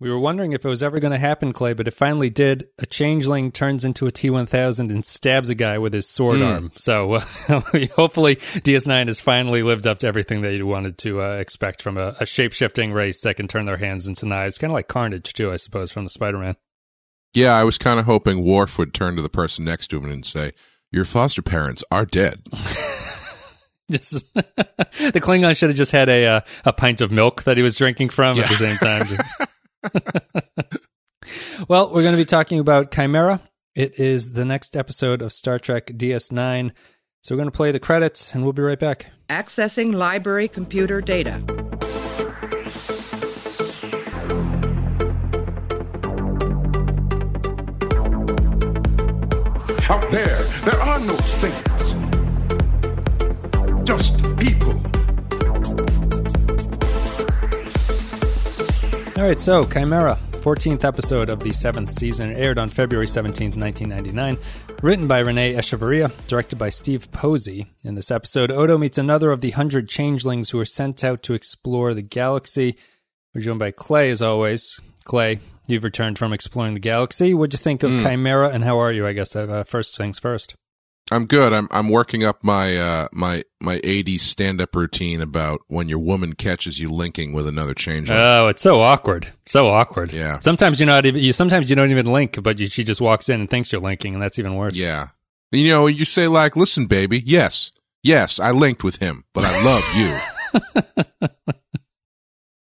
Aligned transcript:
We 0.00 0.10
were 0.10 0.18
wondering 0.18 0.52
if 0.52 0.64
it 0.64 0.68
was 0.68 0.82
ever 0.82 1.00
going 1.00 1.10
to 1.10 1.18
happen, 1.18 1.52
Clay, 1.52 1.72
but 1.72 1.88
it 1.88 1.92
finally 1.92 2.30
did. 2.30 2.68
A 2.78 2.86
changeling 2.86 3.50
turns 3.50 3.84
into 3.84 4.06
a 4.06 4.12
T1000 4.12 4.92
and 4.92 5.04
stabs 5.04 5.48
a 5.48 5.56
guy 5.56 5.76
with 5.78 5.92
his 5.92 6.08
sword 6.08 6.40
arm. 6.40 6.70
So 6.76 7.14
uh, 7.14 7.20
hopefully 7.96 8.36
DS9 8.36 9.08
has 9.08 9.20
finally 9.20 9.64
lived 9.64 9.88
up 9.88 9.98
to 10.00 10.06
everything 10.06 10.42
that 10.42 10.54
you 10.54 10.68
wanted 10.68 10.98
to 10.98 11.20
uh, 11.20 11.36
expect 11.38 11.82
from 11.82 11.98
a, 11.98 12.14
a 12.20 12.26
shape 12.26 12.52
shifting 12.52 12.92
race 12.92 13.20
that 13.22 13.34
can 13.34 13.48
turn 13.48 13.64
their 13.64 13.76
hands 13.76 14.06
into 14.06 14.24
knives. 14.24 14.56
Kind 14.56 14.70
of 14.70 14.74
like 14.74 14.86
Carnage, 14.86 15.32
too, 15.32 15.50
I 15.50 15.56
suppose, 15.56 15.90
from 15.90 16.04
the 16.04 16.10
Spider 16.10 16.38
Man. 16.38 16.54
Yeah, 17.34 17.54
I 17.54 17.64
was 17.64 17.76
kind 17.76 17.98
of 17.98 18.06
hoping 18.06 18.44
Worf 18.44 18.78
would 18.78 18.94
turn 18.94 19.16
to 19.16 19.22
the 19.22 19.28
person 19.28 19.64
next 19.64 19.88
to 19.88 19.98
him 19.98 20.10
and 20.10 20.24
say, 20.24 20.52
Your 20.92 21.04
foster 21.04 21.42
parents 21.42 21.82
are 21.90 22.06
dead. 22.06 22.40
Just 23.90 24.32
the 24.34 25.20
Klingon 25.20 25.56
should 25.56 25.70
have 25.70 25.76
just 25.78 25.92
had 25.92 26.10
a 26.10 26.26
uh, 26.26 26.40
a 26.66 26.74
pint 26.74 27.00
of 27.00 27.10
milk 27.10 27.44
that 27.44 27.56
he 27.56 27.62
was 27.62 27.78
drinking 27.78 28.10
from 28.10 28.38
at 28.38 28.46
the 28.46 28.54
same 28.54 28.76
time. 28.76 29.06
well, 31.68 31.92
we're 31.92 32.02
going 32.02 32.14
to 32.14 32.18
be 32.18 32.24
talking 32.24 32.58
about 32.58 32.90
Chimera. 32.92 33.40
It 33.74 33.98
is 33.98 34.32
the 34.32 34.44
next 34.44 34.76
episode 34.76 35.22
of 35.22 35.32
Star 35.32 35.58
Trek 35.58 35.86
DS9. 35.86 36.72
So 37.22 37.34
we're 37.34 37.38
going 37.38 37.50
to 37.50 37.56
play 37.56 37.72
the 37.72 37.80
credits 37.80 38.34
and 38.34 38.42
we'll 38.42 38.52
be 38.52 38.62
right 38.62 38.78
back. 38.78 39.06
Accessing 39.28 39.94
library 39.94 40.48
computer 40.48 41.00
data. 41.00 41.34
Out 49.90 50.10
there, 50.10 50.44
there 50.64 50.80
are 50.80 50.98
no 51.00 51.16
saints. 51.18 51.94
Just 53.84 54.16
people. 54.38 54.57
All 59.18 59.24
right, 59.24 59.40
so 59.40 59.64
Chimera, 59.64 60.16
14th 60.30 60.84
episode 60.84 61.28
of 61.28 61.40
the 61.40 61.52
seventh 61.52 61.90
season, 61.98 62.36
aired 62.36 62.56
on 62.56 62.68
February 62.68 63.08
17th, 63.08 63.56
1999. 63.56 64.38
Written 64.80 65.08
by 65.08 65.18
Renee 65.18 65.54
Echevarria, 65.54 66.12
directed 66.28 66.54
by 66.54 66.68
Steve 66.68 67.10
Posey. 67.10 67.66
In 67.82 67.96
this 67.96 68.12
episode, 68.12 68.52
Odo 68.52 68.78
meets 68.78 68.96
another 68.96 69.32
of 69.32 69.40
the 69.40 69.50
hundred 69.50 69.88
changelings 69.88 70.50
who 70.50 70.60
are 70.60 70.64
sent 70.64 71.02
out 71.02 71.24
to 71.24 71.34
explore 71.34 71.94
the 71.94 72.02
galaxy. 72.02 72.76
We're 73.34 73.40
joined 73.40 73.58
by 73.58 73.72
Clay, 73.72 74.10
as 74.10 74.22
always. 74.22 74.80
Clay, 75.02 75.40
you've 75.66 75.82
returned 75.82 76.16
from 76.16 76.32
exploring 76.32 76.74
the 76.74 76.80
galaxy. 76.80 77.34
What'd 77.34 77.54
you 77.54 77.58
think 77.58 77.82
of 77.82 77.90
Chimera, 78.00 78.50
and 78.50 78.62
how 78.62 78.78
are 78.78 78.92
you? 78.92 79.04
I 79.04 79.14
guess 79.14 79.34
uh, 79.34 79.64
first 79.64 79.96
things 79.96 80.20
first. 80.20 80.54
I'm 81.10 81.24
good. 81.24 81.52
I'm 81.54 81.68
I'm 81.70 81.88
working 81.88 82.22
up 82.24 82.44
my 82.44 82.76
uh 82.76 83.08
my 83.12 83.42
my 83.60 83.78
80s 83.78 84.20
stand 84.20 84.60
up 84.60 84.74
routine 84.76 85.20
about 85.22 85.60
when 85.68 85.88
your 85.88 85.98
woman 86.00 86.34
catches 86.34 86.78
you 86.78 86.90
linking 86.90 87.32
with 87.32 87.46
another 87.46 87.72
change. 87.74 88.10
Oh, 88.10 88.48
it's 88.48 88.60
so 88.60 88.80
awkward, 88.82 89.32
so 89.46 89.68
awkward. 89.68 90.12
Yeah. 90.12 90.38
Sometimes 90.40 90.80
you're 90.80 90.86
not 90.86 91.06
even. 91.06 91.22
You 91.22 91.32
sometimes 91.32 91.70
you 91.70 91.76
don't 91.76 91.90
even 91.90 92.06
link, 92.06 92.42
but 92.42 92.60
you, 92.60 92.66
she 92.66 92.84
just 92.84 93.00
walks 93.00 93.28
in 93.30 93.40
and 93.40 93.48
thinks 93.48 93.72
you're 93.72 93.80
linking, 93.80 94.12
and 94.14 94.22
that's 94.22 94.38
even 94.38 94.54
worse. 94.54 94.76
yeah. 94.76 95.08
You 95.50 95.70
know, 95.70 95.86
you 95.86 96.04
say 96.04 96.28
like, 96.28 96.56
"Listen, 96.56 96.86
baby, 96.86 97.22
yes. 97.24 97.72
Yes, 98.02 98.38
I 98.38 98.50
linked 98.50 98.84
with 98.84 98.96
him, 98.96 99.24
but 99.32 99.44
I 99.46 99.64
love 99.64 99.84
you." 99.96 101.28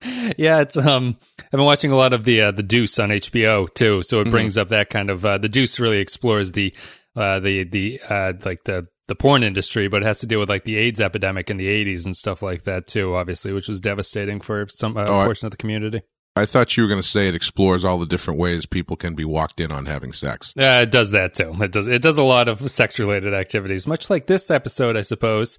yeah. 0.37 0.59
It's 0.61 0.77
um. 0.77 1.17
I've 1.43 1.57
been 1.57 1.65
watching 1.65 1.91
a 1.91 1.97
lot 1.97 2.13
of 2.13 2.23
the 2.23 2.41
uh, 2.41 2.51
the 2.51 2.63
Deuce 2.63 2.97
on 2.97 3.09
HBO 3.09 3.71
too, 3.73 4.03
so 4.03 4.19
it 4.19 4.23
Mm-hmm. 4.23 4.31
brings 4.31 4.57
up 4.57 4.69
that 4.69 4.89
kind 4.89 5.09
of 5.09 5.25
uh, 5.25 5.37
the 5.37 5.49
Deuce 5.49 5.79
really 5.81 5.97
explores 5.97 6.53
the 6.53 6.73
uh 7.15 7.39
the 7.39 7.63
the 7.63 7.99
uh 8.09 8.33
like 8.45 8.63
the 8.65 8.87
the 9.07 9.15
porn 9.15 9.43
industry, 9.43 9.87
but 9.89 10.03
it 10.03 10.05
has 10.05 10.19
to 10.19 10.25
deal 10.27 10.39
with 10.39 10.49
like 10.49 10.63
the 10.63 10.77
AIDS 10.77 11.01
epidemic 11.01 11.49
in 11.49 11.57
the 11.57 11.67
80s 11.67 12.05
and 12.05 12.15
stuff 12.15 12.41
like 12.41 12.63
that 12.63 12.87
too, 12.87 13.15
obviously, 13.15 13.51
which 13.51 13.67
was 13.67 13.81
devastating 13.81 14.39
for 14.39 14.65
some 14.69 14.95
uh, 14.95 15.05
Oh, 15.07 15.19
I- 15.21 15.25
portion 15.25 15.47
of 15.47 15.51
the 15.51 15.57
community. 15.57 16.01
I 16.33 16.45
thought 16.45 16.77
you 16.77 16.83
were 16.83 16.87
going 16.89 17.01
to 17.01 17.05
say 17.07 17.27
it 17.27 17.35
explores 17.35 17.83
all 17.83 17.99
the 17.99 18.05
different 18.05 18.39
ways 18.39 18.65
people 18.65 18.95
can 18.95 19.15
be 19.15 19.25
walked 19.25 19.59
in 19.59 19.69
on 19.69 19.85
having 19.85 20.13
sex. 20.13 20.53
Uh, 20.57 20.79
it 20.83 20.89
does 20.91 21.11
that 21.11 21.33
too. 21.33 21.53
It 21.61 21.73
does. 21.73 21.89
It 21.89 22.01
does 22.01 22.17
a 22.17 22.23
lot 22.23 22.47
of 22.47 22.71
sex 22.71 22.99
related 22.99 23.33
activities, 23.33 23.85
much 23.85 24.09
like 24.09 24.27
this 24.27 24.49
episode, 24.49 24.95
I 24.95 25.01
suppose, 25.01 25.57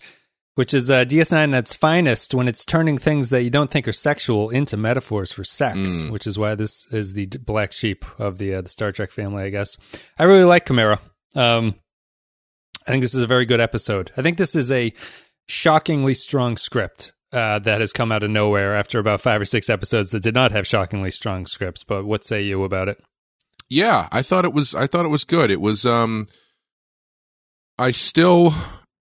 which 0.54 0.72
is 0.72 0.91
uh, 0.91 1.04
DS9 1.04 1.52
at 1.52 1.58
its 1.58 1.74
finest 1.76 2.32
when 2.34 2.48
it's 2.48 2.64
turning 2.64 2.96
things 2.96 3.28
that 3.28 3.42
you 3.42 3.50
don't 3.50 3.70
think 3.70 3.86
are 3.86 3.92
sexual 3.92 4.48
into 4.48 4.78
metaphors 4.78 5.30
for 5.30 5.44
sex, 5.44 6.06
which 6.06 6.26
is 6.26 6.38
why 6.38 6.54
this 6.54 6.86
is 6.91 7.12
the 7.12 7.26
black 7.26 7.70
sheep 7.72 8.06
of 8.18 8.38
the 8.38 8.54
uh, 8.54 8.62
the 8.62 8.70
Star 8.70 8.92
Trek 8.92 9.10
family, 9.10 9.42
I 9.44 9.50
guess. 9.50 9.76
I 10.18 10.24
really 10.24 10.44
like 10.44 10.66
Chimera. 10.66 11.00
Um, 11.34 11.75
I 12.87 12.91
think 12.91 13.03
this 13.03 13.15
is 13.15 13.22
a 13.22 13.28
very 13.28 13.47
good 13.47 13.60
episode. 13.60 14.12
I 14.16 14.22
think 14.22 14.38
this 14.38 14.56
is 14.56 14.72
a 14.72 14.93
shockingly 15.48 16.15
strong 16.15 16.56
script. 16.56 17.12
Uh, 17.32 17.59
that 17.59 17.81
has 17.81 17.94
come 17.94 18.12
out 18.12 18.22
of 18.22 18.28
nowhere 18.28 18.75
after 18.75 18.98
about 18.98 19.19
five 19.19 19.41
or 19.41 19.47
six 19.47 19.71
episodes 19.71 20.10
that 20.10 20.22
did 20.22 20.34
not 20.34 20.53
have 20.53 20.66
shockingly 20.66 21.10
strong 21.10 21.47
scripts. 21.47 21.82
But 21.82 22.04
what 22.04 22.26
say 22.26 22.42
you 22.42 22.62
about 22.62 22.91
it? 22.91 23.03
Yeah, 23.71 24.06
I 24.12 24.21
thought 24.21 24.44
it 24.44 24.53
was 24.53 24.75
I 24.75 24.87
thought 24.87 25.06
it 25.06 25.09
was 25.09 25.25
good. 25.25 25.50
It 25.50 25.62
was 25.62 25.87
um 25.87 26.26
I 27.78 27.91
still 27.91 28.53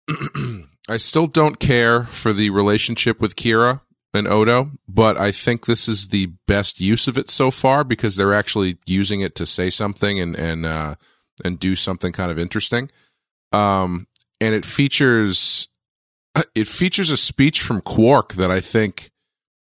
I 0.89 0.95
still 0.95 1.27
don't 1.27 1.59
care 1.59 2.03
for 2.03 2.31
the 2.31 2.51
relationship 2.51 3.19
with 3.19 3.35
Kira 3.35 3.81
and 4.13 4.29
Odo, 4.29 4.71
but 4.87 5.17
I 5.17 5.33
think 5.33 5.65
this 5.65 5.89
is 5.89 6.07
the 6.07 6.31
best 6.47 6.79
use 6.79 7.09
of 7.09 7.17
it 7.17 7.29
so 7.29 7.51
far 7.51 7.83
because 7.83 8.15
they're 8.15 8.33
actually 8.33 8.77
using 8.85 9.19
it 9.19 9.35
to 9.35 9.45
say 9.45 9.69
something 9.69 10.21
and 10.21 10.37
and 10.37 10.65
uh 10.65 10.95
and 11.45 11.59
do 11.59 11.75
something 11.75 12.11
kind 12.11 12.31
of 12.31 12.39
interesting. 12.39 12.89
Um 13.51 14.07
and 14.39 14.55
it 14.55 14.65
features 14.65 15.67
it 16.55 16.67
features 16.67 17.09
a 17.09 17.17
speech 17.17 17.61
from 17.61 17.81
Quark 17.81 18.33
that 18.33 18.49
I 18.51 18.59
think 18.61 19.11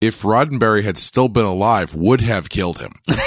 if 0.01 0.22
Roddenberry 0.22 0.83
had 0.83 0.97
still 0.97 1.28
been 1.29 1.45
alive 1.45 1.95
would 1.95 2.22
have 2.22 2.50
killed 2.50 2.79
him. 2.79 2.91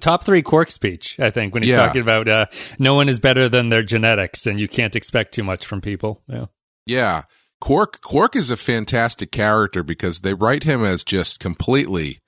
top 0.00 0.22
three 0.24 0.42
Quark 0.42 0.70
speech, 0.70 1.18
I 1.18 1.30
think, 1.30 1.54
when 1.54 1.62
he's 1.62 1.72
Yeah. 1.72 1.78
talking 1.86 2.02
about 2.02 2.28
uh, 2.28 2.46
no 2.78 2.94
one 2.94 3.08
is 3.08 3.18
better 3.18 3.48
than 3.48 3.70
their 3.70 3.82
genetics, 3.82 4.46
and 4.46 4.60
you 4.60 4.68
can't 4.68 4.94
expect 4.94 5.32
too 5.32 5.42
much 5.42 5.64
from 5.64 5.80
people. 5.80 6.22
Yeah, 6.28 6.46
Yeah. 6.86 7.22
Quark 7.60 8.00
Quark 8.02 8.36
is 8.36 8.50
a 8.50 8.56
fantastic 8.56 9.32
character 9.32 9.82
because 9.82 10.20
they 10.20 10.34
write 10.34 10.64
him 10.64 10.84
as 10.84 11.02
just 11.04 11.40
completely 11.40 12.20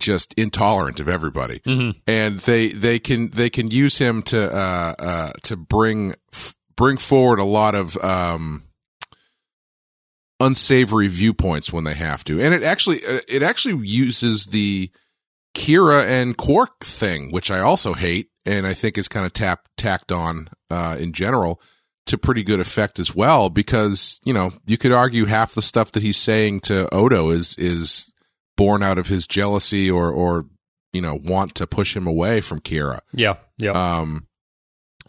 just 0.00 0.32
intolerant 0.34 0.98
of 1.00 1.08
everybody. 1.08 1.60
Mhm. 1.60 1.94
And 2.06 2.40
they 2.40 2.68
they 2.68 2.98
can 2.98 3.30
they 3.30 3.50
can 3.50 3.70
use 3.70 3.98
him 3.98 4.22
to 4.24 4.52
uh 4.52 4.94
uh 4.98 5.32
to 5.44 5.56
bring 5.56 6.14
f- 6.32 6.56
bring 6.76 6.96
forward 6.96 7.38
a 7.38 7.44
lot 7.44 7.74
of 7.74 7.96
um 8.02 8.64
unsavory 10.40 11.08
viewpoints 11.08 11.72
when 11.72 11.84
they 11.84 11.94
have 11.94 12.24
to. 12.24 12.40
And 12.40 12.54
it 12.54 12.62
actually 12.62 13.04
uh, 13.04 13.20
it 13.28 13.42
actually 13.42 13.86
uses 13.86 14.46
the 14.46 14.90
Kira 15.54 16.04
and 16.04 16.36
Quark 16.36 16.84
thing, 16.84 17.30
which 17.30 17.50
I 17.50 17.60
also 17.60 17.94
hate 17.94 18.30
and 18.46 18.66
I 18.66 18.74
think 18.74 18.96
is 18.96 19.08
kind 19.08 19.26
of 19.26 19.32
tap 19.32 19.68
tacked 19.76 20.10
on 20.12 20.48
uh 20.70 20.96
in 20.98 21.12
general 21.12 21.60
to 22.06 22.16
pretty 22.16 22.42
good 22.42 22.58
effect 22.60 22.98
as 22.98 23.14
well 23.14 23.50
because 23.50 24.18
you 24.24 24.32
know 24.32 24.52
you 24.66 24.78
could 24.78 24.92
argue 24.92 25.26
half 25.26 25.52
the 25.54 25.62
stuff 25.62 25.92
that 25.92 26.02
he's 26.02 26.16
saying 26.16 26.60
to 26.60 26.92
Odo 26.94 27.28
is 27.30 27.54
is 27.58 28.10
born 28.60 28.82
out 28.82 28.98
of 28.98 29.06
his 29.08 29.26
jealousy 29.26 29.90
or 29.90 30.10
or 30.12 30.44
you 30.92 31.00
know 31.00 31.18
want 31.24 31.54
to 31.54 31.66
push 31.66 31.96
him 31.96 32.06
away 32.06 32.40
from 32.42 32.60
Kira. 32.60 32.98
yeah, 33.14 33.36
yeah. 33.58 33.70
Um 33.70 34.26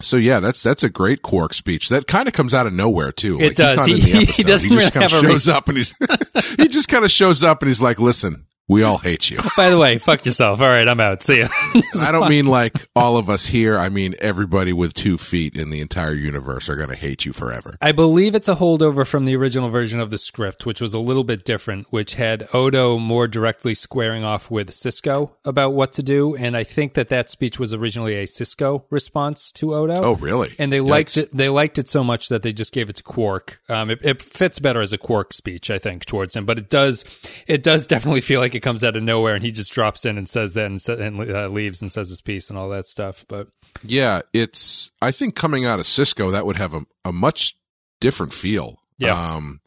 so 0.00 0.16
yeah, 0.16 0.40
that's 0.40 0.62
that's 0.62 0.82
a 0.82 0.88
great 0.88 1.20
Quark 1.22 1.52
speech. 1.52 1.90
That 1.90 2.06
kind 2.06 2.26
of 2.26 2.32
comes 2.34 2.54
out 2.54 2.66
of 2.66 2.72
nowhere 2.72 3.12
too. 3.12 3.38
It 3.40 3.56
does. 3.56 3.84
He- 3.86 3.92
in 3.94 4.00
the 4.00 4.32
he 4.36 4.42
doesn't 4.42 4.70
just 4.70 4.94
really 4.94 5.06
kind 5.08 5.12
of 5.12 5.20
shows 5.30 5.48
up 5.48 5.68
and 5.68 5.76
he's 5.76 5.94
he 6.56 6.66
just 6.68 6.88
kind 6.88 7.04
of 7.04 7.10
shows 7.10 7.44
up 7.44 7.60
and 7.62 7.68
he's 7.68 7.82
like, 7.82 8.00
"Listen, 8.00 8.46
we 8.72 8.82
all 8.82 8.98
hate 8.98 9.30
you." 9.30 9.38
By 9.56 9.70
the 9.70 9.78
way, 9.78 9.98
fuck 9.98 10.24
yourself. 10.24 10.60
All 10.60 10.66
right, 10.66 10.86
I'm 10.86 11.00
out. 11.00 11.22
See 11.22 11.40
ya. 11.40 11.48
I 12.00 12.10
don't 12.12 12.28
mean 12.28 12.46
like 12.46 12.74
all 12.96 13.16
of 13.16 13.30
us 13.30 13.46
here. 13.46 13.78
I 13.78 13.88
mean 13.88 14.14
everybody 14.20 14.72
with 14.72 14.94
two 14.94 15.18
feet 15.18 15.56
in 15.56 15.70
the 15.70 15.80
entire 15.80 16.14
universe 16.14 16.68
are 16.68 16.76
going 16.76 16.88
to 16.88 16.96
hate 16.96 17.24
you 17.24 17.32
forever. 17.32 17.76
I 17.80 17.92
believe 17.92 18.34
it's 18.34 18.48
a 18.48 18.54
holdover 18.54 19.06
from 19.06 19.24
the 19.24 19.36
original 19.36 19.68
version 19.70 20.00
of 20.00 20.10
the 20.10 20.18
script, 20.18 20.66
which 20.66 20.80
was 20.80 20.94
a 20.94 20.98
little 20.98 21.24
bit 21.24 21.44
different, 21.44 21.86
which 21.90 22.14
had 22.14 22.48
Odo 22.54 22.98
more 22.98 23.28
directly 23.28 23.74
squaring 23.74 24.24
off 24.24 24.50
with 24.50 24.70
Sisko 24.70 25.32
about 25.44 25.70
what 25.70 25.92
to 25.94 26.02
do. 26.02 26.34
And 26.36 26.56
I 26.56 26.64
think 26.64 26.94
that 26.94 27.08
that 27.10 27.30
speech 27.30 27.58
was 27.58 27.74
originally 27.74 28.14
a 28.14 28.24
Sisko 28.24 28.84
response 28.90 29.52
to 29.52 29.74
Odo. 29.74 30.00
Oh, 30.02 30.14
really? 30.16 30.54
And 30.58 30.72
they 30.72 30.80
liked 30.80 31.16
it. 31.16 31.34
They 31.34 31.48
liked 31.48 31.78
it 31.78 31.88
so 31.88 32.02
much 32.02 32.28
that 32.28 32.42
they 32.42 32.52
just 32.52 32.72
gave 32.72 32.88
it 32.88 32.96
to 32.96 33.02
Quark. 33.02 33.60
Um, 33.68 33.90
it, 33.90 34.00
it 34.02 34.22
fits 34.22 34.58
better 34.58 34.80
as 34.80 34.92
a 34.92 34.98
Quark 34.98 35.32
speech, 35.32 35.70
I 35.70 35.78
think, 35.78 36.04
towards 36.04 36.34
him. 36.34 36.44
But 36.46 36.58
it 36.58 36.70
does, 36.70 37.04
it 37.46 37.62
does 37.62 37.86
definitely 37.86 38.20
feel 38.20 38.40
like 38.40 38.54
it 38.54 38.60
comes 38.62 38.82
out 38.84 38.96
of 38.96 39.02
nowhere, 39.02 39.34
and 39.34 39.44
he 39.44 39.52
just 39.52 39.72
drops 39.72 40.04
in 40.04 40.16
and 40.16 40.28
says 40.28 40.54
that, 40.54 40.66
and, 40.66 40.88
and 40.88 41.30
uh, 41.30 41.48
leaves 41.48 41.82
and 41.82 41.90
says 41.90 42.08
his 42.08 42.20
piece 42.20 42.48
and 42.48 42.58
all 42.58 42.68
that 42.70 42.86
stuff. 42.86 43.24
But 43.28 43.48
Yeah, 43.82 44.22
it's. 44.32 44.90
I 45.00 45.10
think 45.10 45.34
coming 45.34 45.64
out 45.64 45.78
of 45.78 45.86
Sisko, 45.86 46.32
that 46.32 46.46
would 46.46 46.56
have 46.56 46.74
a, 46.74 46.82
a 47.04 47.12
much 47.12 47.56
different 48.00 48.32
feel. 48.32 48.78
Yeah. 48.98 49.12
Um, 49.34 49.60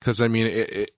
because 0.00 0.20
I 0.20 0.28
mean, 0.28 0.48
it, 0.48 0.72
it, 0.72 0.90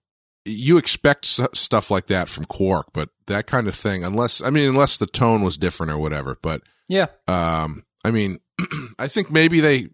you 0.46 0.78
expect 0.78 1.26
s- 1.26 1.40
stuff 1.54 1.90
like 1.90 2.06
that 2.06 2.28
from 2.28 2.46
Quark, 2.46 2.88
but 2.92 3.10
that 3.26 3.46
kind 3.46 3.68
of 3.68 3.74
thing, 3.74 4.02
unless 4.04 4.42
I 4.42 4.50
mean, 4.50 4.68
unless 4.68 4.96
the 4.96 5.06
tone 5.06 5.42
was 5.42 5.58
different 5.58 5.92
or 5.92 5.98
whatever. 5.98 6.38
But 6.40 6.62
yeah, 6.88 7.06
um, 7.28 7.84
I 8.04 8.10
mean, 8.10 8.40
I 8.98 9.08
think 9.08 9.30
maybe 9.30 9.60
they 9.60 9.88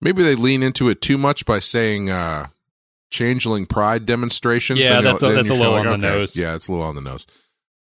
maybe 0.00 0.22
they 0.22 0.34
lean 0.34 0.62
into 0.62 0.88
it 0.88 1.00
too 1.00 1.18
much 1.18 1.46
by 1.46 1.58
saying 1.60 2.10
uh, 2.10 2.48
changeling 3.10 3.66
pride 3.66 4.06
demonstration. 4.06 4.76
Yeah, 4.76 4.88
Then 4.90 4.98
you- 4.98 5.04
that's 5.04 5.22
a- 5.22 5.28
that's 5.32 5.50
a 5.50 5.54
feel 5.54 5.58
little 5.58 5.74
on 5.74 5.86
the 5.86 5.96
nose. 5.96 6.36
Yeah, 6.36 6.54
it's 6.54 6.68
a 6.68 6.72
little 6.72 6.86
on 6.86 6.94
the 6.94 7.00
nose. 7.00 7.26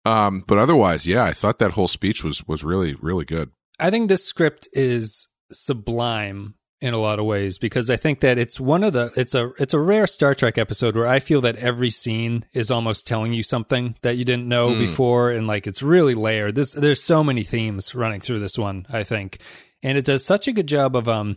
Um, 0.06 0.44
but 0.46 0.58
otherwise, 0.58 1.06
yeah, 1.06 1.24
I 1.24 1.32
thought 1.32 1.58
that 1.60 1.72
whole 1.72 1.88
speech 1.88 2.22
was 2.22 2.46
was 2.46 2.62
really 2.62 2.94
really 3.00 3.24
good. 3.24 3.50
I 3.80 3.90
think 3.90 4.08
this 4.08 4.24
script 4.24 4.68
is 4.72 5.28
sublime 5.52 6.54
in 6.80 6.92
a 6.92 6.98
lot 6.98 7.18
of 7.18 7.24
ways 7.24 7.56
because 7.56 7.88
I 7.88 7.96
think 7.96 8.20
that 8.20 8.36
it's 8.36 8.60
one 8.60 8.84
of 8.84 8.92
the 8.92 9.10
it's 9.16 9.34
a 9.34 9.52
it's 9.58 9.72
a 9.72 9.80
rare 9.80 10.06
Star 10.06 10.34
Trek 10.34 10.58
episode 10.58 10.94
where 10.96 11.06
I 11.06 11.18
feel 11.18 11.40
that 11.40 11.56
every 11.56 11.88
scene 11.90 12.44
is 12.52 12.70
almost 12.70 13.06
telling 13.06 13.32
you 13.32 13.42
something 13.42 13.96
that 14.02 14.16
you 14.18 14.24
didn't 14.24 14.46
know 14.48 14.70
Mm. 14.70 14.78
before 14.80 15.30
and 15.30 15.46
like 15.46 15.66
it's 15.66 15.82
really 15.82 16.14
layered. 16.14 16.54
This 16.54 16.72
there's 16.72 17.02
so 17.02 17.24
many 17.24 17.42
themes 17.42 17.94
running 17.94 18.20
through 18.20 18.40
this 18.40 18.58
one, 18.58 18.86
I 18.92 19.02
think. 19.02 19.38
And 19.82 19.96
it 19.98 20.04
does 20.04 20.24
such 20.24 20.46
a 20.48 20.52
good 20.52 20.66
job 20.66 20.94
of 20.96 21.08
um 21.08 21.36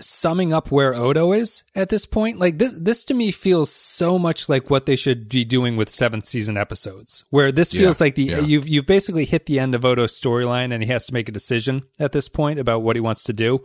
summing 0.00 0.52
up 0.52 0.70
where 0.70 0.94
Odo 0.94 1.32
is 1.32 1.64
at 1.74 1.88
this 1.88 2.06
point. 2.06 2.38
Like 2.38 2.58
this 2.58 2.72
this 2.76 3.04
to 3.04 3.14
me 3.14 3.30
feels 3.30 3.70
so 3.70 4.18
much 4.18 4.48
like 4.48 4.70
what 4.70 4.86
they 4.86 4.96
should 4.96 5.28
be 5.28 5.44
doing 5.44 5.76
with 5.76 5.90
seventh 5.90 6.26
season 6.26 6.56
episodes. 6.56 7.24
Where 7.30 7.52
this 7.52 7.72
Yeah, 7.74 7.82
feels 7.82 8.00
like 8.00 8.14
the 8.14 8.24
yeah. 8.24 8.40
you've 8.40 8.68
you've 8.68 8.86
basically 8.86 9.24
hit 9.24 9.46
the 9.46 9.58
end 9.58 9.74
of 9.74 9.84
Odo's 9.84 10.18
storyline 10.18 10.72
and 10.72 10.82
he 10.82 10.88
has 10.90 11.06
to 11.06 11.14
make 11.14 11.28
a 11.28 11.32
decision 11.32 11.82
at 11.98 12.12
this 12.12 12.28
point 12.28 12.58
about 12.58 12.82
what 12.82 12.96
he 12.96 13.00
wants 13.00 13.24
to 13.24 13.32
do. 13.32 13.64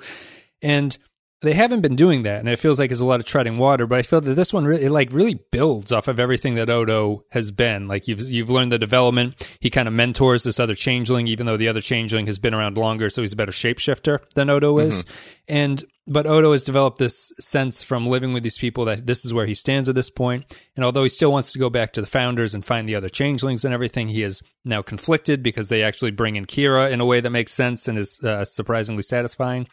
And 0.61 0.97
they 1.41 1.53
haven't 1.53 1.81
been 1.81 1.95
doing 1.95 2.23
that, 2.23 2.39
and 2.39 2.49
it 2.49 2.57
feels 2.57 2.79
like 2.79 2.91
it's 2.91 3.01
a 3.01 3.05
lot 3.05 3.19
of 3.19 3.25
treading 3.25 3.57
water. 3.57 3.85
But 3.85 3.99
I 3.99 4.01
feel 4.01 4.21
that 4.21 4.33
this 4.33 4.53
one 4.53 4.65
really, 4.65 4.85
it 4.85 4.91
like 4.91 5.11
really 5.11 5.39
builds 5.51 5.91
off 5.91 6.07
of 6.07 6.19
everything 6.19 6.55
that 6.55 6.69
Odo 6.69 7.23
has 7.31 7.51
been. 7.51 7.87
Like 7.87 8.07
you've 8.07 8.21
you've 8.21 8.49
learned 8.49 8.71
the 8.71 8.79
development. 8.79 9.47
He 9.59 9.69
kind 9.69 9.87
of 9.87 9.93
mentors 9.93 10.43
this 10.43 10.59
other 10.59 10.75
changeling, 10.75 11.27
even 11.27 11.45
though 11.45 11.57
the 11.57 11.67
other 11.67 11.81
changeling 11.81 12.25
has 12.25 12.39
been 12.39 12.53
around 12.53 12.77
longer, 12.77 13.09
so 13.09 13.21
he's 13.21 13.33
a 13.33 13.35
better 13.35 13.51
shapeshifter 13.51 14.23
than 14.33 14.49
Odo 14.49 14.79
is. 14.79 15.05
Mm-hmm. 15.05 15.43
And 15.49 15.83
but 16.07 16.27
Odo 16.27 16.51
has 16.51 16.63
developed 16.63 16.99
this 16.99 17.33
sense 17.39 17.83
from 17.83 18.05
living 18.05 18.31
with 18.31 18.43
these 18.43 18.57
people 18.57 18.85
that 18.85 19.07
this 19.07 19.25
is 19.25 19.33
where 19.33 19.47
he 19.47 19.55
stands 19.55 19.89
at 19.89 19.95
this 19.95 20.11
point. 20.11 20.55
And 20.75 20.85
although 20.85 21.03
he 21.03 21.09
still 21.09 21.31
wants 21.31 21.51
to 21.53 21.59
go 21.59 21.69
back 21.69 21.93
to 21.93 22.01
the 22.01 22.07
founders 22.07 22.53
and 22.53 22.63
find 22.63 22.87
the 22.87 22.95
other 22.95 23.09
changelings 23.09 23.65
and 23.65 23.73
everything, 23.73 24.09
he 24.09 24.21
is 24.21 24.43
now 24.63 24.81
conflicted 24.81 25.41
because 25.41 25.69
they 25.69 25.81
actually 25.81 26.11
bring 26.11 26.35
in 26.35 26.45
Kira 26.45 26.91
in 26.91 27.01
a 27.01 27.05
way 27.05 27.21
that 27.21 27.29
makes 27.31 27.53
sense 27.53 27.87
and 27.87 27.97
is 27.97 28.19
uh, 28.23 28.45
surprisingly 28.45 29.01
satisfying. 29.01 29.67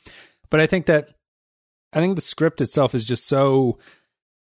But 0.48 0.60
I 0.60 0.66
think 0.66 0.86
that 0.86 1.10
I 1.92 2.00
think 2.00 2.16
the 2.16 2.22
script 2.22 2.62
itself 2.62 2.94
is 2.94 3.04
just 3.04 3.26
so 3.26 3.78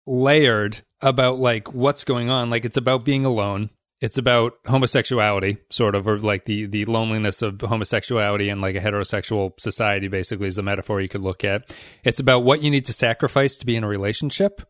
layered 0.06 0.82
about 1.00 1.38
like 1.40 1.74
what's 1.74 2.04
going 2.04 2.30
on. 2.30 2.50
Like 2.50 2.64
it's 2.64 2.76
about 2.76 3.04
being 3.04 3.24
alone. 3.24 3.70
It's 4.04 4.18
about 4.18 4.58
homosexuality, 4.66 5.56
sort 5.70 5.94
of, 5.94 6.06
or 6.06 6.18
like 6.18 6.44
the 6.44 6.66
the 6.66 6.84
loneliness 6.84 7.40
of 7.40 7.58
homosexuality 7.62 8.50
and 8.50 8.60
like 8.60 8.76
a 8.76 8.80
heterosexual 8.80 9.58
society. 9.58 10.08
Basically, 10.08 10.46
is 10.46 10.58
a 10.58 10.62
metaphor 10.62 11.00
you 11.00 11.08
could 11.08 11.22
look 11.22 11.42
at. 11.42 11.74
It's 12.04 12.20
about 12.20 12.44
what 12.44 12.62
you 12.62 12.70
need 12.70 12.84
to 12.84 12.92
sacrifice 12.92 13.56
to 13.56 13.64
be 13.64 13.76
in 13.76 13.82
a 13.82 13.88
relationship. 13.88 14.60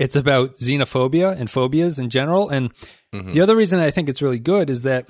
It's 0.00 0.16
about 0.16 0.58
xenophobia 0.58 1.38
and 1.38 1.48
phobias 1.48 2.00
in 2.00 2.10
general. 2.10 2.48
And 2.48 2.74
mm-hmm. 3.14 3.30
the 3.30 3.42
other 3.42 3.54
reason 3.54 3.78
I 3.78 3.92
think 3.92 4.08
it's 4.08 4.22
really 4.22 4.40
good 4.40 4.68
is 4.68 4.82
that 4.82 5.06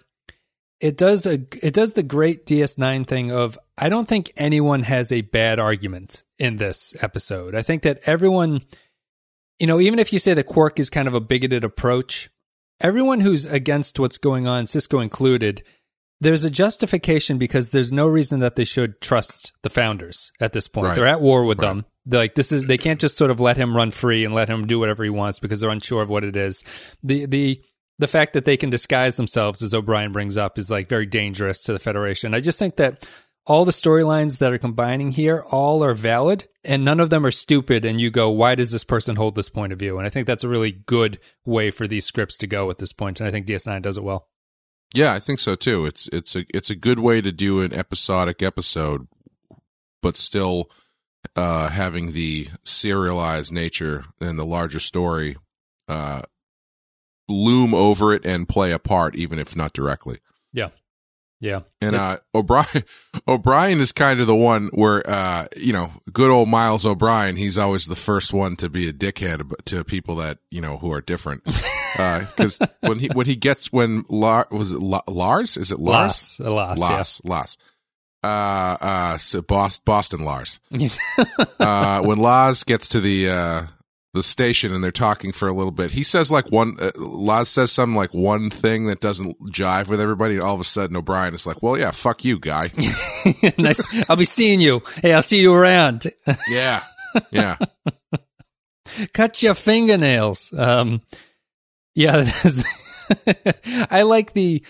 it 0.79 0.99
does 0.99 1.25
a 1.25 1.41
it 1.63 1.73
does 1.73 1.95
the 1.95 2.03
great 2.03 2.45
DS9 2.45 3.07
thing 3.07 3.33
of 3.33 3.59
I 3.79 3.89
don't 3.89 4.07
think 4.07 4.31
anyone 4.37 4.83
has 4.83 5.11
a 5.11 5.23
bad 5.23 5.59
argument 5.59 6.23
in 6.39 6.59
this 6.59 6.95
episode. 7.01 7.55
I 7.55 7.63
think 7.63 7.85
that 7.85 8.01
everyone 8.05 8.61
you 9.59 9.67
know, 9.67 9.81
even 9.81 9.99
if 9.99 10.13
you 10.13 10.19
say 10.19 10.35
the 10.35 10.45
Quark 10.45 10.79
is 10.79 10.91
kind 10.91 11.09
of 11.09 11.15
a 11.15 11.21
bigoted 11.21 11.65
approach, 11.65 12.29
everyone 12.81 13.21
who's 13.21 13.47
against 13.47 13.99
what's 13.99 14.19
going 14.19 14.47
on, 14.47 14.65
Sisko 14.65 15.03
included, 15.03 15.63
there's 16.21 16.45
a 16.45 16.51
justification 16.51 17.39
because 17.39 17.71
there's 17.71 17.93
no 17.93 18.07
reason 18.07 18.41
that 18.41 18.57
they 18.57 18.65
should 18.65 19.01
trust 19.01 19.53
the 19.63 19.71
founders 19.71 20.33
at 20.41 20.53
this 20.53 20.69
point. 20.69 20.89
Right. 20.89 20.97
They're 20.97 21.07
at 21.07 21.21
war 21.21 21.45
with 21.45 21.59
them. 21.59 21.87
They're 22.05 22.21
like 22.21 22.35
this 22.35 22.53
is 22.53 22.67
they 22.67 22.79
can't 22.79 23.01
just 23.01 23.17
sort 23.17 23.31
of 23.31 23.41
let 23.41 23.57
him 23.57 23.77
run 23.77 23.91
free 23.91 24.25
and 24.25 24.35
let 24.35 24.49
him 24.49 24.67
do 24.67 24.79
whatever 24.79 25.05
he 25.05 25.11
wants 25.11 25.39
because 25.39 25.61
they're 25.61 25.71
unsure 25.71 26.03
of 26.03 26.11
what 26.11 26.25
it 26.25 26.37
is. 26.37 26.63
The 27.03 27.27
the 27.27 27.63
the 27.99 28.09
fact 28.09 28.33
that 28.33 28.47
they 28.47 28.57
can 28.57 28.71
disguise 28.71 29.17
themselves, 29.17 29.63
as 29.63 29.75
O'Brien 29.75 30.13
brings 30.13 30.37
up, 30.39 30.59
is 30.59 30.71
like 30.71 30.89
very 30.89 31.07
dangerous 31.07 31.63
to 31.65 31.73
the 31.73 31.79
Federation. 31.79 32.35
I 32.35 32.41
just 32.41 32.59
think 32.59 32.77
that 32.77 33.07
all 33.47 33.65
the 33.65 33.73
storylines 33.73 34.39
that 34.39 34.53
are 34.53 34.59
combining 34.59 35.13
here 35.13 35.45
all 35.51 35.83
are 35.83 35.95
valid 35.95 36.47
and 36.63 36.85
none 36.85 37.01
of 37.01 37.11
them 37.11 37.25
are 37.25 37.31
stupid 37.31 37.85
and 37.85 38.01
you 38.01 38.11
go 38.11 38.29
why 38.31 38.55
does 38.55 38.71
this 38.71 38.85
person 38.85 39.17
hold 39.17 39.35
this 39.35 39.49
point 39.49 39.73
of 39.73 39.79
view 39.79 39.97
and 39.99 40.07
i 40.07 40.11
think 40.11 40.27
that's 40.27 40.45
a 40.45 40.49
really 40.49 40.73
good 40.73 41.19
way 41.45 41.71
for 41.71 41.87
these 41.89 42.05
scripts 42.05 42.37
to 42.37 42.47
go 42.47 42.71
at 42.71 42.79
this 42.79 42.93
point 42.93 43.19
and 43.21 43.27
i 43.27 43.31
think 43.31 43.47
ds9 43.47 43.83
does 43.83 43.97
it 43.97 44.05
well 44.05 44.29
Yeah, 44.93 45.15
I 45.15 45.21
think 45.21 45.39
so 45.39 45.55
too. 45.55 45.87
It's 45.87 46.09
it's 46.13 46.35
a 46.35 46.45
it's 46.53 46.69
a 46.71 46.75
good 46.75 46.99
way 46.99 47.21
to 47.21 47.31
do 47.31 47.61
an 47.61 47.73
episodic 47.73 48.43
episode, 48.43 49.07
but 50.03 50.17
still 50.17 50.69
uh, 51.37 51.69
having 51.69 52.11
the 52.11 52.49
serialized 52.65 53.53
nature 53.53 54.05
and 54.21 54.37
the 54.37 54.45
larger 54.45 54.81
story 54.81 55.37
uh, 55.87 56.23
loom 57.29 57.73
over 57.73 58.13
it 58.13 58.27
and 58.27 58.49
play 58.49 58.73
a 58.73 58.81
part, 58.81 59.15
even 59.15 59.39
if 59.39 59.55
not 59.55 59.73
directly. 59.73 60.19
yeah 60.53 60.71
yeah 61.41 61.61
And 61.81 61.97
uh, 61.97 62.19
O'Brien, 62.35 62.85
O'Brien 63.29 63.81
is 63.81 63.93
kind 63.93 64.21
of 64.21 64.27
the 64.27 64.37
one 64.37 64.69
where, 64.73 65.03
uh, 65.09 65.47
you 65.57 65.73
know, 65.73 65.91
good 66.13 66.31
old 66.31 66.49
Miles 66.49 66.87
O'Brien. 66.87 67.37
He's 67.37 67.57
always 67.59 67.87
the 67.87 67.97
first 67.97 68.33
one 68.33 68.57
to 68.57 68.69
be 68.69 68.89
a 68.89 68.93
dickhead 68.93 69.51
to 69.65 69.83
people 69.85 70.17
that 70.17 70.39
you 70.51 70.61
know 70.61 70.77
who 70.79 70.93
are 70.93 71.01
different. 71.01 71.43
Because 71.97 72.59
when 72.81 72.99
he 73.01 73.09
when 73.09 73.27
he 73.27 73.37
gets 73.37 73.73
when 73.73 74.05
Lar, 74.09 74.47
was 74.51 74.73
it 74.73 74.81
La, 74.81 75.01
Lars? 75.09 75.57
Is 75.57 75.73
it 75.73 75.79
Lars? 75.79 76.39
Lars, 76.41 76.79
Lars, 76.79 76.79
Lars. 76.79 77.21
Lars. 77.25 77.57
Uh, 78.23 78.77
uh, 78.81 79.19
so 79.19 79.43
Boston, 79.43 79.83
Boston 79.85 80.25
Lars. 80.25 80.61
Uh, 81.59 82.01
when 82.01 82.17
Lars 82.19 82.65
gets 82.65 82.89
to 82.91 83.01
the 83.01 83.29
uh 83.29 83.63
the 84.13 84.23
station 84.23 84.75
and 84.75 84.83
they're 84.83 84.91
talking 84.91 85.33
for 85.33 85.47
a 85.47 85.53
little 85.53 85.71
bit, 85.71 85.93
he 85.93 86.03
says 86.03 86.33
like 86.33 86.51
one. 86.51 86.77
Uh, 86.81 86.91
Lars 86.97 87.49
says 87.49 87.71
something 87.73 87.97
like 87.97 88.13
one 88.13 88.51
thing 88.51 88.87
that 88.87 89.01
doesn't 89.01 89.37
jive 89.53 89.89
with 89.89 90.01
everybody. 90.01 90.35
And 90.35 90.43
all 90.43 90.55
of 90.55 90.61
a 90.61 90.65
sudden, 90.65 90.97
O'Brien 90.97 91.35
is 91.35 91.47
like, 91.47 91.63
"Well, 91.63 91.79
yeah, 91.79 91.91
fuck 91.93 92.25
you, 92.25 92.39
guy." 92.39 92.73
nice 93.59 93.87
i'll 94.09 94.17
be 94.17 94.25
seeing 94.25 94.61
you 94.61 94.83
hey 95.03 95.13
i'll 95.13 95.23
see 95.23 95.41
you 95.41 95.53
around 95.53 96.07
yeah, 96.49 96.81
yeah, 97.31 97.57
cut 99.13 99.43
your 99.43 99.55
fingernails. 99.55 100.53
Um, 100.57 101.01
yeah, 101.95 102.31
I 103.91 104.03
like 104.03 104.33
the. 104.33 104.65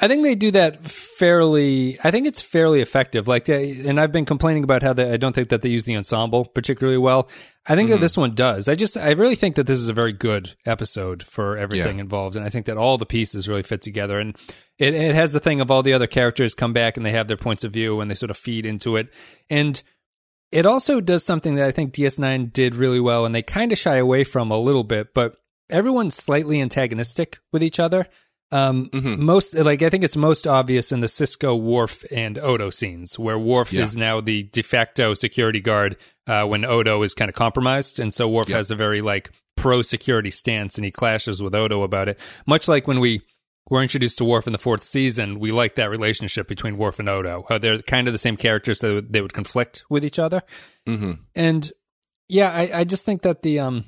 I 0.00 0.06
think 0.06 0.22
they 0.22 0.36
do 0.36 0.52
that 0.52 0.84
fairly. 0.84 1.98
I 2.04 2.10
think 2.10 2.26
it's 2.26 2.40
fairly 2.40 2.80
effective. 2.80 3.26
Like, 3.26 3.46
they, 3.46 3.72
and 3.86 3.98
I've 4.00 4.12
been 4.12 4.24
complaining 4.24 4.62
about 4.62 4.82
how 4.82 4.92
they, 4.92 5.12
I 5.12 5.16
don't 5.16 5.34
think 5.34 5.48
that 5.48 5.62
they 5.62 5.68
use 5.68 5.84
the 5.84 5.96
ensemble 5.96 6.44
particularly 6.44 6.98
well. 6.98 7.28
I 7.66 7.74
think 7.74 7.88
that 7.88 7.96
mm-hmm. 7.96 8.02
this 8.02 8.16
one 8.16 8.34
does. 8.34 8.68
I 8.68 8.74
just, 8.76 8.96
I 8.96 9.10
really 9.10 9.34
think 9.34 9.56
that 9.56 9.66
this 9.66 9.78
is 9.78 9.88
a 9.88 9.92
very 9.94 10.12
good 10.12 10.54
episode 10.64 11.22
for 11.22 11.56
everything 11.56 11.96
Yeah. 11.96 12.02
involved, 12.02 12.36
and 12.36 12.44
I 12.44 12.48
think 12.48 12.66
that 12.66 12.76
all 12.76 12.96
the 12.96 13.06
pieces 13.06 13.48
really 13.48 13.64
fit 13.64 13.82
together. 13.82 14.20
And 14.20 14.36
it, 14.78 14.94
it 14.94 15.14
has 15.14 15.32
the 15.32 15.40
thing 15.40 15.60
of 15.60 15.70
all 15.70 15.82
the 15.82 15.92
other 15.92 16.06
characters 16.06 16.54
come 16.54 16.72
back 16.72 16.96
and 16.96 17.04
they 17.04 17.10
have 17.12 17.28
their 17.28 17.36
points 17.36 17.64
of 17.64 17.72
view 17.72 18.00
and 18.00 18.10
they 18.10 18.14
sort 18.14 18.30
of 18.30 18.36
feed 18.36 18.64
into 18.66 18.96
it, 18.96 19.12
and 19.50 19.82
it 20.50 20.64
also 20.64 21.00
does 21.00 21.24
something 21.24 21.56
that 21.56 21.66
I 21.66 21.70
think 21.72 21.92
DS9 21.92 22.52
did 22.52 22.74
really 22.74 23.00
well, 23.00 23.26
and 23.26 23.34
they 23.34 23.42
kind 23.42 23.72
of 23.72 23.78
shy 23.78 23.96
away 23.96 24.24
from 24.24 24.50
a 24.50 24.58
little 24.58 24.84
bit, 24.84 25.12
but 25.12 25.36
everyone's 25.68 26.14
slightly 26.14 26.60
antagonistic 26.60 27.38
with 27.52 27.62
each 27.62 27.78
other. 27.78 28.06
Um, 28.50 28.88
Most, 28.92 29.54
like, 29.54 29.82
I 29.82 29.90
think 29.90 30.04
it's 30.04 30.16
most 30.16 30.46
obvious 30.46 30.90
in 30.90 31.00
the 31.00 31.06
Sisko, 31.06 31.60
Worf 31.60 32.04
and 32.10 32.38
Odo 32.38 32.70
scenes, 32.70 33.18
where 33.18 33.38
Worf 33.38 33.72
Yeah. 33.72 33.82
is 33.82 33.96
now 33.96 34.20
the 34.20 34.44
de 34.44 34.62
facto 34.62 35.14
security 35.14 35.60
guard 35.60 35.96
uh, 36.26 36.44
when 36.44 36.64
Odo 36.64 37.02
is 37.02 37.14
kind 37.14 37.28
of 37.28 37.34
compromised. 37.34 38.00
And 38.00 38.12
so 38.14 38.26
Worf 38.28 38.48
Yeah. 38.48 38.56
has 38.56 38.70
a 38.70 38.74
very, 38.76 39.02
like, 39.02 39.30
pro 39.56 39.82
security 39.82 40.30
stance, 40.30 40.76
and 40.76 40.84
he 40.84 40.90
clashes 40.90 41.42
with 41.42 41.54
Odo 41.54 41.82
about 41.82 42.08
it. 42.08 42.18
Much 42.46 42.68
like 42.68 42.86
when 42.88 43.00
we 43.00 43.20
were 43.70 43.82
introduced 43.82 44.16
to 44.18 44.24
Worf 44.24 44.46
in 44.46 44.52
the 44.52 44.58
fourth 44.58 44.82
season, 44.82 45.38
we 45.40 45.52
like 45.52 45.74
that 45.74 45.90
relationship 45.90 46.48
between 46.48 46.78
Worf 46.78 46.98
and 46.98 47.08
Odo. 47.08 47.44
How 47.50 47.58
they're 47.58 47.82
kind 47.82 48.08
of 48.08 48.14
the 48.14 48.18
same 48.18 48.36
characters, 48.38 48.78
that 48.78 49.12
they 49.12 49.20
would 49.20 49.34
conflict 49.34 49.84
with 49.90 50.04
each 50.06 50.18
other. 50.18 50.42
hmm 50.86 51.12
And 51.34 51.70
yeah, 52.30 52.50
I, 52.50 52.80
I 52.80 52.84
just 52.84 53.04
think 53.04 53.22
that 53.22 53.42
the 53.42 53.58
um 53.60 53.84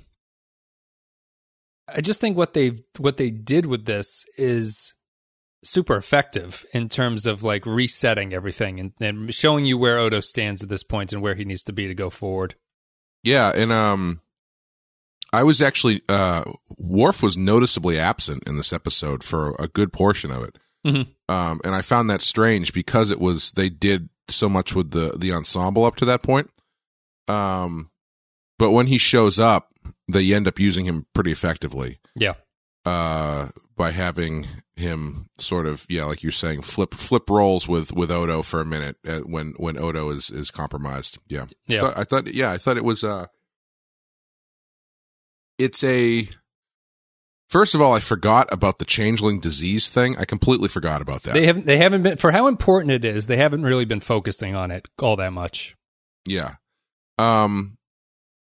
I 1.94 2.00
just 2.00 2.20
think 2.20 2.36
what 2.36 2.54
they 2.54 2.72
what 2.98 3.16
they 3.16 3.30
did 3.30 3.66
with 3.66 3.84
this 3.86 4.24
is 4.36 4.94
super 5.62 5.96
effective 5.96 6.64
in 6.72 6.88
terms 6.88 7.26
of 7.26 7.42
like 7.42 7.66
resetting 7.66 8.32
everything 8.32 8.80
and, 8.80 8.92
and 9.00 9.34
showing 9.34 9.66
you 9.66 9.76
where 9.76 9.98
Odo 9.98 10.20
stands 10.20 10.62
at 10.62 10.68
this 10.70 10.82
point 10.82 11.12
and 11.12 11.20
where 11.20 11.34
he 11.34 11.44
needs 11.44 11.62
to 11.64 11.72
be 11.72 11.86
to 11.86 11.94
go 11.94 12.08
forward. 12.10 12.54
yeah. 13.22 13.52
And 13.54 13.70
um, 13.70 14.22
I 15.32 15.42
was 15.42 15.60
actually 15.60 16.00
uh, 16.08 16.44
Worf 16.78 17.22
was 17.22 17.36
noticeably 17.36 17.98
absent 17.98 18.44
in 18.46 18.56
this 18.56 18.72
episode 18.72 19.22
for 19.22 19.54
a 19.58 19.68
good 19.68 19.92
portion 19.92 20.30
of 20.30 20.42
it. 20.44 20.58
Mhm. 20.86 21.08
Um, 21.28 21.60
and 21.62 21.74
I 21.74 21.82
found 21.82 22.08
that 22.08 22.22
strange 22.22 22.72
because 22.72 23.10
it 23.10 23.20
was 23.20 23.52
they 23.52 23.68
did 23.68 24.08
so 24.28 24.48
much 24.48 24.74
with 24.74 24.92
the 24.92 25.14
the 25.18 25.32
ensemble 25.32 25.84
up 25.84 25.96
to 25.96 26.04
that 26.06 26.22
point. 26.22 26.50
Um, 27.28 27.90
but 28.58 28.70
when 28.70 28.86
he 28.86 28.96
shows 28.98 29.38
up, 29.38 29.69
they 30.10 30.32
end 30.32 30.46
up 30.48 30.58
using 30.58 30.84
him 30.84 31.06
pretty 31.14 31.32
effectively. 31.32 31.98
Yeah. 32.16 32.34
uh, 32.86 33.48
by 33.76 33.90
having 33.90 34.46
him 34.76 35.28
sort 35.38 35.66
of 35.66 35.84
yeah, 35.88 36.04
like 36.04 36.22
you're 36.22 36.32
saying, 36.32 36.62
flip 36.62 36.94
flip 36.94 37.28
roles 37.30 37.68
with 37.68 37.92
with 37.94 38.10
Odo 38.10 38.42
for 38.42 38.60
a 38.60 38.64
minute 38.64 38.96
uh, 39.06 39.18
when 39.20 39.54
when 39.58 39.78
Odo 39.78 40.10
is 40.10 40.30
is 40.30 40.50
compromised. 40.50 41.18
Yeah, 41.28 41.46
Yeah. 41.66 41.80
Thought- 41.80 41.98
I 41.98 42.04
thought 42.04 42.34
yeah, 42.34 42.50
I 42.52 42.58
thought 42.58 42.76
it 42.78 42.84
was 42.84 43.04
uh, 43.04 43.26
it's 45.58 45.84
a 45.84 46.28
First 47.48 47.74
of 47.74 47.80
all, 47.82 47.92
I 47.92 47.98
forgot 47.98 48.46
about 48.52 48.78
the 48.78 48.84
changeling 48.84 49.40
disease 49.40 49.88
thing. 49.88 50.16
I 50.16 50.24
completely 50.24 50.68
forgot 50.68 51.02
about 51.02 51.24
that. 51.24 51.34
They 51.34 51.46
haven't 51.46 51.66
they 51.66 51.78
haven't 51.78 52.02
been 52.04 52.16
for 52.16 52.30
how 52.30 52.46
important 52.46 52.92
it 52.92 53.04
is. 53.04 53.26
They 53.26 53.36
haven't 53.36 53.64
really 53.64 53.84
been 53.84 53.98
focusing 54.00 54.54
on 54.54 54.70
it 54.70 54.86
all 55.00 55.16
that 55.16 55.32
much. 55.32 55.76
Yeah. 56.26 56.54
Um 57.18 57.76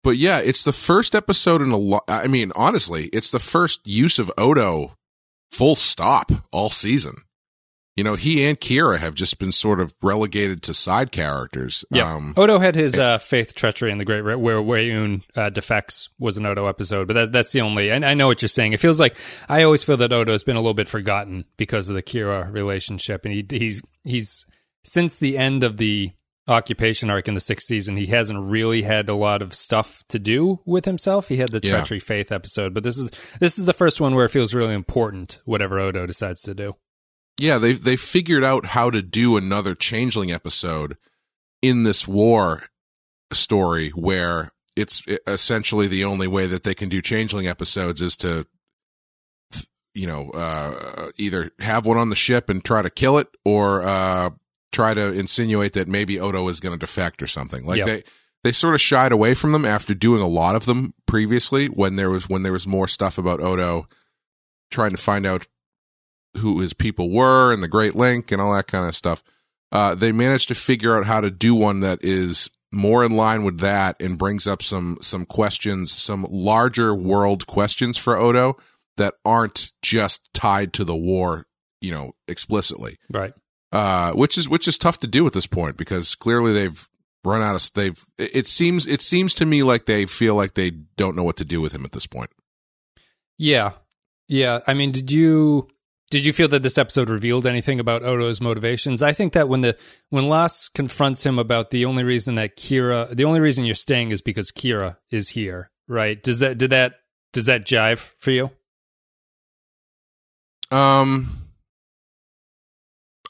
but 0.03 0.17
yeah, 0.17 0.39
it's 0.39 0.65
the 0.65 0.73
first 0.73 1.15
episode 1.15 1.63
in 1.63 1.71
a 1.71 1.77
lot 1.77 2.05
I 2.09 2.27
mean, 2.27 2.53
honestly, 2.55 3.07
it's 3.13 3.31
the 3.31 3.39
first 3.39 3.87
use 3.87 4.19
of 4.19 4.31
Odo 4.39 4.97
full 5.51 5.75
stop 5.75 6.31
all 6.53 6.71
season. 6.71 7.17
You 7.97 8.05
know, 8.05 8.15
he 8.15 8.47
and 8.47 8.59
Kira 8.59 8.99
have 8.99 9.15
just 9.15 9.39
been 9.39 9.53
sort 9.53 9.79
of 9.79 9.93
relegated 10.01 10.63
to 10.63 10.75
side 10.75 11.13
characters. 11.13 11.85
Yeah. 11.91 12.15
Um 12.15 12.33
Odo 12.37 12.59
had 12.59 12.75
his 12.75 12.99
uh, 12.99 13.19
faith, 13.19 13.55
treachery, 13.55 13.91
in 13.91 13.99
the 13.99 14.05
Great 14.05 14.23
Ra- 14.23 14.37
where 14.37 14.57
Weyoun 14.59 15.23
uh, 15.37 15.51
defects 15.51 16.09
was 16.19 16.39
an 16.39 16.47
Odo 16.47 16.67
episode, 16.67 17.09
but 17.09 17.15
that, 17.15 17.33
that's 17.33 17.53
the 17.53 17.61
only. 17.61 17.91
And 17.91 18.07
I 18.07 18.15
know 18.15 18.27
what 18.27 18.41
you're 18.41 18.49
saying. 18.49 18.73
It 18.73 18.81
feels 18.81 19.01
like 19.01 19.19
I 19.49 19.65
always 19.65 19.85
feel 19.85 19.99
that 19.99 20.13
Odo's 20.13 20.45
been 20.45 20.57
a 20.57 20.61
little 20.61 20.73
bit 20.73 20.89
forgotten 20.89 21.45
because 21.59 21.91
of 21.91 21.97
the 21.97 22.03
Kira 22.03 22.51
relationship, 22.51 23.25
and 23.27 23.35
he, 23.35 23.45
he's 23.51 23.83
he's 24.05 24.47
since 24.83 25.19
the 25.19 25.37
end 25.37 25.63
of 25.63 25.77
the 25.77 26.13
occupation 26.51 27.09
arc 27.11 27.29
in 27.29 27.35
the 27.35 27.41
sixth 27.41 27.67
season, 27.67 27.97
he 27.97 28.07
hasn't 28.07 28.51
really 28.51 28.83
had 28.83 29.09
a 29.09 29.15
lot 29.15 29.41
of 29.43 29.55
stuff 29.55 30.03
to 30.09 30.19
do 30.19 30.61
with 30.67 30.85
himself. 30.85 31.29
He 31.29 31.37
had 31.39 31.51
the 31.51 31.61
Yeah. 31.63 31.71
treachery 31.77 32.01
faith 32.01 32.31
episode, 32.33 32.75
but 32.75 32.83
this 32.83 32.99
is 32.99 33.11
this 33.41 33.59
is 33.59 33.65
the 33.65 33.73
first 33.73 34.01
one 34.01 34.15
where 34.15 34.25
it 34.27 34.31
feels 34.31 34.53
really 34.55 34.75
important. 34.75 35.41
Whatever 35.45 35.79
Odo 35.79 36.07
decides 36.07 36.43
to 36.43 36.55
do. 36.55 36.75
yeah, 37.39 37.57
they 37.59 37.73
they 37.73 37.97
figured 37.97 38.45
out 38.45 38.67
how 38.67 38.91
to 38.91 39.01
do 39.01 39.37
another 39.39 39.75
changeling 39.75 40.31
episode 40.31 40.97
in 41.63 41.85
this 41.85 42.07
war 42.07 42.65
story 43.33 43.91
where 43.91 44.53
it's 44.77 45.03
essentially 45.27 45.87
the 45.87 46.05
only 46.05 46.27
way 46.27 46.47
that 46.47 46.65
they 46.65 46.75
can 46.75 46.89
do 46.89 47.01
changeling 47.01 47.47
episodes 47.47 48.01
is 48.03 48.17
to 48.19 48.45
you 49.95 50.07
know 50.07 50.31
uh 50.31 51.11
either 51.17 51.51
have 51.61 51.87
one 51.87 51.97
on 51.99 52.09
the 52.09 52.17
ship 52.17 52.49
and 52.49 52.65
try 52.65 52.81
to 52.83 52.91
kill 52.91 53.19
it 53.19 53.29
or 53.45 53.83
uh 53.83 54.31
try 54.73 54.95
to 54.95 55.13
insinuate 55.13 55.73
that 55.73 55.89
maybe 55.89 56.19
Odo 56.21 56.49
is 56.49 56.61
going 56.61 56.73
to 56.73 56.79
defect 56.79 57.23
or 57.23 57.27
something. 57.27 57.65
Like 57.65 57.79
Yep. 57.79 57.87
they 57.87 58.03
they 58.43 58.53
sort 58.53 58.75
of 58.75 58.81
shied 58.81 59.13
away 59.13 59.35
from 59.35 59.53
them 59.53 59.65
after 59.67 59.93
doing 59.95 60.23
a 60.23 60.29
lot 60.29 60.57
of 60.57 60.65
them 60.65 60.95
previously 61.07 61.67
when 61.67 61.97
there 61.97 62.11
was 62.11 62.29
when 62.29 62.43
there 62.43 62.53
was 62.53 62.67
more 62.67 62.89
stuff 62.89 63.19
about 63.19 63.41
Odo 63.41 63.87
trying 64.71 64.93
to 64.93 64.97
find 64.97 65.27
out 65.27 65.47
who 66.39 66.61
his 66.61 66.73
people 66.73 67.11
were 67.11 67.53
and 67.53 67.63
the 67.63 67.69
Great 67.69 67.95
Link 67.95 68.31
and 68.31 68.41
all 68.41 68.55
that 68.55 68.69
kind 68.69 68.87
of 68.87 68.95
stuff. 68.95 69.23
Uh, 69.73 69.95
they 69.95 70.13
managed 70.13 70.49
to 70.49 70.55
figure 70.55 70.97
out 70.97 71.05
how 71.07 71.21
to 71.21 71.31
do 71.31 71.55
one 71.55 71.81
that 71.81 71.99
is 72.03 72.51
more 72.73 73.05
in 73.05 73.13
line 73.17 73.43
with 73.43 73.59
that 73.59 74.01
and 74.01 74.17
brings 74.19 74.47
up 74.47 74.63
some 74.63 74.97
some 75.01 75.27
questions, 75.27 75.93
some 75.93 76.25
larger 76.31 76.95
world 76.95 77.47
questions 77.47 77.97
for 77.99 78.17
Odo 78.17 78.57
that 78.97 79.15
aren't 79.25 79.73
just 79.83 80.33
tied 80.33 80.73
to 80.75 80.85
the 80.85 80.95
war, 80.97 81.47
you 81.81 81.91
know, 81.91 82.13
explicitly. 82.29 82.99
Right. 83.13 83.33
Uh, 83.73 84.13
which 84.13 84.37
is 84.37 84.49
which 84.49 84.67
is 84.67 84.77
tough 84.77 84.99
to 84.99 85.07
do 85.07 85.27
at 85.27 85.33
this 85.33 85.47
point 85.47 85.77
because 85.77 86.17
clearly 86.17 86.53
they've 86.53 86.89
run 87.25 87.43
out 87.43 87.55
of 87.55 87.73
they've. 87.75 88.05
It 88.19 88.47
seems 88.47 88.87
it 88.87 89.01
seems 89.01 89.35
to 89.35 89.47
me 89.47 89.63
like 89.63 89.87
they 89.87 90.07
feel 90.07 90.35
like 90.35 90.55
they 90.55 90.71
don't 90.71 91.15
know 91.15 91.23
what 91.23 91.37
to 91.37 91.45
do 91.45 91.61
with 91.61 91.73
him 91.73 91.85
at 91.85 91.93
this 91.93 92.07
point. 92.07 92.31
Yeah. 93.39 93.73
Yeah. 94.27 94.61
I 94.67 94.75
mean, 94.75 94.91
did 94.91 95.13
you 95.13 95.69
did 96.11 96.25
you 96.25 96.33
feel 96.33 96.49
that 96.49 96.65
this 96.65 96.79
episode 96.79 97.09
revealed 97.09 97.47
anything 97.47 97.79
about 97.79 98.03
Odo's 98.03 98.41
motivations? 98.41 99.03
I 99.03 99.13
think 99.13 99.33
that 99.35 99.49
when 99.49 99.61
the 99.61 99.79
when 100.09 100.25
Laas 100.25 100.69
confronts 100.73 101.25
him 101.25 101.39
about 101.39 101.71
the 101.71 101.85
only 101.85 102.03
reason 102.03 102.35
that 102.35 102.57
Kira 102.57 103.15
the 103.15 103.25
only 103.25 103.41
reason 103.41 103.65
you're 103.65 103.77
staying 103.77 104.11
is 104.11 104.21
because 104.21 104.51
Kira 104.51 104.97
is 105.11 105.31
here, 105.31 105.71
right? 105.87 106.21
Does 106.21 106.41
that 106.41 106.59
did 106.59 106.71
that 106.71 106.95
does 107.33 107.47
that 107.47 107.65
jive 107.65 108.11
for 108.19 108.33
you? 108.33 108.51
Um, 110.73 111.40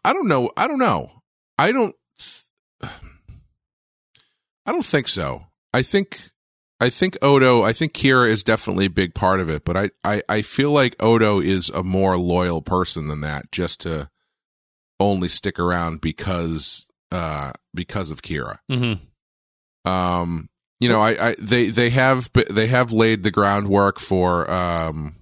I 0.04 0.12
don't 0.12 0.28
know. 0.28 0.50
I 0.56 0.68
don't 0.68 0.78
know. 0.78 1.22
I 1.58 1.72
don't. 1.72 1.94
I 2.82 4.72
don't 4.72 4.84
think 4.84 5.08
so. 5.08 5.46
I 5.72 5.82
think. 5.82 6.20
I 6.82 6.88
think 6.88 7.18
Odo. 7.20 7.62
I 7.62 7.72
think 7.74 7.92
Kira 7.92 8.28
is 8.28 8.42
definitely 8.42 8.86
a 8.86 8.90
big 8.90 9.14
part 9.14 9.40
of 9.40 9.50
it, 9.50 9.66
but 9.66 9.76
I, 9.76 9.90
I, 10.02 10.22
I 10.30 10.42
feel 10.42 10.70
like 10.70 10.96
Odo 11.02 11.38
is 11.38 11.68
a 11.68 11.82
more 11.82 12.16
loyal 12.16 12.62
person 12.62 13.06
than 13.08 13.20
that. 13.20 13.52
Just 13.52 13.82
to 13.82 14.08
only 14.98 15.28
stick 15.28 15.58
around 15.58 16.00
because 16.00 16.86
uh 17.12 17.52
because 17.74 18.10
of 18.10 18.22
Kira. 18.22 18.58
Mm-hmm. 18.70 19.90
Um, 19.90 20.48
you 20.78 20.88
know, 20.88 21.00
I, 21.00 21.30
I 21.30 21.34
they 21.38 21.68
they 21.68 21.90
have 21.90 22.30
they 22.48 22.66
have 22.68 22.92
laid 22.92 23.22
the 23.22 23.30
groundwork 23.30 23.98
for 23.98 24.50
um 24.50 25.16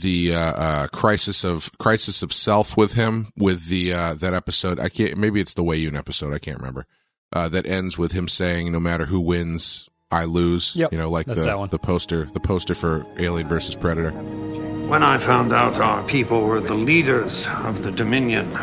the 0.00 0.34
uh, 0.34 0.38
uh 0.38 0.86
crisis 0.88 1.44
of 1.44 1.70
crisis 1.78 2.22
of 2.22 2.32
self 2.32 2.76
with 2.76 2.94
him 2.94 3.32
with 3.36 3.68
the 3.68 3.92
uh 3.92 4.14
that 4.14 4.34
episode. 4.34 4.78
I 4.78 4.88
can't 4.88 5.16
maybe 5.16 5.40
it's 5.40 5.54
the 5.54 5.64
Weyoun 5.64 5.96
episode. 5.96 6.32
I 6.32 6.38
can't 6.38 6.58
remember. 6.58 6.86
Uh, 7.30 7.46
that 7.50 7.66
ends 7.66 7.98
with 7.98 8.12
him 8.12 8.26
saying, 8.26 8.72
"No 8.72 8.80
matter 8.80 9.04
who 9.06 9.20
wins, 9.20 9.88
I 10.10 10.24
lose." 10.24 10.74
Yep, 10.74 10.92
you 10.92 10.98
know, 10.98 11.10
like 11.10 11.26
the 11.26 11.68
the 11.70 11.78
poster 11.78 12.24
the 12.24 12.40
poster 12.40 12.74
for 12.74 13.04
Alien 13.18 13.46
versus 13.48 13.76
Predator. 13.76 14.12
When 14.12 15.02
I 15.02 15.18
found 15.18 15.52
out 15.52 15.78
our 15.80 16.02
people 16.04 16.44
were 16.44 16.60
the 16.60 16.74
leaders 16.74 17.46
of 17.64 17.82
the 17.82 17.90
Dominion, 17.90 18.56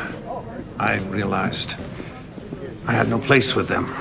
I 0.80 0.96
realized 1.10 1.76
I 2.88 2.94
had 2.94 3.08
no 3.08 3.20
place 3.20 3.54
with 3.56 3.68
them. 3.68 3.94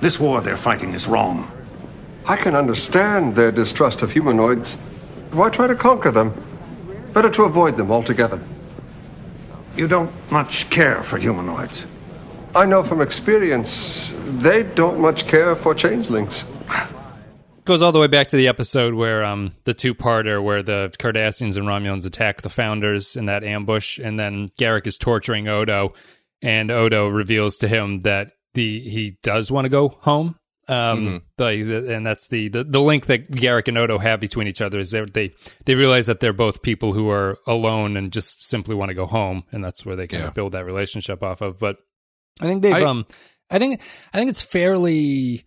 This 0.00 0.18
war 0.18 0.40
they're 0.40 0.56
fighting 0.56 0.94
is 0.94 1.06
wrong. 1.06 1.50
I 2.26 2.36
can 2.36 2.54
understand 2.54 3.36
their 3.36 3.50
distrust 3.50 4.02
of 4.02 4.12
humanoids. 4.12 4.76
Why 5.32 5.50
try 5.50 5.66
to 5.66 5.74
conquer 5.74 6.10
them? 6.10 6.32
Better 7.12 7.30
to 7.30 7.44
avoid 7.44 7.76
them 7.76 7.90
altogether. 7.90 8.40
You 9.76 9.86
don't 9.86 10.10
much 10.30 10.68
care 10.70 11.02
for 11.02 11.18
humanoids. 11.18 11.86
I 12.54 12.66
know 12.66 12.82
from 12.82 13.00
experience 13.00 14.14
they 14.24 14.62
don't 14.62 15.00
much 15.00 15.26
care 15.26 15.54
for 15.54 15.74
changelings. 15.74 16.44
Goes 17.64 17.82
all 17.82 17.92
the 17.92 18.00
way 18.00 18.06
back 18.06 18.28
to 18.28 18.36
the 18.36 18.48
episode 18.48 18.94
where 18.94 19.22
um 19.22 19.54
the 19.64 19.74
two 19.74 19.94
parter 19.94 20.42
where 20.42 20.62
the 20.62 20.90
Cardassians 20.98 21.58
and 21.58 21.66
Romulans 21.66 22.06
attack 22.06 22.40
the 22.40 22.48
founders 22.48 23.14
in 23.14 23.26
that 23.26 23.44
ambush, 23.44 23.98
and 23.98 24.18
then 24.18 24.48
Garak 24.58 24.86
is 24.86 24.96
torturing 24.96 25.48
Odo, 25.48 25.92
and 26.40 26.70
Odo 26.70 27.08
reveals 27.08 27.58
to 27.58 27.68
him 27.68 28.00
that 28.02 28.32
the 28.54 28.80
he 28.80 29.18
does 29.22 29.52
want 29.52 29.66
to 29.66 29.68
go 29.68 29.88
home. 30.00 30.37
Um, 30.68 31.22
the, 31.38 31.62
the- 31.62 31.94
and 31.94 32.06
that's 32.06 32.28
the, 32.28 32.48
the 32.48 32.62
the 32.64 32.80
link 32.80 33.06
that 33.06 33.30
Garak 33.30 33.68
and 33.68 33.78
Odo 33.78 33.98
have 33.98 34.20
between 34.20 34.46
each 34.46 34.60
other 34.60 34.78
is 34.78 34.90
that 34.90 35.14
they 35.14 35.30
they 35.64 35.74
realize 35.74 36.06
that 36.06 36.20
they're 36.20 36.32
both 36.32 36.62
people 36.62 36.92
who 36.92 37.08
are 37.10 37.38
alone 37.46 37.96
and 37.96 38.12
just 38.12 38.42
simply 38.46 38.74
want 38.74 38.90
to 38.90 38.94
go 38.94 39.06
home, 39.06 39.44
and 39.52 39.64
that's 39.64 39.86
where 39.86 39.96
they 39.96 40.06
kind 40.06 40.22
Yeah. 40.22 40.28
of 40.28 40.34
build 40.34 40.52
that 40.52 40.64
relationship 40.66 41.22
off 41.22 41.40
of. 41.40 41.58
But 41.58 41.76
I 42.40 42.46
think 42.46 42.62
they've 42.62 42.74
I- 42.74 42.82
um 42.82 43.06
I 43.50 43.58
think 43.58 43.80
I 44.12 44.18
think 44.18 44.28
it's 44.30 44.42
fairly 44.42 45.44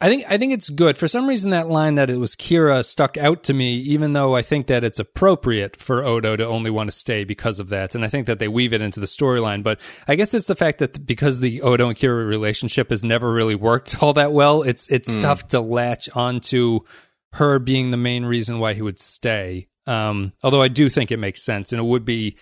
I 0.00 0.08
think 0.08 0.24
I 0.28 0.38
think 0.38 0.52
it's 0.52 0.70
good. 0.70 0.96
For 0.96 1.08
some 1.08 1.26
reason 1.26 1.50
that 1.50 1.68
line 1.68 1.96
that 1.96 2.08
it 2.08 2.18
was 2.18 2.36
Kira 2.36 2.84
stuck 2.84 3.16
out 3.16 3.42
to 3.44 3.54
me 3.54 3.74
even 3.74 4.12
though 4.12 4.36
I 4.36 4.42
think 4.42 4.68
that 4.68 4.84
it's 4.84 5.00
appropriate 5.00 5.76
for 5.76 6.04
Odo 6.04 6.36
to 6.36 6.46
only 6.46 6.70
want 6.70 6.88
to 6.88 6.96
stay 6.96 7.24
because 7.24 7.58
of 7.58 7.68
that. 7.70 7.96
And 7.96 8.04
I 8.04 8.08
think 8.08 8.28
that 8.28 8.38
they 8.38 8.46
weave 8.46 8.72
it 8.72 8.80
into 8.80 9.00
the 9.00 9.06
storyline, 9.06 9.64
but 9.64 9.80
I 10.06 10.14
guess 10.14 10.34
it's 10.34 10.46
the 10.46 10.54
fact 10.54 10.78
that 10.78 11.04
because 11.04 11.40
the 11.40 11.62
Odo 11.62 11.88
and 11.88 11.96
Kira 11.96 12.28
relationship 12.28 12.90
has 12.90 13.02
never 13.02 13.32
really 13.32 13.56
worked 13.56 14.00
all 14.02 14.12
that 14.12 14.32
well, 14.32 14.62
it's 14.62 14.88
it's 14.88 15.16
tough 15.16 15.48
to 15.48 15.60
latch 15.60 16.08
onto 16.14 16.80
her 17.32 17.58
being 17.58 17.90
the 17.90 17.96
main 17.96 18.24
reason 18.24 18.60
why 18.60 18.74
he 18.74 18.82
would 18.82 19.00
stay. 19.00 19.68
Um, 19.86 20.32
although 20.42 20.62
I 20.62 20.68
do 20.68 20.88
think 20.88 21.10
it 21.10 21.18
makes 21.18 21.42
sense, 21.42 21.72
and 21.72 21.80
it 21.80 21.84
would 21.84 22.04
be, 22.04 22.36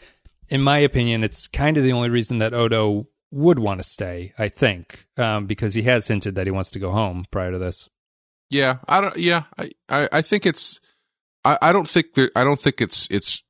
in 0.48 0.60
my 0.60 0.78
opinion, 0.78 1.24
it's 1.24 1.46
kind 1.46 1.76
of 1.76 1.84
the 1.84 1.92
only 1.92 2.10
reason 2.10 2.38
that 2.38 2.54
Odo 2.54 3.08
would 3.30 3.58
want 3.58 3.80
to 3.80 3.86
stay. 3.86 4.32
I 4.38 4.48
think 4.48 5.06
um, 5.16 5.46
because 5.46 5.74
he 5.74 5.82
has 5.82 6.08
hinted 6.08 6.34
that 6.36 6.46
he 6.46 6.50
wants 6.50 6.70
to 6.72 6.78
go 6.78 6.92
home 6.92 7.24
prior 7.30 7.50
to 7.50 7.58
this. 7.58 7.88
Yeah, 8.50 8.78
I 8.88 9.00
don't. 9.00 9.16
Yeah, 9.16 9.44
I, 9.58 9.70
I, 9.88 10.08
I 10.12 10.22
think 10.22 10.46
it's. 10.46 10.80
I, 11.44 11.58
I 11.60 11.72
don't 11.72 11.88
think 11.88 12.14
that. 12.14 12.30
I 12.36 12.44
don't 12.44 12.60
think 12.60 12.80
it's. 12.80 13.08
It's. 13.10 13.42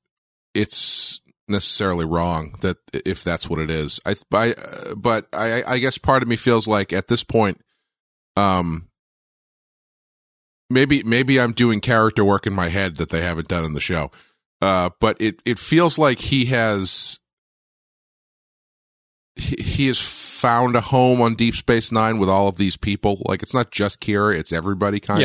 It's 0.55 1.21
necessarily 1.49 2.07
wrong 2.07 2.57
that 2.63 2.79
if 2.93 3.23
that's 3.23 3.49
what 3.49 3.59
it 3.59 3.71
is. 3.71 4.01
I. 4.07 4.15
I 4.33 4.53
uh, 4.53 4.95
but 4.95 5.29
I. 5.33 5.63
I 5.65 5.79
guess 5.79 5.99
part 5.99 6.23
of 6.23 6.29
me 6.29 6.37
feels 6.37 6.67
like 6.67 6.93
at 6.93 7.09
this 7.09 7.25
point, 7.25 7.61
um. 8.37 8.89
Maybe 10.69 11.03
maybe 11.05 11.39
I'm 11.39 11.53
doing 11.53 11.81
character 11.81 12.25
work 12.25 12.47
in 12.47 12.53
my 12.53 12.69
head 12.71 12.97
that 12.97 13.11
they 13.11 13.23
haven't 13.23 13.49
done 13.49 13.65
in 13.65 13.75
the 13.75 13.81
show, 13.81 14.11
uh. 14.63 14.91
But 14.99 15.21
it 15.21 15.43
it 15.45 15.59
feels 15.59 15.99
like 15.99 16.19
he 16.19 16.47
has. 16.47 17.21
He, 19.37 19.63
he 19.63 19.87
has 19.89 20.01
found 20.01 20.75
a 20.77 20.81
home 20.81 21.21
on 21.21 21.35
Deep 21.35 21.55
Space 21.55 21.93
Nine 21.93 22.19
with 22.19 22.29
all 22.29 22.49
of 22.49 22.57
these 22.57 22.77
people. 22.77 23.23
Like 23.27 23.43
it's 23.43 23.55
not 23.55 23.71
just 23.71 24.01
Kira, 24.01 24.35
it's 24.37 24.53
everybody 24.53 24.99
kind 25.01 25.21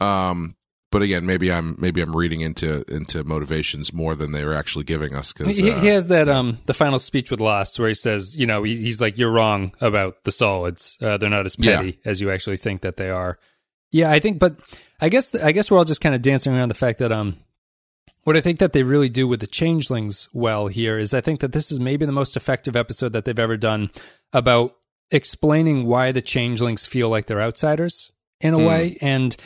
of. 0.00 0.06
Um, 0.06 0.56
but 0.90 1.02
again, 1.02 1.24
maybe 1.24 1.52
I'm 1.52 1.76
maybe 1.78 2.00
I'm 2.00 2.16
reading 2.16 2.40
into 2.40 2.82
into 2.92 3.22
motivations 3.22 3.92
more 3.92 4.14
than 4.16 4.32
they 4.32 4.44
were 4.44 4.54
actually 4.54 4.84
giving 4.84 5.14
us. 5.14 5.32
Because 5.32 5.56
He, 5.56 5.70
he 5.70 5.86
has 5.86 6.08
that 6.08 6.28
um 6.28 6.58
the 6.66 6.74
final 6.74 6.98
speech 6.98 7.30
with 7.30 7.38
Laas 7.40 7.78
where 7.78 7.88
he 7.88 7.94
says, 7.94 8.36
you 8.36 8.46
know, 8.46 8.62
he, 8.64 8.76
he's 8.76 9.00
like, 9.00 9.16
"You're 9.16 9.30
wrong 9.30 9.72
about 9.80 10.24
the 10.24 10.32
solids. 10.32 10.96
Uh, 11.00 11.16
they're 11.16 11.30
not 11.30 11.46
as 11.46 11.54
Yeah. 11.58 11.76
petty 11.76 12.00
as 12.04 12.20
you 12.20 12.30
actually 12.30 12.56
think 12.56 12.80
that 12.80 12.96
they 12.96 13.10
are." 13.10 13.38
Yeah, 13.92 14.10
I 14.10 14.18
think, 14.20 14.38
but 14.38 14.56
I 15.00 15.08
guess 15.10 15.34
I 15.34 15.52
guess 15.52 15.70
we're 15.70 15.78
all 15.78 15.84
just 15.84 16.00
kind 16.00 16.14
of 16.14 16.22
dancing 16.22 16.54
around 16.54 16.70
the 16.70 16.74
fact 16.74 16.98
that 17.00 17.12
um 17.12 17.36
what 18.30 18.36
I 18.36 18.40
think 18.42 18.60
that 18.60 18.72
they 18.72 18.84
really 18.84 19.08
do 19.08 19.26
with 19.26 19.40
the 19.40 19.48
changelings 19.48 20.28
well 20.32 20.68
here 20.68 20.96
is 20.98 21.12
I 21.12 21.20
think 21.20 21.40
that 21.40 21.50
this 21.50 21.72
is 21.72 21.80
maybe 21.80 22.06
the 22.06 22.12
most 22.12 22.36
effective 22.36 22.76
episode 22.76 23.12
that 23.12 23.24
they've 23.24 23.36
ever 23.36 23.56
done 23.56 23.90
about 24.32 24.76
explaining 25.10 25.84
why 25.84 26.12
the 26.12 26.22
changelings 26.22 26.86
feel 26.86 27.08
like 27.08 27.26
they're 27.26 27.42
outsiders 27.42 28.12
in 28.40 28.54
a 28.54 28.58
Hmm. 28.58 28.64
way. 28.66 28.98
And 29.00 29.36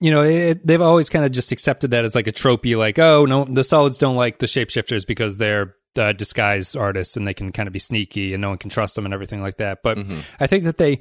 you 0.00 0.10
know 0.10 0.20
it, 0.22 0.66
they've 0.66 0.82
always 0.82 1.08
kind 1.08 1.24
of 1.24 1.30
just 1.32 1.50
accepted 1.50 1.92
that 1.92 2.04
as 2.04 2.14
like 2.14 2.26
a 2.26 2.32
tropey 2.32 2.76
like 2.76 2.98
oh 2.98 3.24
no 3.24 3.44
the 3.46 3.64
solids 3.64 3.96
don't 3.96 4.16
like 4.16 4.36
the 4.36 4.46
shapeshifters 4.46 5.06
because 5.06 5.38
they're 5.38 5.74
uh, 5.98 6.12
disguise 6.12 6.76
artists 6.76 7.16
and 7.16 7.26
they 7.26 7.32
can 7.32 7.50
kind 7.52 7.66
of 7.66 7.72
be 7.72 7.78
sneaky 7.78 8.34
and 8.34 8.42
no 8.42 8.50
one 8.50 8.58
can 8.58 8.68
trust 8.68 8.96
them 8.96 9.06
and 9.06 9.14
everything 9.14 9.40
like 9.40 9.56
that. 9.56 9.78
But 9.82 9.96
i 10.38 10.46
think 10.46 10.64
that 10.64 10.76
they 10.76 11.00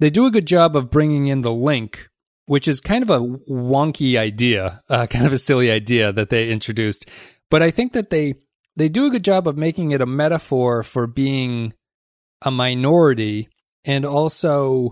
they 0.00 0.10
do 0.10 0.26
a 0.26 0.30
good 0.30 0.44
job 0.46 0.76
of 0.76 0.90
bringing 0.90 1.28
in 1.28 1.40
the 1.40 1.50
link 1.52 2.10
which 2.46 2.68
is 2.68 2.80
kind 2.80 3.02
of 3.02 3.10
a 3.10 3.20
wonky 3.20 4.18
idea 4.18 4.82
uh, 4.88 5.06
kind 5.10 5.26
of 5.26 5.32
a 5.32 5.38
silly 5.38 5.70
idea 5.70 6.12
that 6.12 6.30
they 6.30 6.50
introduced. 6.50 7.10
But 7.50 7.62
i 7.62 7.70
think 7.70 7.92
that 7.92 8.10
they 8.10 8.34
they 8.76 8.88
do 8.88 9.06
a 9.06 9.10
good 9.10 9.24
job 9.24 9.46
of 9.46 9.56
making 9.56 9.92
it 9.92 10.00
a 10.00 10.06
metaphor 10.06 10.82
for 10.82 11.06
being 11.06 11.74
a 12.42 12.50
minority 12.50 13.48
and 13.84 14.04
also 14.04 14.90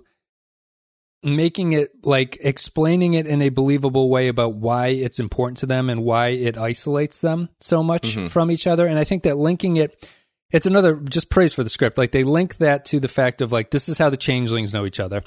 making 1.24 1.72
it 1.72 1.90
like 2.02 2.36
explaining 2.40 3.14
it 3.14 3.26
in 3.26 3.42
a 3.42 3.48
believable 3.48 4.10
way 4.10 4.28
about 4.28 4.54
why 4.54 4.88
it's 4.88 5.20
important 5.20 5.58
to 5.58 5.66
them 5.66 5.88
and 5.88 6.02
why 6.02 6.28
it 6.28 6.58
isolates 6.58 7.20
them 7.20 7.48
so 7.60 7.82
much 7.82 8.16
from 8.28 8.50
each 8.50 8.66
other. 8.66 8.86
And 8.86 8.98
i 8.98 9.04
think 9.04 9.22
that 9.22 9.36
linking 9.36 9.76
it 9.76 10.08
it's 10.50 10.66
another 10.66 10.96
just 10.96 11.30
praise 11.30 11.54
for 11.54 11.64
the 11.64 11.70
script. 11.70 11.96
Like 11.96 12.12
they 12.12 12.24
link 12.24 12.58
that 12.58 12.84
to 12.86 13.00
the 13.00 13.08
fact 13.08 13.40
of 13.40 13.52
like 13.52 13.70
this 13.70 13.88
is 13.88 13.98
how 13.98 14.10
the 14.10 14.16
changelings 14.16 14.74
know 14.74 14.84
each 14.84 15.00
other 15.00 15.22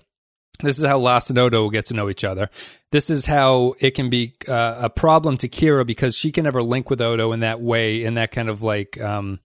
this 0.61 0.77
is 0.77 0.85
how 0.85 0.99
Laas 0.99 1.29
and 1.29 1.39
Odo 1.39 1.63
will 1.63 1.69
get 1.69 1.85
to 1.87 1.93
know 1.93 2.09
each 2.09 2.23
other. 2.23 2.49
This 2.91 3.09
is 3.09 3.25
how 3.25 3.75
it 3.79 3.91
can 3.91 4.09
be 4.09 4.33
uh, 4.47 4.79
a 4.81 4.89
problem 4.89 5.37
to 5.37 5.49
Kira 5.49 5.85
because 5.85 6.15
she 6.15 6.31
can 6.31 6.43
never 6.43 6.63
link 6.63 6.89
with 6.89 7.01
Odo 7.01 7.31
in 7.31 7.41
that 7.41 7.61
way, 7.61 8.03
in 8.03 8.15
that 8.15 8.31
kind 8.31 8.49
of 8.49 8.63
like 8.63 8.99
um, 9.01 9.39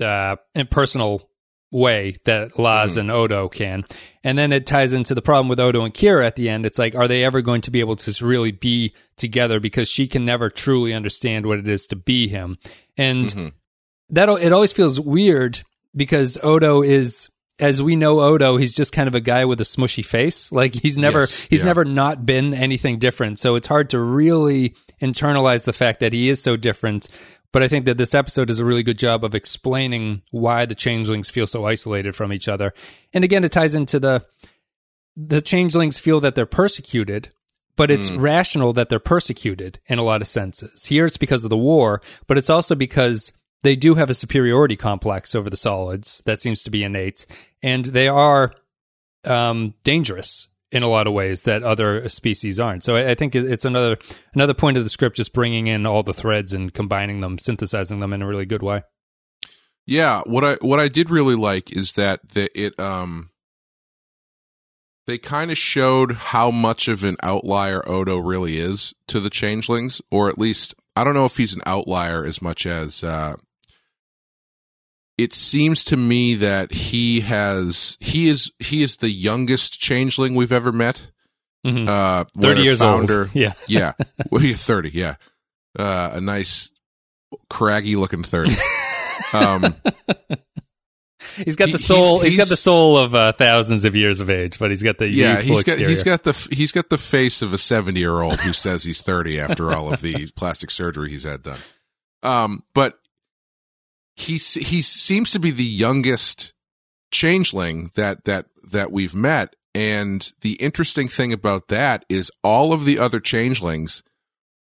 uh, 0.00 0.36
impersonal 0.54 1.28
way 1.70 2.16
that 2.24 2.52
Laas 2.52 2.96
and 2.96 3.10
Odo 3.10 3.48
can. 3.48 3.84
And 4.22 4.38
then 4.38 4.52
it 4.52 4.66
ties 4.66 4.92
into 4.92 5.14
the 5.14 5.22
problem 5.22 5.48
with 5.48 5.58
Odo 5.58 5.84
and 5.84 5.92
Kira 5.92 6.24
at 6.24 6.36
the 6.36 6.48
end. 6.48 6.64
It's 6.64 6.78
like, 6.78 6.94
are 6.94 7.08
they 7.08 7.24
ever 7.24 7.42
going 7.42 7.62
to 7.62 7.70
be 7.70 7.80
able 7.80 7.96
to 7.96 8.26
really 8.26 8.52
be 8.52 8.94
together 9.16 9.58
because 9.58 9.88
she 9.88 10.06
can 10.06 10.24
never 10.24 10.50
truly 10.50 10.94
understand 10.94 11.46
what 11.46 11.58
it 11.58 11.68
is 11.68 11.86
to 11.88 11.96
be 11.96 12.28
him. 12.28 12.58
And 12.96 13.52
that 14.10 14.28
it 14.28 14.52
always 14.52 14.72
feels 14.72 15.00
weird 15.00 15.62
because 15.94 16.38
Odo 16.42 16.82
is 16.82 17.28
as 17.58 17.82
we 17.82 17.94
know 17.96 18.20
Odo, 18.20 18.56
he's 18.56 18.74
just 18.74 18.92
kind 18.92 19.06
of 19.06 19.14
a 19.14 19.20
guy 19.20 19.44
with 19.44 19.60
a 19.60 19.64
smushy 19.64 20.04
face. 20.04 20.50
Like 20.50 20.74
he's 20.74 20.98
never 20.98 21.20
Yes, 21.20 21.40
he's 21.40 21.60
yeah. 21.60 21.66
never 21.66 21.84
not 21.84 22.26
been 22.26 22.52
anything 22.54 22.98
different. 22.98 23.38
So 23.38 23.54
it's 23.54 23.68
hard 23.68 23.90
to 23.90 24.00
really 24.00 24.74
internalize 25.00 25.64
the 25.64 25.72
fact 25.72 26.00
that 26.00 26.12
he 26.12 26.28
is 26.28 26.42
so 26.42 26.56
different. 26.56 27.08
But 27.52 27.62
I 27.62 27.68
think 27.68 27.84
that 27.84 27.98
this 27.98 28.14
episode 28.14 28.48
does 28.48 28.58
a 28.58 28.64
really 28.64 28.82
good 28.82 28.98
job 28.98 29.24
of 29.24 29.34
explaining 29.34 30.22
why 30.32 30.66
the 30.66 30.74
changelings 30.74 31.30
feel 31.30 31.46
so 31.46 31.64
isolated 31.64 32.16
from 32.16 32.32
each 32.32 32.48
other. 32.48 32.74
And 33.12 33.22
again, 33.22 33.44
it 33.44 33.52
ties 33.52 33.76
into 33.76 34.00
the 34.00 34.26
the 35.16 35.40
changelings 35.40 36.00
feel 36.00 36.18
that 36.18 36.34
they're 36.34 36.46
persecuted, 36.46 37.30
but 37.76 37.88
it's 37.88 38.08
hmm. 38.08 38.18
rational 38.18 38.72
that 38.72 38.88
they're 38.88 38.98
persecuted 38.98 39.78
in 39.86 40.00
a 40.00 40.02
lot 40.02 40.20
of 40.20 40.26
senses. 40.26 40.86
Here 40.86 41.04
it's 41.04 41.16
because 41.16 41.44
of 41.44 41.50
the 41.50 41.56
war, 41.56 42.02
but 42.26 42.36
it's 42.36 42.50
also 42.50 42.74
because 42.74 43.32
they 43.64 43.74
do 43.74 43.94
have 43.96 44.10
a 44.10 44.14
superiority 44.14 44.76
complex 44.76 45.34
over 45.34 45.50
the 45.50 45.56
solids 45.56 46.22
that 46.26 46.40
seems 46.40 46.62
to 46.62 46.70
be 46.70 46.84
innate, 46.84 47.26
and 47.62 47.86
they 47.86 48.06
are 48.06 48.54
um, 49.24 49.74
dangerous 49.82 50.48
in 50.70 50.82
a 50.82 50.88
lot 50.88 51.06
of 51.06 51.12
ways 51.12 51.44
that 51.44 51.62
other 51.62 52.08
species 52.08 52.60
aren't. 52.60 52.84
So 52.84 52.96
I, 52.96 53.12
I 53.12 53.14
think 53.14 53.34
it's 53.34 53.64
another 53.64 53.96
another 54.34 54.54
point 54.54 54.76
of 54.76 54.84
the 54.84 54.90
script, 54.90 55.16
just 55.16 55.32
bringing 55.32 55.66
in 55.66 55.86
all 55.86 56.02
the 56.02 56.12
threads 56.12 56.52
and 56.52 56.72
combining 56.72 57.20
them, 57.20 57.38
synthesizing 57.38 58.00
them 58.00 58.12
in 58.12 58.22
a 58.22 58.26
really 58.26 58.46
good 58.46 58.62
way. 58.62 58.82
Yeah, 59.86 60.22
what 60.26 60.44
I 60.44 60.54
what 60.60 60.80
I 60.80 60.88
did 60.88 61.10
really 61.10 61.36
like 61.36 61.74
is 61.74 61.94
that 61.94 62.28
the, 62.30 62.48
it 62.58 62.78
um 62.78 63.30
they 65.06 65.18
kind 65.18 65.50
of 65.50 65.58
showed 65.58 66.12
how 66.12 66.50
much 66.50 66.88
of 66.88 67.04
an 67.04 67.16
outlier 67.22 67.86
Odo 67.88 68.18
really 68.18 68.58
is 68.58 68.94
to 69.08 69.20
the 69.20 69.30
changelings, 69.30 70.02
or 70.10 70.28
at 70.28 70.38
least 70.38 70.74
I 70.96 71.04
don't 71.04 71.14
know 71.14 71.26
if 71.26 71.36
he's 71.36 71.54
an 71.54 71.62
outlier 71.66 72.24
as 72.24 72.42
much 72.42 72.66
as 72.66 73.02
uh 73.04 73.36
it 75.18 75.32
seems 75.32 75.84
to 75.84 75.96
me 75.96 76.34
that 76.34 76.72
he 76.72 77.20
has 77.20 77.96
he 78.00 78.28
is 78.28 78.50
he 78.58 78.82
is 78.82 78.96
the 78.96 79.10
youngest 79.10 79.80
changeling 79.80 80.34
we've 80.34 80.52
ever 80.52 80.72
met. 80.72 81.10
Mhm. 81.66 81.88
Uh, 81.88 82.24
Thirty 82.40 82.62
years 82.62 82.80
founder, 82.80 83.20
old. 83.22 83.30
Yeah. 83.34 83.52
yeah, 83.68 83.92
well, 84.30 84.40
he's 84.42 84.64
thirty. 84.64 84.90
Yeah, 84.92 85.16
uh, 85.78 86.10
a 86.14 86.20
nice 86.20 86.72
craggy 87.48 87.96
looking 87.96 88.22
thirty. 88.22 88.54
um, 89.32 89.74
He's 91.36 91.56
got 91.56 91.72
the 91.72 91.78
soul. 91.78 92.18
he's- 92.20 92.34
he's 92.34 92.36
got 92.36 92.48
the 92.48 92.56
soul 92.56 92.98
of 92.98 93.14
uh, 93.14 93.32
thousands 93.32 93.84
of 93.86 93.96
years 93.96 94.20
of 94.20 94.28
age, 94.28 94.58
but 94.58 94.70
he's 94.70 94.82
got 94.82 94.98
the 94.98 95.08
yeah, 95.08 95.40
he's 95.40 95.64
got 95.64 95.72
exterior. 95.74 95.88
he's 95.88 96.02
got 96.02 96.22
the 96.22 96.48
he's 96.52 96.70
got 96.72 96.88
the 96.90 96.98
face 96.98 97.40
of 97.40 97.52
a 97.54 97.58
seventy 97.58 98.00
year 98.00 98.20
old 98.20 98.40
who 98.40 98.52
says 98.52 98.84
he's 98.84 99.00
thirty 99.00 99.40
after 99.40 99.72
all 99.72 99.92
of 99.92 100.02
the 100.02 100.28
plastic 100.36 100.70
surgery 100.70 101.10
he's 101.10 101.24
had 101.24 101.42
done. 101.42 101.58
Um, 102.22 102.62
but 102.74 102.98
he 104.16 104.32
he 104.36 104.80
seems 104.80 105.30
to 105.32 105.38
be 105.38 105.50
the 105.50 105.64
youngest 105.64 106.54
changeling 107.10 107.90
that 107.94 108.24
that 108.24 108.46
that 108.70 108.92
we've 108.92 109.14
met, 109.14 109.54
and 109.74 110.32
the 110.40 110.54
interesting 110.54 111.08
thing 111.08 111.32
about 111.32 111.68
that 111.68 112.04
is 112.08 112.30
all 112.42 112.72
of 112.72 112.84
the 112.84 112.98
other 112.98 113.20
changelings, 113.20 114.02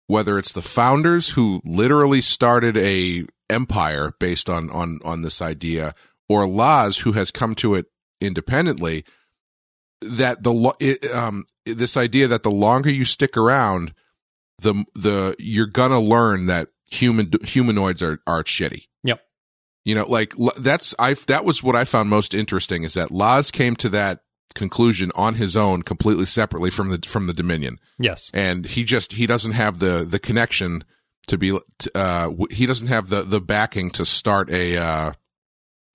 whether 0.08 0.38
it's 0.38 0.54
the 0.54 0.62
founders 0.62 1.30
who 1.30 1.62
literally 1.66 2.22
started 2.22 2.78
a 2.78 3.26
empire 3.50 4.14
based 4.20 4.50
on 4.50 4.70
on 4.72 5.00
on 5.04 5.22
this 5.22 5.42
idea, 5.42 5.94
or 6.30 6.46
Laas 6.46 7.02
who 7.02 7.12
has 7.12 7.32
come 7.32 7.56
to 7.56 7.76
it 7.76 7.88
independently 8.22 9.04
that 10.02 10.44
the 10.44 10.74
it, 10.80 11.06
um 11.14 11.46
this 11.66 11.98
idea 11.98 12.28
that 12.28 12.44
the 12.44 12.52
longer 12.52 12.90
you 12.90 13.06
stick 13.06 13.36
around 13.36 13.94
the 14.60 14.86
the 14.94 15.36
you're 15.40 15.68
gonna 15.68 16.00
learn 16.00 16.46
that 16.46 16.70
human 16.90 17.32
humanoids 17.44 18.02
are 18.02 18.20
are 18.26 18.44
shitty. 18.44 18.86
You 19.86 19.96
know 19.96 20.06
like 20.10 20.34
that's 20.58 20.96
i 21.00 21.14
that 21.28 21.46
was 21.46 21.62
what 21.64 21.76
i 21.76 21.86
found 21.86 22.10
most 22.10 22.34
interesting 22.34 22.84
is 22.84 22.96
that 22.96 23.10
Laas 23.12 23.52
came 23.52 23.76
to 23.78 23.90
that 23.90 24.22
conclusion 24.56 25.12
on 25.16 25.36
his 25.36 25.56
own 25.56 25.84
completely 25.84 26.26
separately 26.26 26.70
from 26.72 26.90
the 26.90 27.00
from 27.06 27.28
the 27.28 27.34
dominion 27.34 27.78
Yes. 28.00 28.32
and 28.34 28.66
he 28.66 28.84
just 28.84 29.14
he 29.14 29.28
doesn't 29.28 29.52
have 29.52 29.80
the 29.80 30.04
the 30.04 30.18
connection 30.20 30.84
to 31.28 31.38
be 31.38 31.58
uh 31.94 32.30
he 32.50 32.66
doesn't 32.66 32.88
have 32.88 33.10
the 33.10 33.22
the 33.24 33.42
backing 33.42 33.92
to 33.92 34.06
start 34.06 34.50
a 34.50 34.76
uh 34.78 35.12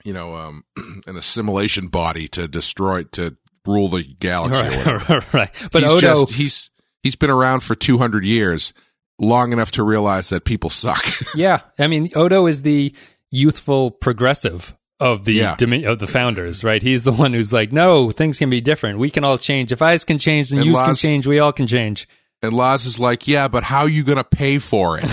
you 0.04 0.12
know 0.12 0.34
um 0.36 0.64
an 1.06 1.16
assimilation 1.16 1.88
body 1.88 2.28
to 2.28 2.46
destroy 2.46 3.02
to 3.04 3.36
rule 3.66 3.88
the 3.88 4.02
galaxy. 4.02 4.60
Right. 5.10 5.32
right. 5.34 5.68
But 5.72 5.82
he's 5.82 5.92
Odo, 5.92 6.00
just 6.00 6.30
he's 6.34 6.70
he's 7.02 7.16
been 7.16 7.30
around 7.30 7.60
for 7.60 7.74
200 7.74 8.24
years 8.24 8.72
long 9.18 9.52
enough 9.52 9.70
to 9.72 9.82
realize 9.82 10.30
that 10.30 10.44
people 10.44 10.70
suck 10.70 11.04
yeah. 11.34 11.60
I 11.78 11.86
mean, 11.88 12.10
Odo 12.14 12.46
is 12.46 12.62
the 12.62 12.94
youthful 13.30 13.90
progressive 13.90 14.76
of 14.98 15.24
the 15.24 15.32
Yeah. 15.34 15.54
domi- 15.56 15.84
of 15.84 15.98
the 15.98 16.06
founders, 16.06 16.62
right? 16.62 16.82
He's 16.82 17.04
the 17.04 17.12
one 17.12 17.32
who's 17.32 17.52
like, 17.52 17.72
no, 17.72 18.10
things 18.10 18.38
can 18.38 18.50
be 18.50 18.60
different. 18.60 18.98
We 18.98 19.08
can 19.10 19.24
all 19.24 19.38
change. 19.38 19.72
If 19.72 19.80
eyes 19.80 20.04
can 20.04 20.18
change, 20.18 20.50
then 20.50 20.58
And 20.60 20.66
yous 20.68 20.82
can 20.82 20.94
change. 20.94 21.26
We 21.26 21.38
all 21.38 21.52
can 21.52 21.66
change. 21.66 22.06
and 22.42 22.52
Laas 22.52 22.86
is 22.86 22.98
like 22.98 23.28
yeah 23.28 23.48
but 23.48 23.62
how 23.64 23.80
are 23.80 23.88
you 23.88 24.02
gonna 24.02 24.24
pay 24.24 24.58
for 24.58 24.98
it 24.98 25.04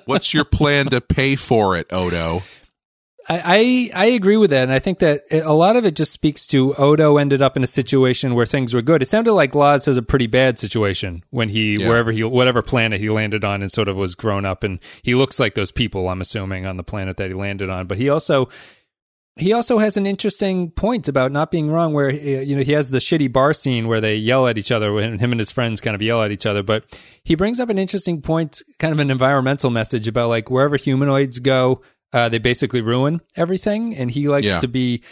what's 0.06 0.32
your 0.32 0.44
plan 0.44 0.86
to 0.86 1.00
pay 1.02 1.36
for 1.36 1.76
it 1.76 1.86
odo 1.92 2.42
I, 3.28 3.90
I 3.94 4.04
I 4.04 4.06
agree 4.06 4.36
with 4.36 4.50
that, 4.50 4.62
and 4.62 4.72
I 4.72 4.78
think 4.78 5.00
that 5.00 5.22
a 5.32 5.52
lot 5.52 5.74
of 5.76 5.84
it 5.84 5.96
just 5.96 6.12
speaks 6.12 6.46
to 6.48 6.74
Odo 6.76 7.16
ended 7.16 7.42
up 7.42 7.56
in 7.56 7.62
a 7.64 7.66
situation 7.66 8.34
where 8.34 8.46
things 8.46 8.72
were 8.72 8.82
good. 8.82 9.02
It 9.02 9.08
sounded 9.08 9.32
like 9.32 9.52
Laas 9.52 9.86
has 9.86 9.96
a 9.96 10.02
pretty 10.02 10.28
bad 10.28 10.58
situation 10.58 11.24
when 11.30 11.48
he 11.48 11.74
Yeah. 11.80 11.88
wherever 11.88 12.12
he 12.12 12.22
whatever 12.22 12.62
planet 12.62 13.00
he 13.00 13.10
landed 13.10 13.44
on 13.44 13.62
and 13.62 13.72
sort 13.72 13.88
of 13.88 13.96
was 13.96 14.14
grown 14.14 14.44
up, 14.44 14.62
and 14.62 14.78
he 15.02 15.14
looks 15.16 15.40
like 15.40 15.54
those 15.54 15.72
people. 15.72 16.08
I'm 16.08 16.20
assuming 16.20 16.66
on 16.66 16.76
the 16.76 16.84
planet 16.84 17.16
that 17.16 17.28
he 17.28 17.34
landed 17.34 17.68
on, 17.68 17.86
but 17.86 17.98
he 17.98 18.08
also 18.08 18.48
he 19.38 19.52
also 19.52 19.76
has 19.78 19.96
an 19.98 20.06
interesting 20.06 20.70
point 20.70 21.08
about 21.08 21.30
not 21.30 21.50
being 21.50 21.70
wrong 21.70 21.92
where 21.92 22.08
uh, 22.08 22.12
you 22.12 22.54
know 22.56 22.62
he 22.62 22.72
has 22.72 22.90
the 22.90 22.98
shitty 22.98 23.30
bar 23.32 23.52
scene 23.52 23.86
where 23.88 24.00
they 24.00 24.14
yell 24.16 24.46
at 24.46 24.56
each 24.56 24.70
other 24.72 24.92
when 24.92 25.18
him 25.18 25.32
and 25.32 25.40
his 25.40 25.50
friends 25.52 25.80
kind 25.82 25.94
of 25.94 26.00
yell 26.00 26.22
at 26.22 26.32
each 26.32 26.46
other 26.46 26.62
but 26.62 26.84
he 27.22 27.34
brings 27.34 27.60
up 27.60 27.68
an 27.68 27.76
interesting 27.76 28.22
point 28.22 28.62
kind 28.78 28.92
of 28.94 28.98
an 29.00 29.10
environmental 29.10 29.68
message 29.68 30.08
about 30.08 30.30
like 30.30 30.50
wherever 30.50 30.76
humanoids 30.78 31.38
go 31.38 31.82
uh, 32.16 32.28
they 32.30 32.38
basically 32.38 32.80
ruin 32.80 33.20
everything 33.36 33.94
and 33.94 34.10
he 34.10 34.26
likes 34.28 34.46
Yeah. 34.46 34.60
to 34.60 34.68
be 34.68 35.02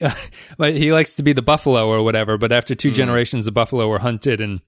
he 0.58 0.92
likes 0.92 1.14
to 1.14 1.22
be 1.22 1.32
the 1.32 1.42
buffalo 1.42 1.86
or 1.88 2.02
whatever 2.02 2.38
but 2.38 2.52
after 2.52 2.74
two 2.74 2.90
generations 2.90 3.44
the 3.44 3.52
buffalo 3.52 3.86
were 3.88 3.98
hunted 4.00 4.40
and 4.40 4.60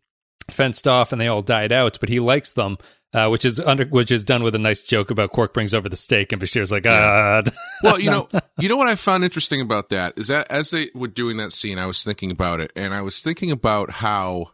fenced 0.51 0.87
off 0.87 1.11
and 1.13 1.21
they 1.21 1.27
all 1.27 1.43
died 1.43 1.73
out 1.73 1.99
but 2.01 2.09
he 2.09 2.21
likes 2.21 2.53
them 2.53 2.77
uh, 3.15 3.29
which 3.29 3.45
is 3.45 3.59
under 3.61 3.85
which 3.87 4.11
is 4.13 4.25
done 4.25 4.43
with 4.43 4.55
a 4.55 4.59
nice 4.59 4.83
joke 4.83 5.11
about 5.11 5.31
Quark 5.31 5.55
brings 5.55 5.73
over 5.75 5.89
the 5.89 5.97
steak 5.97 6.33
and 6.33 6.43
Bashir's 6.43 6.71
like 6.71 6.87
ah 6.87 7.41
well, 7.83 7.99
you 8.01 8.11
know, 8.11 8.29
you 8.59 8.69
know 8.69 8.77
what 8.77 8.89
I 8.89 8.95
found 8.95 9.25
interesting 9.25 9.61
about 9.63 9.89
that 9.89 10.13
is 10.17 10.27
that 10.29 10.51
as 10.51 10.71
they 10.71 10.91
were 10.95 11.09
doing 11.09 11.37
that 11.39 11.53
scene, 11.53 11.79
I 11.79 11.87
was 11.87 12.03
thinking 12.05 12.31
about 12.31 12.61
it, 12.61 12.73
and 12.77 12.93
I 12.93 13.01
was 13.03 13.23
thinking 13.23 13.51
about 13.51 13.91
how 14.05 14.51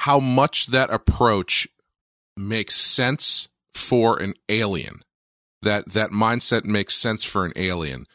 how 0.00 0.20
much 0.20 0.68
that 0.68 0.90
approach 0.90 1.66
makes 2.36 2.76
sense 2.76 3.48
for 3.74 4.18
an 4.20 4.34
alien. 4.48 5.02
That 5.62 5.92
that 5.92 6.10
mindset 6.10 6.64
makes 6.64 6.94
sense 6.94 7.24
for 7.24 7.44
an 7.44 7.52
alien. 7.56 8.06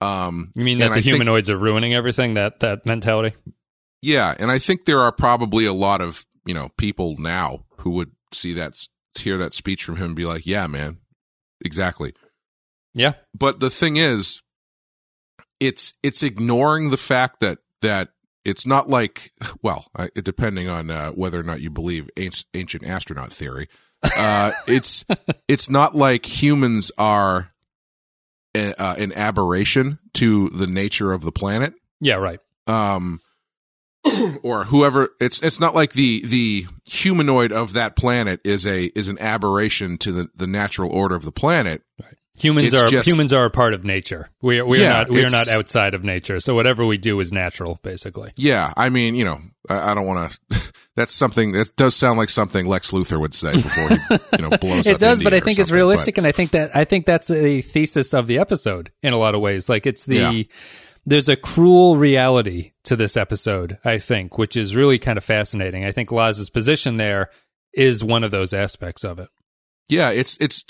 Um, 0.00 0.50
You 0.56 0.64
mean 0.64 0.78
that 0.78 0.88
the 0.88 0.92
I 0.92 0.94
think- 0.96 1.06
humanoids 1.06 1.50
are 1.50 1.56
ruining 1.56 1.94
everything? 1.94 2.34
That 2.34 2.60
that 2.60 2.86
mentality? 2.86 3.36
yeah, 4.02 4.34
and 4.38 4.50
I 4.50 4.58
think 4.58 4.84
there 4.84 5.00
are 5.00 5.12
probably 5.12 5.64
a 5.66 5.72
lot 5.72 6.00
of 6.00 6.24
you 6.44 6.54
know 6.54 6.70
people 6.78 7.16
now 7.18 7.64
who 7.78 7.90
would 7.90 8.12
see 8.32 8.52
that 8.54 8.86
hear 9.18 9.36
that 9.38 9.54
speech 9.54 9.84
from 9.84 9.96
him 9.96 10.06
and 10.06 10.16
be 10.16 10.24
like, 10.26 10.46
"Yeah, 10.46 10.66
man, 10.66 10.98
exactly." 11.64 12.12
Yeah. 12.94 13.12
But 13.34 13.60
the 13.60 13.68
thing 13.70 13.96
is, 13.96 14.40
it's 15.60 15.94
it's 16.02 16.22
ignoring 16.22 16.90
the 16.90 16.96
fact 16.96 17.40
that 17.40 17.58
that 17.82 18.10
it's 18.44 18.66
not 18.66 18.88
like 18.88 19.32
well, 19.62 19.86
depending 20.14 20.68
on 20.68 20.90
uh, 20.90 21.10
whether 21.10 21.38
or 21.40 21.42
not 21.42 21.60
you 21.60 21.70
believe 21.70 22.08
ancient, 22.16 22.46
ancient 22.54 22.84
astronaut 22.86 23.32
theory, 23.32 23.68
uh, 24.16 24.52
it's 24.66 25.04
it's 25.48 25.70
not 25.70 25.94
like 25.94 26.42
humans 26.42 26.90
are 26.98 27.52
a, 28.54 28.74
uh, 28.80 28.94
an 28.98 29.12
aberration 29.12 29.98
to 30.14 30.48
the 30.50 30.66
nature 30.66 31.12
of 31.12 31.22
the 31.22 31.32
planet. 31.32 31.74
Yeah, 32.00 32.16
right. 32.16 32.40
um 32.66 33.20
or 34.42 34.64
whoever 34.64 35.10
it's 35.20 35.40
it's 35.42 35.60
not 35.60 35.74
like 35.74 35.92
the 35.92 36.24
the 36.26 36.66
humanoid 36.88 37.52
of 37.52 37.72
that 37.72 37.96
planet 37.96 38.40
is 38.44 38.66
a 38.66 38.86
is 38.94 39.08
an 39.08 39.18
aberration 39.20 39.98
to 39.98 40.12
the 40.12 40.30
the 40.34 40.46
natural 40.46 40.90
order 40.90 41.14
of 41.14 41.24
the 41.24 41.32
planet 41.32 41.82
Humans 42.38 42.72
It's 42.74 42.82
are 42.82 42.86
just- 42.86 43.08
humans 43.08 43.32
are 43.32 43.44
a 43.46 43.50
part 43.50 43.72
of 43.74 43.84
nature. 43.84 44.28
We 44.42 44.58
are 44.60 44.66
we 44.66 44.84
are 44.84 44.88
not 44.90 45.08
we 45.10 45.24
are 45.24 45.30
not 45.30 45.48
outside 45.48 45.94
of 45.94 46.04
nature. 46.04 46.38
So 46.40 46.54
whatever 46.54 46.84
we 46.84 46.98
do 46.98 47.18
is 47.20 47.32
natural, 47.32 47.78
basically. 47.82 48.30
yeah 48.36 48.72
i 48.76 48.88
mean 48.90 49.14
you 49.14 49.24
know 49.24 49.40
i, 49.68 49.90
I 49.90 49.94
don't 49.94 50.06
want 50.06 50.32
to 50.50 50.72
that's 50.96 51.14
something 51.14 51.52
that 51.52 51.74
does 51.76 51.94
sound 51.96 52.18
like 52.18 52.28
something 52.30 52.66
lex 52.66 52.90
luthor 52.92 53.18
would 53.20 53.34
say 53.34 53.52
before 53.54 53.88
he 53.88 53.96
you 54.38 54.48
know 54.48 54.56
blows 54.60 54.86
it 54.86 54.98
does, 54.98 55.20
India 55.20 55.30
but 55.30 55.34
I 55.34 55.40
think 55.40 55.58
it's 55.58 55.70
realistic, 55.70 56.18
and 56.18 56.26
I 56.26 56.32
think 56.32 56.50
that 56.52 56.74
I 56.74 56.84
think 56.84 57.06
that's 57.06 57.30
a 57.30 57.60
thesis 57.62 58.12
of 58.14 58.26
the 58.26 58.38
episode 58.38 58.92
in 59.02 59.12
a 59.12 59.18
lot 59.18 59.34
of 59.34 59.40
ways. 59.40 59.68
Like 59.68 59.86
it's 59.86 60.04
the 60.06 60.16
Yeah. 60.16 60.42
there's 61.06 61.28
a 61.28 61.36
cruel 61.36 61.96
reality 61.96 62.72
to 62.84 62.96
this 62.96 63.16
episode, 63.16 63.78
I 63.84 63.98
think, 63.98 64.38
which 64.38 64.56
is 64.56 64.74
really 64.76 64.98
kind 64.98 65.16
of 65.18 65.24
fascinating. 65.24 65.84
I 65.84 65.92
think 65.92 66.10
Laas's 66.12 66.50
position 66.50 66.96
there 66.98 67.30
is 67.74 68.02
one 68.04 68.24
of 68.24 68.30
those 68.30 68.52
aspects 68.54 69.04
of 69.04 69.18
it. 69.18 69.28
yeah 69.88 70.10
it's 70.10 70.36
it's 70.40 70.64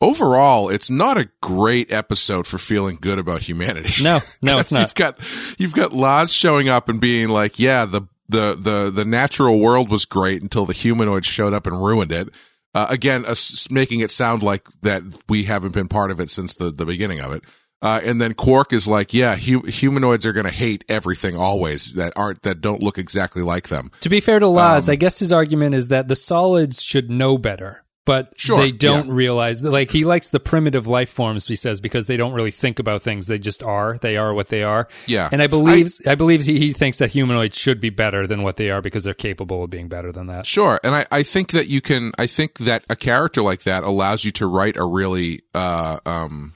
overall 0.00 0.68
it's 0.68 0.90
not 0.90 1.16
a 1.18 1.28
great 1.42 1.92
episode 1.92 2.46
for 2.46 2.58
feeling 2.58 2.96
good 3.00 3.18
about 3.18 3.42
humanity 3.42 4.02
No, 4.02 4.18
no, 4.42 4.58
it's 4.58 4.72
not. 4.72 4.80
You've 4.80 4.94
got 4.94 5.18
you've 5.58 5.74
got 5.74 5.92
Laas 5.92 6.34
showing 6.34 6.68
up 6.68 6.88
and 6.88 7.00
being 7.00 7.28
like, 7.28 7.58
yeah, 7.58 7.84
the 7.84 8.02
the 8.28 8.54
the 8.58 8.90
the 8.90 9.04
natural 9.04 9.58
world 9.58 9.90
was 9.90 10.04
great 10.04 10.40
until 10.42 10.64
the 10.64 10.72
humanoids 10.72 11.26
showed 11.26 11.52
up 11.52 11.66
and 11.66 11.82
ruined 11.82 12.12
it. 12.12 12.28
Uh, 12.74 12.86
again, 12.88 13.24
us 13.26 13.68
making 13.70 13.98
it 14.00 14.10
sound 14.10 14.42
like 14.44 14.64
that 14.82 15.02
we 15.28 15.42
haven't 15.44 15.74
been 15.74 15.88
part 15.88 16.10
of 16.12 16.20
it 16.20 16.30
since 16.30 16.54
the 16.54 16.70
the 16.70 16.86
beginning 16.86 17.20
of 17.20 17.32
it. 17.32 17.42
Uh, 17.82 17.98
and 18.04 18.20
then 18.20 18.34
Quark 18.34 18.74
is 18.74 18.86
like, 18.86 19.14
yeah, 19.14 19.34
hu- 19.36 19.62
humanoids 19.66 20.26
are 20.26 20.34
going 20.34 20.44
to 20.44 20.52
hate 20.52 20.84
everything 20.90 21.34
always 21.34 21.94
that 21.94 22.12
aren't 22.14 22.42
that 22.42 22.60
don't 22.60 22.82
look 22.82 22.98
exactly 22.98 23.42
like 23.42 23.68
them. 23.68 23.90
To 24.02 24.08
be 24.10 24.20
fair 24.20 24.38
to 24.38 24.46
Laas, 24.46 24.88
Um, 24.88 24.92
I 24.92 24.96
guess 24.96 25.18
his 25.18 25.32
argument 25.32 25.74
is 25.74 25.88
that 25.88 26.06
the 26.06 26.14
solids 26.14 26.82
should 26.82 27.10
know 27.10 27.38
better, 27.38 27.82
but 28.10 28.32
Sure, 28.36 28.58
they 28.58 28.72
don't 28.72 29.06
yeah. 29.06 29.14
realize. 29.14 29.62
Like 29.62 29.88
he 29.92 30.04
likes 30.04 30.30
the 30.30 30.40
primitive 30.40 30.88
life 30.88 31.10
forms. 31.10 31.46
He 31.46 31.54
says 31.54 31.80
because 31.80 32.08
they 32.08 32.16
don't 32.16 32.32
really 32.32 32.50
think 32.50 32.80
about 32.80 33.02
things; 33.02 33.28
they 33.28 33.38
just 33.38 33.62
are. 33.62 33.98
They 33.98 34.16
are 34.16 34.34
what 34.34 34.48
they 34.48 34.64
are. 34.64 34.88
Yeah. 35.06 35.28
and 35.30 35.40
I 35.40 35.46
believe 35.46 35.92
I, 36.08 36.16
believe 36.16 36.44
he, 36.44 36.58
he 36.58 36.72
thinks 36.72 36.98
that 36.98 37.10
humanoids 37.12 37.56
should 37.56 37.78
be 37.78 37.90
better 37.90 38.26
than 38.26 38.42
what 38.42 38.56
they 38.56 38.68
are 38.68 38.82
because 38.82 39.04
they're 39.04 39.14
capable 39.14 39.62
of 39.62 39.70
being 39.70 39.86
better 39.86 40.10
than 40.10 40.26
that. 40.26 40.44
Sure, 40.44 40.80
and 40.82 40.92
I, 40.92 41.06
I 41.12 41.22
think 41.22 41.52
that 41.52 41.68
you 41.68 41.80
can. 41.80 42.10
I 42.18 42.26
think 42.26 42.58
that 42.58 42.82
a 42.90 42.96
character 42.96 43.42
like 43.42 43.62
that 43.62 43.84
allows 43.84 44.24
you 44.24 44.32
to 44.32 44.46
write 44.48 44.76
a 44.76 44.84
really 44.84 45.42
uh, 45.54 45.98
um, 46.04 46.54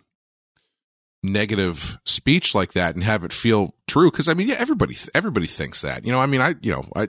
negative 1.22 1.98
speech 2.04 2.52
like 2.52 2.72
that 2.72 2.96
and 2.96 3.04
have 3.04 3.22
it 3.22 3.32
feel 3.32 3.76
true. 3.86 4.10
Because 4.10 4.26
I 4.26 4.34
mean, 4.34 4.48
yeah, 4.48 4.56
everybody 4.58 4.96
everybody 5.14 5.46
thinks 5.46 5.82
that. 5.82 6.04
You 6.04 6.10
know, 6.10 6.18
I 6.18 6.26
mean, 6.26 6.40
I 6.40 6.56
you 6.62 6.72
know, 6.72 6.82
I 6.96 7.06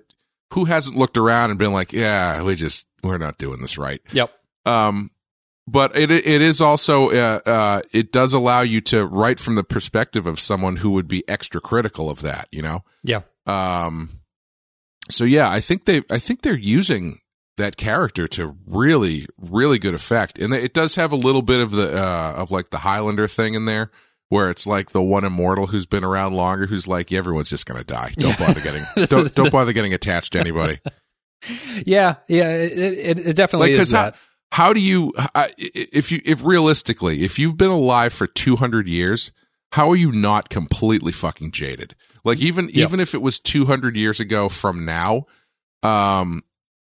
who 0.54 0.66
hasn't 0.66 0.96
looked 0.96 1.18
around 1.18 1.50
and 1.50 1.58
been 1.58 1.74
like, 1.74 1.92
yeah, 1.94 2.44
we 2.44 2.54
just 2.54 2.86
we're 3.06 3.18
not 3.18 3.38
doing 3.38 3.62
this 3.62 3.78
right. 3.78 4.02
Yep. 4.12 4.32
Um, 4.66 5.12
but 5.68 5.98
it 5.98 6.12
it 6.12 6.42
is 6.42 6.62
also 6.62 7.10
uh, 7.10 7.40
uh, 7.46 7.82
it 7.92 8.12
does 8.12 8.34
allow 8.34 8.62
you 8.62 8.82
to 8.82 9.06
write 9.06 9.40
from 9.40 9.56
the 9.56 9.64
perspective 9.64 10.28
of 10.28 10.40
someone 10.40 10.78
who 10.78 10.92
would 10.92 11.08
be 11.08 11.28
extra 11.28 11.60
critical 11.60 12.10
of 12.10 12.22
that. 12.22 12.48
You 12.52 12.62
know. 12.62 12.84
Yeah. 13.04 13.22
Um, 13.48 14.22
so 15.10 15.24
yeah, 15.24 15.50
I 15.50 15.60
think 15.60 15.86
they, 15.86 16.02
I 16.10 16.20
think 16.20 16.42
they're 16.42 16.58
using 16.58 17.20
that 17.58 17.78
character 17.78 18.28
to 18.28 18.58
really, 18.66 19.28
really 19.38 19.80
good 19.80 19.94
effect, 19.94 20.38
and 20.38 20.54
it 20.54 20.74
does 20.74 20.96
have 20.96 21.12
a 21.12 21.16
little 21.16 21.42
bit 21.42 21.62
of 21.62 21.72
the 21.72 21.96
uh, 21.98 22.34
of 22.34 22.52
like 22.52 22.70
the 22.70 22.80
Highlander 22.80 23.28
thing 23.28 23.54
in 23.54 23.66
there, 23.66 23.92
where 24.30 24.50
it's 24.50 24.68
like 24.68 24.92
the 24.92 25.02
one 25.02 25.24
immortal 25.24 25.68
who's 25.68 25.86
been 25.86 26.04
around 26.04 26.34
longer, 26.34 26.66
who's 26.66 26.88
like, 26.88 27.12
yeah, 27.12 27.20
everyone's 27.20 27.50
just 27.50 27.66
gonna 27.66 27.84
die. 27.84 28.14
Don't 28.18 28.38
bother 28.38 28.62
getting, 28.62 28.84
don't 29.06 29.34
don't 29.34 29.52
bother 29.52 29.74
getting 29.74 29.94
attached 29.94 30.34
to 30.34 30.40
anybody. 30.40 30.80
Yeah. 31.86 32.16
Yeah. 32.28 32.50
It, 32.54 32.72
it, 32.78 33.20
it 33.28 33.36
definitely 33.36 33.70
Like, 33.70 33.80
is 33.82 33.90
because 33.90 33.92
how, 33.92 34.04
that. 34.12 34.16
how 34.52 34.74
do 34.74 34.80
you, 34.80 35.14
if 35.68 36.12
you, 36.12 36.22
if 36.26 36.44
realistically, 36.44 37.24
if 37.24 37.38
you've 37.40 37.58
been 37.58 37.72
alive 37.72 38.14
for 38.14 38.28
two 38.28 38.56
hundred 38.56 38.88
years, 38.88 39.32
how 39.72 39.90
are 39.90 39.96
you 39.96 40.12
not 40.12 40.50
completely 40.50 41.12
fucking 41.12 41.52
jaded? 41.52 41.96
Like 42.24 42.40
even 42.40 42.70
Yeah. 42.74 42.86
even 42.86 43.00
if 43.00 43.14
it 43.14 43.22
was 43.22 43.40
200 43.40 43.96
years 43.96 44.20
ago 44.20 44.50
from 44.50 44.86
now, 44.86 45.26
um 45.84 46.42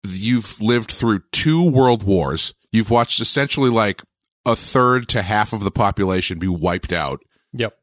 you've 0.05 0.61
lived 0.61 0.91
through 0.91 1.21
two 1.33 1.63
world 1.63 2.03
wars. 2.03 2.55
You've 2.73 2.91
watched 2.91 3.21
essentially 3.21 3.71
like 3.71 4.03
a 4.45 4.57
third 4.57 5.09
to 5.11 5.23
half 5.23 5.53
of 5.53 5.63
the 5.63 5.71
population 5.71 6.39
be 6.39 6.49
wiped 6.49 6.93
out. 6.93 7.23
Yep. 7.53 7.77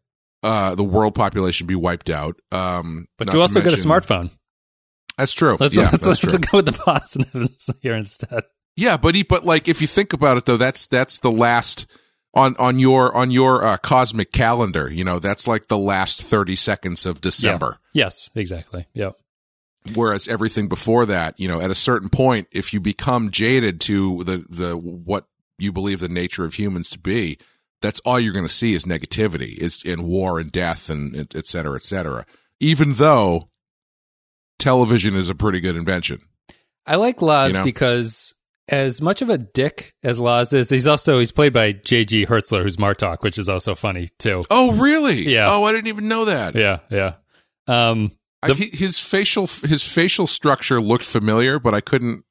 Uh 0.43 0.75
the 0.75 0.83
world 0.83 1.15
population 1.15 1.65
be 1.65 1.75
wiped 1.75 2.09
out. 2.09 2.35
Um 2.51 3.07
But 3.17 3.33
you 3.33 3.41
also 3.41 3.61
got 3.61 3.73
a 3.73 3.77
smartphone. 3.77 4.29
That's 5.19 5.33
true. 5.33 5.57
Let's, 5.59 5.75
yeah, 5.75 5.81
let's, 5.91 5.99
that's 5.99 6.05
let's 6.05 6.19
true. 6.21 6.39
go 6.39 6.57
with 6.57 6.65
the 6.65 6.71
positives 6.71 7.69
here 7.81 7.93
instead. 7.95 8.45
Yeah, 8.75 8.97
but 8.97 9.13
he, 9.13 9.23
but 9.23 9.45
like 9.45 9.67
if 9.67 9.81
you 9.81 9.87
think 9.87 10.13
about 10.13 10.37
it 10.37 10.45
though, 10.45 10.57
that's 10.57 10.87
that's 10.87 11.19
the 11.19 11.29
last 11.29 11.85
on 12.33 12.55
on 12.57 12.79
your 12.79 13.15
on 13.15 13.29
your 13.29 13.63
uh, 13.63 13.77
cosmic 13.77 14.31
calendar. 14.31 14.89
You 14.91 15.03
know, 15.03 15.19
that's 15.19 15.47
like 15.47 15.67
the 15.67 15.77
last 15.77 16.21
30 16.21 16.55
seconds 16.55 17.05
of 17.05 17.19
December. 17.21 17.77
Yes, 17.93 18.29
exactly. 18.33 18.87
Yep. 18.93 19.15
whereas 19.95 20.27
everything 20.27 20.67
before 20.67 21.05
that 21.05 21.39
you 21.39 21.47
know 21.47 21.59
at 21.59 21.71
a 21.71 21.75
certain 21.75 22.09
point 22.09 22.47
if 22.51 22.73
you 22.73 22.79
become 22.79 23.31
jaded 23.31 23.79
to 23.81 24.23
the 24.23 24.45
the 24.49 24.77
what 24.77 25.25
you 25.57 25.71
believe 25.71 25.99
the 25.99 26.09
nature 26.09 26.45
of 26.45 26.53
humans 26.53 26.89
to 26.89 26.99
be 26.99 27.37
that's 27.81 27.99
all 28.01 28.19
you're 28.19 28.33
going 28.33 28.45
to 28.45 28.53
see 28.53 28.73
is 28.73 28.83
negativity 28.85 29.57
is 29.57 29.81
in 29.83 30.03
war 30.03 30.37
and 30.39 30.51
death 30.51 30.89
and 30.89 31.15
et 31.33 31.45
cetera 31.45 31.75
et 31.75 31.83
cetera 31.83 32.25
even 32.59 32.93
though 32.93 33.48
television 34.59 35.15
is 35.15 35.29
a 35.29 35.35
pretty 35.35 35.59
good 35.59 35.75
invention 35.75 36.21
I 36.85 36.95
like 36.95 37.17
Laas 37.21 37.51
You 37.51 37.57
know? 37.59 37.63
because 37.65 38.33
as 38.67 39.01
much 39.01 39.21
of 39.23 39.29
a 39.29 39.37
dick 39.39 39.93
as 40.03 40.19
Laas 40.19 40.53
is, 40.53 40.69
he's 40.69 40.87
also 40.87 41.17
he's 41.19 41.31
played 41.31 41.53
by 41.53 41.71
J.G. 41.71 42.25
Hertzler, 42.27 42.61
who's 42.63 42.77
Martok, 42.77 43.23
which 43.23 43.37
is 43.39 43.49
also 43.49 43.73
funny 43.75 44.09
too. 44.19 44.43
oh 44.51 44.73
really 44.73 45.27
Yeah. 45.31 45.45
oh 45.47 45.63
i 45.63 45.71
didn't 45.71 45.87
even 45.87 46.07
know 46.07 46.25
that 46.25 46.55
Yeah, 46.55 46.79
yeah. 46.91 47.13
Um, 47.67 48.11
I, 48.41 48.53
his 48.53 48.99
facial 48.99 49.47
his 49.47 49.83
facial 49.83 50.25
structure 50.27 50.79
looked 50.81 51.03
familiar 51.05 51.59
but 51.59 51.73
i 51.73 51.81
couldn't 51.81 52.23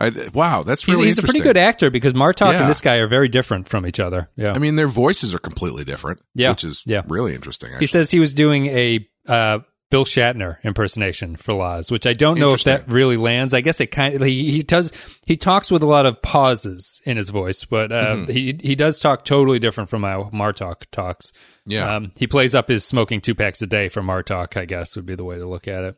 I, 0.00 0.10
wow 0.32 0.62
that's 0.62 0.84
he's, 0.84 0.94
really 0.94 1.04
he's 1.08 1.18
a 1.18 1.22
pretty 1.22 1.40
good 1.40 1.58
actor 1.58 1.90
because 1.90 2.14
Martok 2.14 2.52
Yeah. 2.52 2.60
and 2.62 2.70
this 2.70 2.80
guy 2.80 2.96
are 2.96 3.06
very 3.06 3.28
different 3.28 3.68
from 3.68 3.86
each 3.86 4.00
other. 4.00 4.30
Yeah. 4.36 4.52
i 4.54 4.58
mean 4.58 4.74
their 4.76 4.88
voices 4.88 5.34
are 5.34 5.38
completely 5.38 5.84
different 5.84 6.20
Yeah. 6.34 6.48
which 6.50 6.64
is 6.64 6.82
Yeah. 6.86 7.02
really 7.08 7.34
interesting 7.34 7.70
he 7.78 7.86
says 7.86 8.10
he 8.10 8.18
was 8.18 8.32
doing 8.32 8.66
a 8.68 9.06
uh, 9.28 9.58
Bill 9.92 10.04
Shatner 10.06 10.56
impersonation 10.64 11.36
for 11.36 11.52
Laas, 11.52 11.92
which 11.92 12.06
I 12.06 12.14
don't 12.14 12.38
know 12.38 12.54
if 12.54 12.64
that 12.64 12.90
really 12.90 13.16
lands. 13.18 13.52
I 13.54 13.60
guess 13.60 13.78
it 13.80 13.88
kind 13.88 14.14
of 14.14 14.22
he, 14.22 14.50
he 14.50 14.62
does 14.62 14.90
he 15.26 15.36
talks 15.36 15.70
with 15.70 15.82
a 15.82 15.86
lot 15.86 16.06
of 16.06 16.20
pauses 16.22 17.00
in 17.04 17.16
his 17.18 17.28
voice, 17.30 17.64
but 17.66 17.92
uh, 17.92 18.16
Mm-hmm. 18.16 18.32
he 18.32 18.58
he 18.62 18.74
does 18.74 18.98
talk 19.00 19.24
totally 19.24 19.58
different 19.58 19.90
from 19.90 20.02
how 20.02 20.30
Martok 20.32 20.86
talks. 20.90 21.32
yeah 21.66 21.94
Um, 21.96 22.10
he 22.16 22.26
plays 22.26 22.54
up 22.54 22.68
his 22.68 22.84
smoking 22.84 23.20
two 23.20 23.34
packs 23.34 23.60
a 23.62 23.66
day 23.66 23.88
for 23.90 24.00
Martok, 24.02 24.56
I 24.56 24.64
guess 24.64 24.96
would 24.96 25.06
be 25.06 25.14
the 25.14 25.24
way 25.24 25.36
to 25.36 25.44
look 25.44 25.68
at 25.68 25.84
it. 25.84 25.96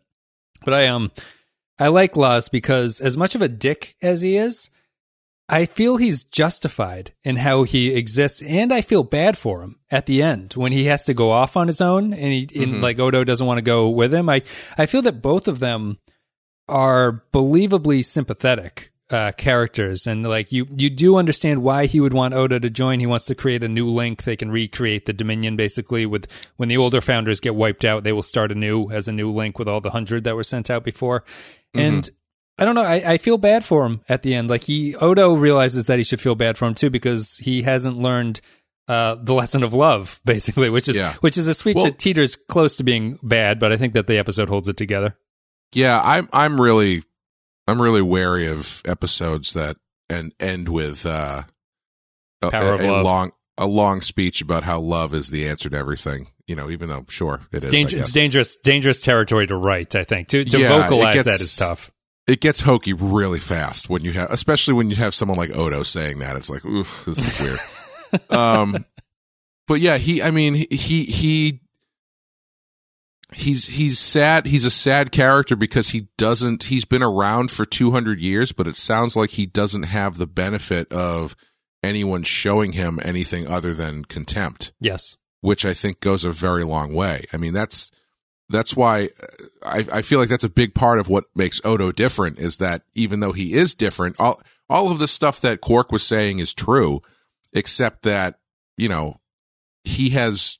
But 0.64 0.74
I 0.74 0.88
um 0.88 1.12
I 1.78 1.88
like 1.88 2.14
Laas 2.16 2.48
because 2.50 3.00
as 3.00 3.16
much 3.16 3.34
of 3.36 3.42
a 3.42 3.48
dick 3.48 3.94
as 4.02 4.22
he 4.22 4.36
is, 4.36 4.70
I 5.48 5.66
feel 5.66 5.96
he's 5.98 6.24
justified 6.24 7.12
in 7.22 7.36
how 7.36 7.64
he 7.64 7.94
exists, 7.94 8.40
and 8.40 8.72
I 8.72 8.80
feel 8.80 9.02
bad 9.02 9.36
for 9.36 9.62
him 9.62 9.78
at 9.90 10.06
the 10.06 10.22
end 10.22 10.54
when 10.54 10.72
he 10.72 10.86
has 10.86 11.04
to 11.04 11.14
go 11.14 11.30
off 11.30 11.56
on 11.56 11.66
his 11.66 11.82
own, 11.82 12.14
and 12.14 12.32
he 12.32 12.48
and 12.62 12.80
like 12.80 12.98
Odo 12.98 13.24
doesn't 13.24 13.46
want 13.46 13.58
to 13.58 13.62
go 13.62 13.90
with 13.90 14.14
him. 14.14 14.28
I 14.28 14.42
I 14.78 14.86
feel 14.86 15.02
that 15.02 15.20
both 15.20 15.46
of 15.46 15.58
them 15.58 15.98
are 16.66 17.24
believably 17.32 18.04
sympathetic 18.06 18.90
uh, 19.10 19.32
characters, 19.32 20.06
and 20.06 20.26
like 20.26 20.50
you 20.50 20.66
you 20.74 20.88
do 20.88 21.16
understand 21.16 21.62
why 21.62 21.84
he 21.84 22.00
would 22.00 22.14
want 22.14 22.32
Odo 22.32 22.58
to 22.58 22.70
join. 22.70 22.98
He 22.98 23.06
wants 23.06 23.26
to 23.26 23.34
create 23.34 23.62
a 23.62 23.68
new 23.68 23.88
link. 23.90 24.22
They 24.22 24.36
can 24.36 24.50
recreate 24.50 25.04
the 25.04 25.12
Dominion 25.12 25.56
basically. 25.56 26.06
With 26.06 26.26
when 26.56 26.70
the 26.70 26.78
older 26.78 27.02
founders 27.02 27.40
get 27.40 27.54
wiped 27.54 27.84
out, 27.84 28.02
they 28.02 28.12
will 28.12 28.22
start 28.22 28.50
anew 28.50 28.90
as 28.90 29.08
a 29.08 29.12
new 29.12 29.30
link 29.30 29.58
with 29.58 29.68
all 29.68 29.82
the 29.82 29.90
hundred 29.90 30.24
that 30.24 30.36
were 30.36 30.42
sent 30.42 30.70
out 30.70 30.84
before. 30.84 31.22
And 31.74 32.08
I 32.58 32.64
don't 32.64 32.74
know. 32.74 32.82
I, 32.82 33.14
I 33.14 33.16
feel 33.18 33.36
bad 33.38 33.64
for 33.64 33.84
him 33.84 34.00
at 34.08 34.22
the 34.22 34.34
end. 34.34 34.48
Like 34.48 34.64
he 34.64 34.94
Odo 34.96 35.34
realizes 35.34 35.86
that 35.86 35.98
he 35.98 36.04
should 36.04 36.20
feel 36.20 36.34
bad 36.36 36.56
for 36.56 36.66
him 36.66 36.74
too 36.74 36.88
because 36.90 37.36
he 37.38 37.62
hasn't 37.62 37.98
learned 37.98 38.40
uh, 38.86 39.16
the 39.20 39.34
lesson 39.34 39.62
of 39.62 39.72
love, 39.72 40.20
basically, 40.24 40.70
which 40.70 40.88
is 40.88 40.96
Yeah. 40.96 41.14
which 41.20 41.36
is 41.38 41.48
a 41.48 41.54
speech 41.54 41.76
Well- 41.76 41.86
that 41.86 41.98
teeters 41.98 42.36
close 42.36 42.76
to 42.76 42.84
being 42.84 43.18
bad, 43.22 43.58
but 43.58 43.72
I 43.72 43.76
think 43.76 43.94
that 43.94 44.06
the 44.06 44.18
episode 44.18 44.48
holds 44.48 44.68
it 44.68 44.76
together. 44.76 45.16
Yeah, 45.72 46.00
I'm 46.04 46.28
I'm 46.32 46.60
really 46.60 47.02
I'm 47.66 47.80
really 47.82 48.02
wary 48.02 48.46
of 48.46 48.82
episodes 48.84 49.54
that 49.54 49.76
and 50.08 50.32
end 50.38 50.68
with 50.68 51.04
uh 51.06 51.42
a, 52.42 52.46
a, 52.46 52.76
a 52.76 53.02
long 53.02 53.32
a 53.58 53.66
long 53.66 54.00
speech 54.00 54.40
about 54.42 54.62
how 54.64 54.78
love 54.78 55.14
is 55.14 55.30
the 55.30 55.48
answer 55.48 55.68
to 55.70 55.76
everything. 55.76 56.28
You 56.46 56.54
know, 56.54 56.68
even 56.70 56.88
though 56.90 57.06
sure 57.08 57.40
it 57.52 57.58
is. 57.58 57.66
I 57.66 57.70
Danger, 57.70 57.96
it's 57.98 58.12
dangerous, 58.12 58.56
dangerous 58.56 59.00
territory 59.00 59.46
to 59.46 59.56
write. 59.56 59.94
I 59.96 60.04
think 60.04 60.28
to 60.28 60.44
to 60.44 60.58
Yeah, 60.60 60.68
vocalize 60.82 61.14
gets- 61.14 61.24
that 61.26 61.40
is 61.40 61.56
tough. 61.56 61.90
It 62.26 62.40
gets 62.40 62.60
hokey 62.60 62.92
really 62.92 63.38
fast 63.40 63.88
when 63.90 64.02
you 64.02 64.12
have, 64.12 64.30
especially 64.30 64.74
when 64.74 64.90
you 64.90 64.96
have 64.96 65.14
someone 65.14 65.36
like 65.38 65.54
Odo 65.56 65.82
saying 65.82 66.20
that. 66.20 66.36
It's 66.36 66.48
like, 66.50 66.64
oof, 66.64 67.04
this 67.06 67.18
is 67.18 67.40
weird. 67.40 68.30
um, 68.30 68.84
but 69.66 69.80
yeah, 69.80 69.98
he. 69.98 70.22
I 70.22 70.30
mean, 70.30 70.54
he 70.54 70.66
he 71.04 71.60
he's 73.32 73.66
he's 73.66 73.98
sad. 73.98 74.46
He's 74.46 74.64
a 74.64 74.70
sad 74.70 75.12
character 75.12 75.56
because 75.56 75.88
he 75.90 76.08
doesn't. 76.16 76.64
He's 76.64 76.84
been 76.84 77.02
around 77.02 77.50
for 77.50 77.64
two 77.64 77.90
hundred 77.90 78.20
years, 78.20 78.52
but 78.52 78.66
it 78.66 78.76
sounds 78.76 79.16
like 79.16 79.30
he 79.30 79.46
doesn't 79.46 79.84
have 79.84 80.16
the 80.16 80.26
benefit 80.26 80.92
of 80.92 81.34
anyone 81.82 82.22
showing 82.22 82.72
him 82.72 82.98
anything 83.02 83.46
other 83.46 83.74
than 83.74 84.06
contempt 84.06 84.72
Yes. 84.80 85.18
which 85.42 85.66
I 85.66 85.74
think 85.74 86.00
goes 86.00 86.24
a 86.24 86.32
very 86.32 86.64
long 86.64 86.94
way. 86.94 87.24
I 87.32 87.36
mean, 87.36 87.52
that's 87.52 87.90
that's 88.48 88.76
why 88.76 89.04
uh, 89.06 89.44
I, 89.66 89.86
I 89.98 90.02
feel 90.02 90.18
like 90.18 90.28
that's 90.28 90.44
a 90.44 90.48
big 90.50 90.74
part 90.74 90.98
of 90.98 91.08
what 91.08 91.24
makes 91.34 91.60
Odo 91.64 91.92
different 91.92 92.38
is 92.38 92.58
that 92.58 92.82
even 92.94 93.20
though 93.20 93.32
he 93.32 93.54
is 93.54 93.74
different, 93.74 94.16
all 94.18 94.40
all 94.68 94.90
of 94.90 94.98
the 94.98 95.08
stuff 95.08 95.40
that 95.40 95.60
Quark 95.60 95.90
was 95.92 96.02
saying 96.06 96.38
is 96.38 96.52
true, 96.54 97.00
except 97.52 98.02
that 98.02 98.38
you 98.76 98.88
know 98.88 99.20
he 99.84 100.10
has 100.10 100.58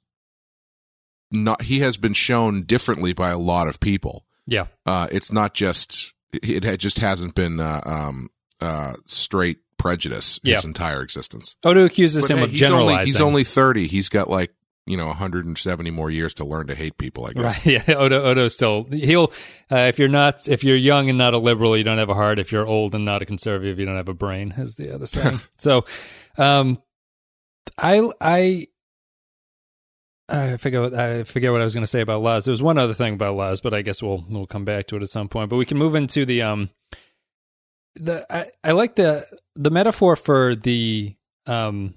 not 1.31 1.63
he 1.63 1.81
has 1.81 1.97
been 1.97 2.13
shown 2.13 2.63
differently 2.63 3.13
by 3.13 3.31
a 3.31 3.39
lot 3.39 3.69
of 3.69 3.81
people. 3.81 4.25
Yeah. 4.47 4.67
Uh, 4.87 5.09
it's 5.11 5.33
not 5.33 5.55
just 5.55 6.13
it 6.33 6.65
had 6.65 6.81
just 6.81 6.99
hasn't 6.99 7.35
been 7.35 7.61
uh, 7.61 7.81
um, 7.87 8.29
uh, 8.61 8.93
straight 9.07 9.59
prejudice 9.79 10.39
Yeah. 10.43 10.57
his 10.57 10.65
entire 10.65 11.03
existence. 11.03 11.57
Odo 11.65 11.85
accuses 11.85 12.25
But 12.25 12.31
him 12.31 12.39
hey, 12.39 12.45
of 12.45 12.51
he's 12.51 12.61
generalizing. 12.61 12.93
only 12.99 13.05
he's 13.07 13.21
only 13.21 13.45
thirty. 13.45 13.87
He's 13.87 14.09
got 14.09 14.29
like 14.31 14.53
you 14.87 14.97
know 14.97 15.07
170 15.07 15.91
more 15.91 16.11
years 16.11 16.35
to 16.35 16.45
learn 16.45 16.67
to 16.67 16.75
hate 16.75 16.99
people. 16.99 17.27
I 17.27 17.33
guess. 17.33 17.67
Right. 17.67 17.83
Yeah. 17.89 17.95
Odo, 17.97 18.23
Odo 18.23 18.49
still, 18.49 18.85
he'll, 18.85 19.33
uh, 19.71 19.89
if 19.89 19.99
you're 19.99 20.09
not, 20.09 20.49
if 20.49 20.63
you're 20.63 20.77
young 20.77 21.09
and 21.09 21.19
not 21.19 21.35
a 21.35 21.39
liberal, 21.39 21.77
you 21.77 21.85
don't 21.85 21.99
have 21.99 22.11
a 22.11 22.15
heart. 22.15 22.39
If 22.39 22.53
you're 22.53 22.67
old 22.67 22.95
and 22.95 23.05
not 23.05 23.23
a 23.23 23.27
conservative, 23.27 23.79
you 23.79 23.87
don't 23.87 23.97
have 23.97 24.09
a 24.09 24.15
brain, 24.15 24.55
is 24.59 24.77
the 24.77 24.95
other 24.95 25.07
saying. 25.15 25.41
so, 25.59 25.85
um, 26.37 26.83
I, 27.79 28.11
I, 28.21 28.69
I 30.29 30.57
forget 30.57 30.81
what, 30.81 30.95
I 30.95 31.25
forget 31.25 31.53
what 31.53 31.61
I 31.61 31.65
was 31.65 31.75
going 31.75 31.85
to 31.85 31.91
say 31.91 32.01
about 32.01 32.23
Laas. 32.23 32.45
There 32.45 32.53
was 32.53 32.63
one 32.63 32.79
other 32.79 32.95
thing 32.95 33.15
about 33.15 33.37
Laas, 33.37 33.63
but 33.63 33.75
I 33.75 33.83
guess 33.83 34.03
we'll, 34.03 34.25
we'll 34.29 34.47
come 34.47 34.65
back 34.65 34.87
to 34.89 34.97
it 34.97 35.03
at 35.03 35.09
some 35.09 35.29
point. 35.29 35.51
But 35.51 35.57
we 35.57 35.67
can 35.67 35.79
move 35.79 35.95
into 35.95 36.27
the, 36.27 36.43
um, 36.43 36.71
the, 37.97 38.27
I, 38.31 38.47
I 38.63 38.73
like 38.73 38.97
the, 38.97 39.27
the 39.55 39.71
metaphor 39.71 40.17
for 40.17 40.55
the, 40.55 41.17
um, 41.47 41.95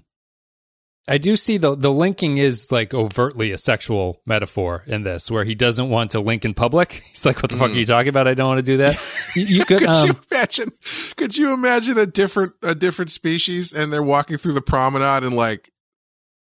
I 1.08 1.18
do 1.18 1.36
see 1.36 1.56
the 1.56 1.74
the 1.74 1.90
linking 1.90 2.38
is 2.38 2.70
like 2.70 2.92
overtly 2.92 3.52
a 3.52 3.58
sexual 3.58 4.20
metaphor 4.26 4.84
in 4.86 5.02
this, 5.02 5.30
where 5.30 5.44
he 5.44 5.54
doesn't 5.54 5.88
want 5.88 6.10
to 6.10 6.20
link 6.20 6.44
in 6.44 6.54
public. 6.54 6.92
He's 7.10 7.24
like, 7.24 7.42
"What 7.42 7.50
the 7.50 7.56
fuck 7.56 7.70
are 7.70 7.74
you 7.74 7.86
talking 7.86 8.10
about? 8.10 8.28
I 8.28 8.34
don't 8.34 8.48
want 8.48 8.58
to 8.58 8.62
do 8.62 8.76
that." 8.78 9.00
You, 9.34 9.44
you 9.44 9.64
could. 9.64 9.78
Could 9.78 9.88
um, 9.88 10.06
you 10.08 10.20
imagine? 10.30 10.72
Could 11.16 11.36
you 11.36 11.52
imagine 11.52 11.98
a 11.98 12.06
different 12.06 12.52
a 12.62 12.74
different 12.74 13.10
species 13.10 13.72
and 13.72 13.92
they're 13.92 14.02
walking 14.02 14.36
through 14.36 14.52
the 14.52 14.60
promenade 14.60 15.24
and 15.24 15.34
like 15.34 15.72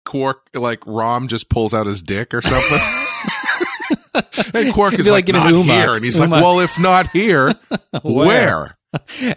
Quark 0.05 0.49
like 0.55 0.83
Rom 0.87 1.29
just 1.29 1.49
pulls 1.49 1.75
out 1.75 1.87
his 1.87 2.03
dick 2.03 2.35
or 2.35 2.43
something. 2.43 2.79
and 4.55 4.75
Quark 4.75 4.95
is 4.95 5.09
like, 5.09 5.29
like 5.29 5.35
not 5.35 5.65
here, 5.65 5.93
and 5.93 6.03
he's 6.03 6.19
like, 6.19 6.31
"Well, 6.31 6.61
if 6.61 6.79
not 6.79 7.09
here, 7.11 7.55
where?" 8.03 8.77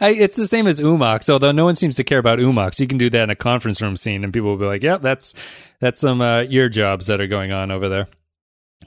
I, 0.01 0.09
it's 0.09 0.35
the 0.35 0.47
same 0.47 0.67
as 0.67 0.79
oo-mox, 0.81 1.29
although 1.29 1.51
no 1.51 1.63
one 1.65 1.75
seems 1.75 1.95
to 1.95 2.03
care 2.03 2.19
about 2.19 2.39
oo-mox. 2.39 2.79
You 2.79 2.87
can 2.87 2.97
do 2.97 3.09
that 3.09 3.23
in 3.23 3.29
a 3.29 3.35
conference 3.35 3.81
room 3.81 3.95
scene, 3.97 4.23
and 4.23 4.33
people 4.33 4.49
will 4.49 4.57
be 4.57 4.65
like, 4.65 4.83
"Yeah, 4.83 4.97
that's 4.97 5.33
that's 5.79 5.99
some 6.01 6.19
uh, 6.21 6.43
ear 6.49 6.67
jobs 6.69 7.07
that 7.07 7.21
are 7.21 7.27
going 7.27 7.51
on 7.51 7.71
over 7.71 7.87
there." 7.87 8.07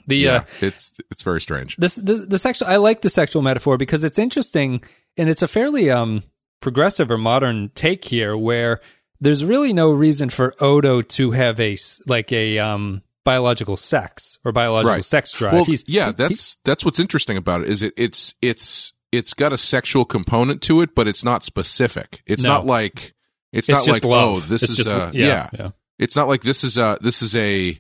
The 0.07 0.17
Yeah, 0.17 0.37
uh, 0.37 0.43
it's 0.61 0.95
it's 1.11 1.23
very 1.23 1.41
strange. 1.41 1.77
this 1.77 1.95
the, 1.97 2.15
the 2.15 2.39
sexual 2.39 2.69
I 2.69 2.77
like 2.77 3.01
the 3.03 3.11
sexual 3.11 3.43
metaphor 3.43 3.77
because 3.79 4.05
it's 4.05 4.19
interesting 4.19 4.83
and 5.17 5.29
it's 5.29 5.43
a 5.43 5.49
fairly 5.49 5.91
um 5.91 6.23
progressive 6.61 7.11
or 7.11 7.19
modern 7.19 7.71
take 7.75 8.05
here 8.05 8.37
where 8.37 8.81
there's 9.21 9.45
really 9.45 9.73
no 9.73 9.91
reason 9.91 10.29
for 10.29 10.55
Odo 10.61 11.03
to 11.03 11.31
have 11.33 11.59
a 11.61 11.73
s- 11.75 12.01
like 12.07 12.33
a 12.33 12.59
um 12.59 13.03
biological 13.25 13.77
sex 13.77 14.39
or 14.45 14.53
biological 14.53 14.93
Right. 14.95 15.05
sex 15.05 15.33
drive. 15.33 15.53
Well, 15.53 15.65
He's 15.65 15.85
yeah, 15.87 16.07
he- 16.07 16.13
that's 16.13 16.57
that's 16.65 16.85
what's 16.85 17.01
interesting 17.01 17.37
about 17.37 17.63
it. 17.63 17.69
Is 17.69 17.83
it 17.83 17.93
it's 17.97 18.35
it's 18.41 18.93
it's 19.13 19.35
got 19.35 19.53
a 19.53 19.59
sexual 19.59 20.05
component 20.05 20.63
to 20.63 20.81
it, 20.83 20.95
but 20.95 21.07
it's 21.09 21.25
not 21.25 21.43
specific. 21.45 22.23
It's 22.27 22.43
No. 22.45 22.51
not 22.55 22.67
like 22.67 23.15
it's, 23.53 23.69
it's 23.69 23.87
not 23.87 23.89
like 23.93 24.05
love. 24.05 24.37
oh, 24.37 24.41
this 24.41 24.63
It's 24.63 24.73
is 24.73 24.77
just- 24.79 24.89
uh, 24.91 25.11
yeah, 25.15 25.27
yeah. 25.27 25.49
yeah. 25.59 25.71
It's 25.99 26.15
not 26.17 26.29
like 26.29 26.43
this 26.43 26.63
is 26.65 26.79
a 26.79 26.97
this 27.01 27.23
is 27.23 27.35
a 27.35 27.79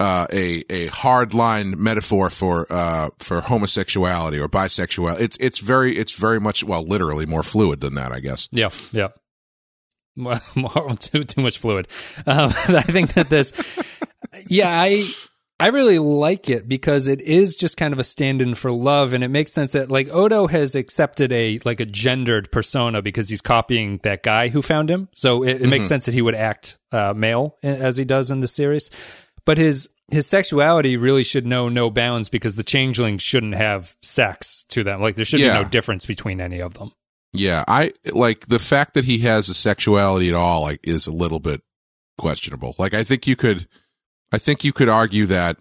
uh, 0.00 0.26
a 0.32 0.64
a 0.68 0.86
hard 0.86 1.32
line 1.32 1.74
metaphor 1.80 2.28
for 2.28 2.66
uh, 2.72 3.10
for 3.20 3.40
homosexuality 3.40 4.38
or 4.40 4.48
bisexuality. 4.48 5.20
It's 5.20 5.36
it's 5.38 5.58
very 5.60 5.96
it's 5.96 6.12
very 6.16 6.40
much 6.40 6.64
well 6.64 6.84
literally 6.84 7.24
more 7.26 7.44
fluid 7.44 7.80
than 7.80 7.94
that, 7.94 8.10
I 8.10 8.18
guess. 8.18 8.48
Yeah, 8.50 8.70
yeah. 8.90 9.08
More, 10.16 10.34
more- 10.56 10.94
too 10.96 11.22
too 11.24 11.40
much 11.40 11.58
fluid. 11.58 11.88
Um, 12.26 12.48
I 12.68 12.82
think 12.82 13.14
that 13.14 13.30
there's, 13.30 13.50
yeah, 14.46 14.68
I 14.68 15.04
I 15.62 15.68
really 15.68 15.98
like 15.98 16.48
it 16.50 16.68
because 16.68 17.06
it 17.06 17.20
is 17.20 17.54
just 17.54 17.76
kind 17.76 17.92
of 17.92 18.00
a 18.00 18.04
stand-in 18.04 18.54
for 18.54 18.72
love, 18.72 19.12
and 19.12 19.22
it 19.22 19.28
makes 19.28 19.52
sense 19.52 19.72
that 19.72 19.90
like 19.90 20.08
Odo 20.12 20.48
has 20.48 20.74
accepted 20.74 21.32
a 21.32 21.60
like 21.64 21.78
a 21.80 21.84
gendered 21.86 22.50
persona 22.50 23.00
because 23.00 23.28
he's 23.28 23.40
copying 23.40 23.98
that 24.02 24.22
guy 24.22 24.48
who 24.48 24.60
found 24.60 24.90
him. 24.90 25.08
So 25.12 25.42
it, 25.44 25.62
it 25.62 25.68
makes 25.68 25.86
sense 25.86 26.06
that 26.06 26.14
he 26.14 26.22
would 26.22 26.34
act 26.34 26.78
uh, 26.90 27.14
male 27.14 27.56
as 27.62 27.96
he 27.96 28.04
does 28.04 28.30
in 28.30 28.40
the 28.40 28.48
series, 28.48 28.90
but 29.44 29.56
his 29.58 29.88
his 30.10 30.26
sexuality 30.26 30.96
really 30.96 31.22
should 31.24 31.46
know 31.46 31.68
no 31.68 31.90
bounds 31.90 32.28
because 32.28 32.56
the 32.56 32.64
changelings 32.64 33.22
shouldn't 33.22 33.54
have 33.54 33.96
sex 34.02 34.64
to 34.70 34.82
them. 34.82 35.00
Like 35.00 35.14
there 35.14 35.24
should 35.24 35.40
Yeah. 35.40 35.58
be 35.58 35.62
no 35.62 35.68
difference 35.68 36.04
between 36.06 36.40
any 36.40 36.60
of 36.60 36.74
them. 36.74 36.90
Yeah, 37.32 37.64
I 37.68 37.92
like 38.12 38.48
the 38.48 38.58
fact 38.58 38.94
that 38.94 39.04
he 39.04 39.18
has 39.18 39.48
a 39.48 39.54
sexuality 39.54 40.28
at 40.28 40.34
all 40.34 40.62
like 40.62 40.80
is 40.82 41.06
a 41.06 41.12
little 41.12 41.38
bit 41.40 41.62
questionable. 42.18 42.74
Like 42.78 42.94
I 42.94 43.04
think 43.04 43.26
you 43.26 43.36
could 43.36 43.68
I 44.32 44.38
think 44.38 44.64
you 44.64 44.72
could 44.72 44.88
argue 44.88 45.26
that 45.26 45.58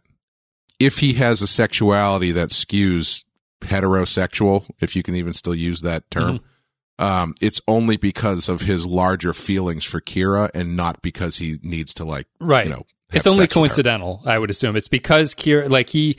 if 0.80 1.00
he 1.00 1.14
has 1.14 1.42
a 1.42 1.48
sexuality 1.48 2.32
that 2.32 2.50
skews 2.50 3.24
heterosexual, 3.62 4.66
if 4.80 4.96
you 4.96 5.04
can 5.04 5.16
even 5.16 5.34
still 5.34 5.56
use 5.56 5.82
that 5.82 6.10
term, 6.12 6.40
Mm-hmm. 6.40 7.06
um, 7.06 7.36
it's 7.42 7.62
only 7.68 7.98
because 7.98 8.48
of 8.50 8.62
his 8.62 8.86
larger 8.86 9.34
feelings 9.34 9.86
for 9.86 10.00
Kira 10.02 10.50
and 10.54 10.76
not 10.78 11.02
because 11.02 11.38
he 11.38 11.58
needs 11.64 11.94
to 11.96 12.06
like 12.06 12.28
Right. 12.40 12.66
you 12.66 12.72
know 12.72 12.84
it's 13.14 13.28
only 13.28 13.42
sex 13.44 13.56
with 13.56 13.64
her. 13.64 13.68
coincidental, 13.68 14.22
I 14.26 14.38
would 14.40 14.50
assume. 14.50 14.76
It's 14.78 14.88
because 14.88 15.36
Kira, 15.36 15.70
like 15.70 15.90
he, 15.90 16.16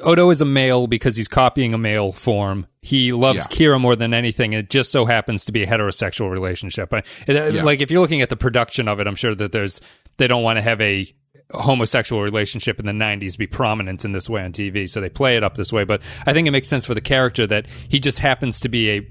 Odo 0.00 0.30
is 0.30 0.40
a 0.40 0.44
male 0.44 0.88
because 0.88 1.16
he's 1.16 1.28
copying 1.28 1.72
a 1.72 1.78
male 1.78 2.10
form. 2.10 2.66
He 2.82 3.12
loves 3.12 3.46
Yeah. 3.48 3.56
Kira 3.56 3.80
more 3.80 3.94
than 3.94 4.12
anything. 4.12 4.52
and 4.54 4.64
It 4.64 4.70
just 4.70 4.90
so 4.90 5.04
happens 5.06 5.44
to 5.44 5.52
be 5.52 5.62
a 5.62 5.66
heterosexual 5.68 6.30
relationship. 6.32 6.92
I, 6.92 7.02
it- 7.28 7.54
Yeah. 7.54 7.62
Like 7.62 7.80
if 7.80 7.90
you're 7.92 8.00
looking 8.00 8.22
at 8.22 8.28
the 8.30 8.36
production 8.36 8.88
of 8.88 8.98
it, 9.00 9.06
I'm 9.06 9.14
sure 9.14 9.34
that 9.36 9.52
there's 9.52 9.80
they 10.16 10.26
don't 10.26 10.42
want 10.42 10.56
to 10.56 10.62
have 10.62 10.80
a 10.80 11.06
homosexual 11.52 12.22
relationship 12.22 12.80
in 12.80 12.86
the 12.86 12.92
90s 12.92 13.38
be 13.38 13.46
prominent 13.46 14.04
in 14.04 14.12
this 14.12 14.28
way 14.28 14.42
on 14.42 14.52
TV, 14.52 14.88
so 14.88 15.00
they 15.00 15.08
play 15.08 15.36
it 15.36 15.44
up 15.44 15.54
this 15.54 15.72
way. 15.72 15.84
But 15.84 16.02
I 16.26 16.32
think 16.32 16.48
it 16.48 16.50
makes 16.50 16.68
sense 16.68 16.86
for 16.86 16.94
the 16.94 17.00
character 17.00 17.46
that 17.46 17.66
he 17.88 18.00
just 18.00 18.18
happens 18.18 18.60
to 18.60 18.68
be 18.68 18.90
a 18.90 19.08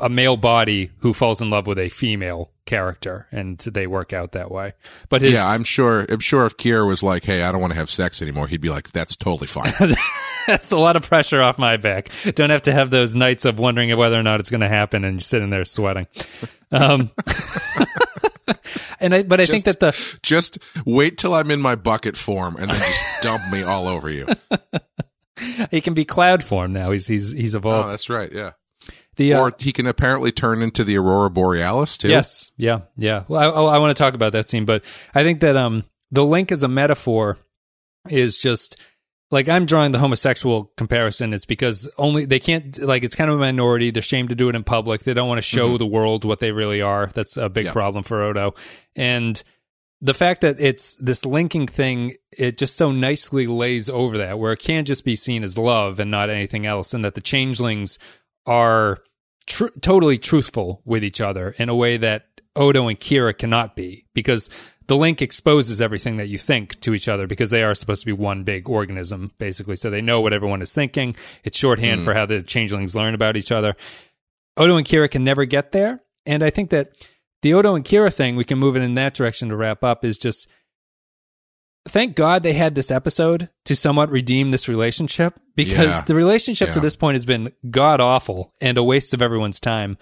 a 0.00 0.08
male 0.08 0.36
body 0.36 0.90
who 0.98 1.12
falls 1.12 1.40
in 1.40 1.50
love 1.50 1.66
with 1.66 1.78
a 1.78 1.88
female 1.88 2.50
character, 2.66 3.26
and 3.30 3.58
they 3.58 3.86
work 3.86 4.12
out 4.12 4.32
that 4.32 4.50
way. 4.50 4.72
But 5.08 5.22
his 5.22 5.34
Yeah, 5.34 5.46
I'm 5.46 5.64
sure. 5.64 6.04
I'm 6.08 6.20
sure 6.20 6.46
if 6.46 6.56
Kira 6.56 6.86
was 6.86 7.02
like, 7.02 7.24
"Hey, 7.24 7.42
I 7.42 7.52
don't 7.52 7.60
want 7.60 7.72
to 7.72 7.78
have 7.78 7.90
sex 7.90 8.22
anymore," 8.22 8.48
he'd 8.48 8.60
be 8.60 8.70
like, 8.70 8.90
"That's 8.92 9.16
totally 9.16 9.46
fine." 9.46 9.72
That's 10.46 10.72
a 10.72 10.76
lot 10.76 10.96
of 10.96 11.02
pressure 11.02 11.40
off 11.40 11.58
my 11.58 11.76
back. 11.76 12.10
Don't 12.34 12.50
have 12.50 12.62
to 12.62 12.72
have 12.72 12.90
those 12.90 13.14
nights 13.14 13.44
of 13.44 13.58
wondering 13.58 13.96
whether 13.96 14.18
or 14.18 14.22
not 14.22 14.40
it's 14.40 14.50
going 14.50 14.60
to 14.60 14.68
happen 14.68 15.04
and 15.04 15.22
sitting 15.22 15.48
there 15.48 15.64
sweating. 15.64 16.06
Um, 16.70 17.10
and 19.00 19.14
I, 19.14 19.22
but 19.22 19.40
I 19.40 19.46
think 19.46 19.64
that 19.64 19.80
the 19.80 20.18
just 20.22 20.58
wait 20.84 21.18
till 21.18 21.34
I'm 21.34 21.50
in 21.50 21.60
my 21.60 21.74
bucket 21.74 22.16
form 22.16 22.56
and 22.56 22.70
then 22.70 22.76
just 22.80 23.04
dump 23.22 23.42
me 23.52 23.62
all 23.62 23.86
over 23.88 24.10
you. 24.10 24.26
he 25.70 25.80
can 25.80 25.94
be 25.94 26.04
cloud 26.04 26.42
form 26.42 26.72
now. 26.72 26.90
He's 26.90 27.06
he's 27.06 27.32
he's 27.32 27.54
Oh, 27.54 27.58
evolved. 27.58 27.92
that's 27.92 28.08
right. 28.10 28.30
Yeah. 28.32 28.52
the 29.16 29.34
uh, 29.34 29.40
or 29.40 29.52
he 29.58 29.72
can 29.72 29.86
apparently 29.86 30.32
turn 30.32 30.62
into 30.62 30.84
the 30.84 30.96
aurora 30.98 31.30
borealis 31.30 31.96
too. 31.98 32.08
Yes, 32.08 32.52
yeah, 32.56 32.80
yeah. 32.96 33.24
Well, 33.28 33.40
I, 33.40 33.74
I 33.74 33.78
want 33.78 33.96
to 33.96 34.00
talk 34.00 34.14
about 34.14 34.32
that 34.32 34.48
scene, 34.48 34.64
but 34.64 34.84
I 35.14 35.22
think 35.22 35.40
that 35.40 35.56
um, 35.56 35.84
the 36.10 36.24
link 36.24 36.52
as 36.52 36.62
a 36.62 36.68
metaphor 36.68 37.38
is 38.10 38.38
just 38.38 38.76
like 39.30 39.48
I'm 39.48 39.66
drawing 39.66 39.92
the 39.92 39.98
homosexual 39.98 40.72
comparison. 40.76 41.32
It's 41.32 41.46
because 41.46 41.90
only 41.98 42.24
they 42.24 42.38
can't 42.38 42.78
like 42.78 43.04
it's 43.04 43.14
kind 43.14 43.30
of 43.30 43.36
a 43.36 43.40
minority. 43.40 43.90
They're 43.90 44.00
ashamed 44.00 44.28
to 44.28 44.34
do 44.34 44.48
it 44.48 44.54
in 44.54 44.64
public. 44.64 45.02
They 45.02 45.14
don't 45.14 45.28
want 45.28 45.38
to 45.38 45.42
show 45.42 45.68
mm-hmm. 45.70 45.76
the 45.78 45.86
world 45.86 46.24
what 46.24 46.40
they 46.40 46.52
really 46.52 46.80
are. 46.80 47.10
That's 47.14 47.36
a 47.36 47.48
big 47.48 47.66
Yeah. 47.66 47.72
problem 47.72 48.04
for 48.04 48.22
Odo. 48.22 48.54
And 48.94 49.42
the 50.00 50.14
fact 50.14 50.42
that 50.42 50.60
it's 50.60 50.96
this 50.96 51.24
linking 51.24 51.66
thing, 51.66 52.14
it 52.30 52.58
just 52.58 52.76
so 52.76 52.92
nicely 52.92 53.46
lays 53.46 53.88
over 53.88 54.18
that, 54.18 54.38
where 54.38 54.52
it 54.52 54.58
can't 54.58 54.86
just 54.86 55.04
be 55.04 55.16
seen 55.16 55.42
as 55.42 55.56
love 55.56 55.98
and 55.98 56.10
not 56.10 56.28
anything 56.28 56.66
else, 56.66 56.92
and 56.92 57.04
that 57.04 57.14
the 57.14 57.22
changelings 57.22 57.98
are 58.46 58.98
tr- 59.46 59.68
totally 59.80 60.18
truthful 60.18 60.82
with 60.84 61.02
each 61.02 61.20
other 61.20 61.54
in 61.58 61.68
a 61.70 61.74
way 61.74 61.96
that 61.96 62.33
Odo 62.56 62.88
and 62.88 62.98
Kira 62.98 63.36
cannot 63.36 63.74
be, 63.76 64.06
because 64.14 64.48
the 64.86 64.96
link 64.96 65.22
exposes 65.22 65.80
everything 65.80 66.18
that 66.18 66.28
you 66.28 66.38
think 66.38 66.78
to 66.80 66.94
each 66.94 67.08
other 67.08 67.26
because 67.26 67.50
they 67.50 67.62
are 67.62 67.74
supposed 67.74 68.02
to 68.02 68.06
be 68.06 68.12
one 68.12 68.44
big 68.44 68.68
organism, 68.68 69.32
basically. 69.38 69.76
So 69.76 69.90
they 69.90 70.02
know 70.02 70.20
what 70.20 70.32
everyone 70.32 70.62
is 70.62 70.74
thinking. 70.74 71.14
It's 71.42 71.58
shorthand 71.58 72.00
hmm. 72.00 72.04
for 72.04 72.14
how 72.14 72.26
the 72.26 72.42
changelings 72.42 72.94
learn 72.94 73.14
about 73.14 73.36
each 73.36 73.50
other. 73.50 73.76
Odo 74.56 74.76
and 74.76 74.86
Kira 74.86 75.10
can 75.10 75.24
never 75.24 75.44
get 75.46 75.72
there. 75.72 76.02
And 76.26 76.42
I 76.42 76.50
think 76.50 76.70
that 76.70 77.08
the 77.42 77.54
Odo 77.54 77.74
and 77.74 77.84
Kira 77.84 78.12
thing, 78.12 78.36
we 78.36 78.44
can 78.44 78.58
move 78.58 78.76
it 78.76 78.82
in 78.82 78.94
that 78.94 79.14
direction 79.14 79.48
to 79.48 79.56
wrap 79.56 79.82
up, 79.82 80.04
is 80.04 80.18
just 80.18 80.48
thank 81.86 82.16
God 82.16 82.42
they 82.42 82.54
had 82.54 82.74
this 82.74 82.90
episode 82.90 83.50
to 83.66 83.76
somewhat 83.76 84.10
redeem 84.10 84.50
this 84.50 84.68
relationship 84.68 85.38
because 85.54 85.88
Yeah. 85.88 86.02
the 86.02 86.14
relationship 86.14 86.72
to 86.72 86.80
this 86.80 86.96
point 86.96 87.16
has 87.16 87.24
been 87.24 87.52
god 87.70 88.00
awful 88.00 88.52
and 88.60 88.78
a 88.78 88.82
waste 88.82 89.12
of 89.12 89.20
everyone's 89.20 89.60
time. 89.60 89.98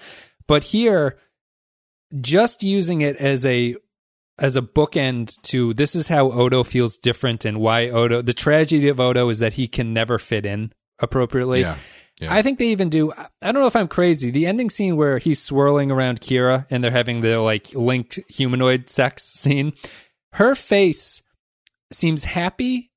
But 0.46 0.64
here, 0.64 1.18
just 2.20 2.62
using 2.62 3.00
it 3.00 3.16
as 3.16 3.46
a 3.46 3.76
as 4.38 4.56
a 4.56 4.62
bookend 4.62 5.40
to 5.42 5.72
this 5.74 5.94
is 5.94 6.08
how 6.08 6.30
Odo 6.30 6.64
feels 6.64 6.96
different 6.96 7.44
and 7.44 7.60
why 7.60 7.88
Odo 7.88 8.22
the 8.22 8.34
tragedy 8.34 8.88
of 8.88 8.98
Odo 8.98 9.28
is 9.28 9.38
that 9.40 9.54
he 9.54 9.68
can 9.68 9.92
never 9.92 10.18
fit 10.18 10.46
in 10.46 10.72
appropriately. 10.98 11.60
Yeah. 11.60 11.76
Yeah. 12.20 12.32
I 12.32 12.42
think 12.42 12.58
they 12.58 12.68
even 12.68 12.88
do. 12.88 13.12
I 13.12 13.50
don't 13.50 13.62
know 13.62 13.66
if 13.66 13.74
I'm 13.74 13.88
crazy. 13.88 14.30
The 14.30 14.46
ending 14.46 14.70
scene 14.70 14.96
where 14.96 15.18
he's 15.18 15.42
swirling 15.42 15.90
around 15.90 16.20
Kira 16.20 16.66
and 16.70 16.84
they're 16.84 16.92
having 16.92 17.20
the 17.20 17.40
like 17.40 17.74
linked 17.74 18.20
humanoid 18.28 18.88
sex 18.88 19.24
scene, 19.24 19.72
her 20.34 20.54
face 20.54 21.22
seems 21.92 22.24
happy. 22.24 22.92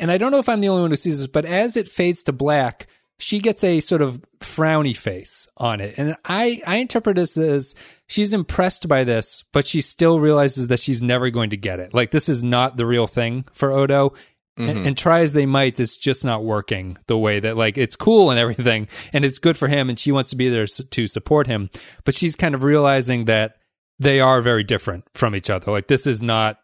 And 0.00 0.10
I 0.10 0.18
don't 0.18 0.32
know 0.32 0.38
if 0.38 0.48
I'm 0.48 0.60
the 0.60 0.70
only 0.70 0.82
one 0.82 0.90
who 0.90 0.96
sees 0.96 1.18
this, 1.18 1.28
but 1.28 1.44
as 1.44 1.76
it 1.76 1.88
fades 1.88 2.24
to 2.24 2.32
black, 2.32 2.86
she 3.18 3.40
gets 3.40 3.64
a 3.64 3.80
sort 3.80 4.02
of 4.02 4.22
frowny 4.40 4.96
face 4.96 5.48
on 5.56 5.80
it. 5.80 5.94
And 5.98 6.16
I, 6.24 6.62
I 6.66 6.76
interpret 6.76 7.16
this 7.16 7.36
as 7.36 7.74
she's 8.06 8.32
impressed 8.32 8.88
by 8.88 9.04
this, 9.04 9.44
but 9.52 9.66
she 9.66 9.80
still 9.80 10.20
realizes 10.20 10.68
that 10.68 10.80
she's 10.80 11.02
never 11.02 11.30
going 11.30 11.50
to 11.50 11.56
get 11.56 11.80
it. 11.80 11.94
Like, 11.94 12.10
this 12.10 12.28
is 12.28 12.42
not 12.42 12.76
the 12.76 12.86
real 12.86 13.06
thing 13.06 13.44
for 13.52 13.70
Odo. 13.70 14.14
And, 14.60 14.86
and 14.86 14.98
try 14.98 15.20
as 15.20 15.34
they 15.34 15.46
might, 15.46 15.78
it's 15.78 15.96
just 15.96 16.24
not 16.24 16.42
working 16.42 16.98
the 17.06 17.16
way 17.16 17.38
that, 17.38 17.56
like, 17.56 17.78
it's 17.78 17.94
cool 17.94 18.32
and 18.32 18.40
everything, 18.40 18.88
and 19.12 19.24
it's 19.24 19.38
good 19.38 19.56
for 19.56 19.68
him, 19.68 19.88
and 19.88 19.96
she 19.96 20.10
wants 20.10 20.30
to 20.30 20.36
be 20.36 20.48
there 20.48 20.66
to 20.66 21.06
support 21.06 21.46
him. 21.46 21.70
But 22.04 22.16
she's 22.16 22.34
kind 22.34 22.56
of 22.56 22.64
realizing 22.64 23.26
that 23.26 23.54
they 24.00 24.18
are 24.18 24.42
very 24.42 24.64
different 24.64 25.04
from 25.14 25.36
each 25.36 25.48
other. 25.48 25.70
Like, 25.70 25.86
this 25.86 26.08
is 26.08 26.20
not 26.20 26.58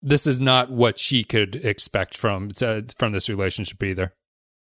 this 0.00 0.28
is 0.28 0.38
not 0.38 0.70
what 0.70 0.96
she 0.96 1.24
could 1.24 1.56
expect 1.56 2.16
from 2.16 2.52
uh, 2.62 2.82
from 2.96 3.10
this 3.10 3.28
relationship 3.28 3.82
either. 3.82 4.14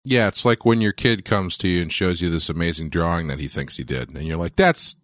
Yeah, 0.03 0.27
it's 0.27 0.45
like 0.45 0.65
when 0.65 0.81
your 0.81 0.93
kid 0.93 1.25
comes 1.25 1.57
to 1.57 1.67
you 1.67 1.81
and 1.81 1.91
shows 1.91 2.21
you 2.21 2.29
this 2.29 2.49
amazing 2.49 2.89
drawing 2.89 3.27
that 3.27 3.39
he 3.39 3.47
thinks 3.47 3.77
he 3.77 3.83
did, 3.83 4.09
and 4.09 4.25
you're 4.25 4.37
like, 4.37 4.55
"That's 4.55 4.95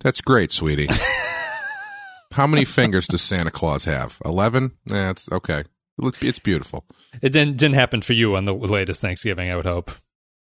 that's 0.00 0.20
great, 0.20 0.50
sweetie." 0.50 0.88
How 2.34 2.46
many 2.46 2.64
fingers 2.64 3.06
does 3.08 3.20
Santa 3.22 3.50
Claus 3.50 3.84
have? 3.84 4.18
Eleven? 4.24 4.72
That's 4.86 5.26
it's 5.26 5.32
okay. 5.32 5.60
It 5.60 5.66
look- 5.98 6.22
It's 6.22 6.38
beautiful. 6.38 6.84
It 7.20 7.32
didn't 7.32 7.56
didn't 7.56 7.74
happen 7.74 8.00
for 8.00 8.12
you 8.12 8.36
on 8.36 8.44
the 8.44 8.54
latest 8.54 9.00
Thanksgiving. 9.00 9.50
I 9.50 9.56
would 9.56 9.66
hope. 9.66 9.90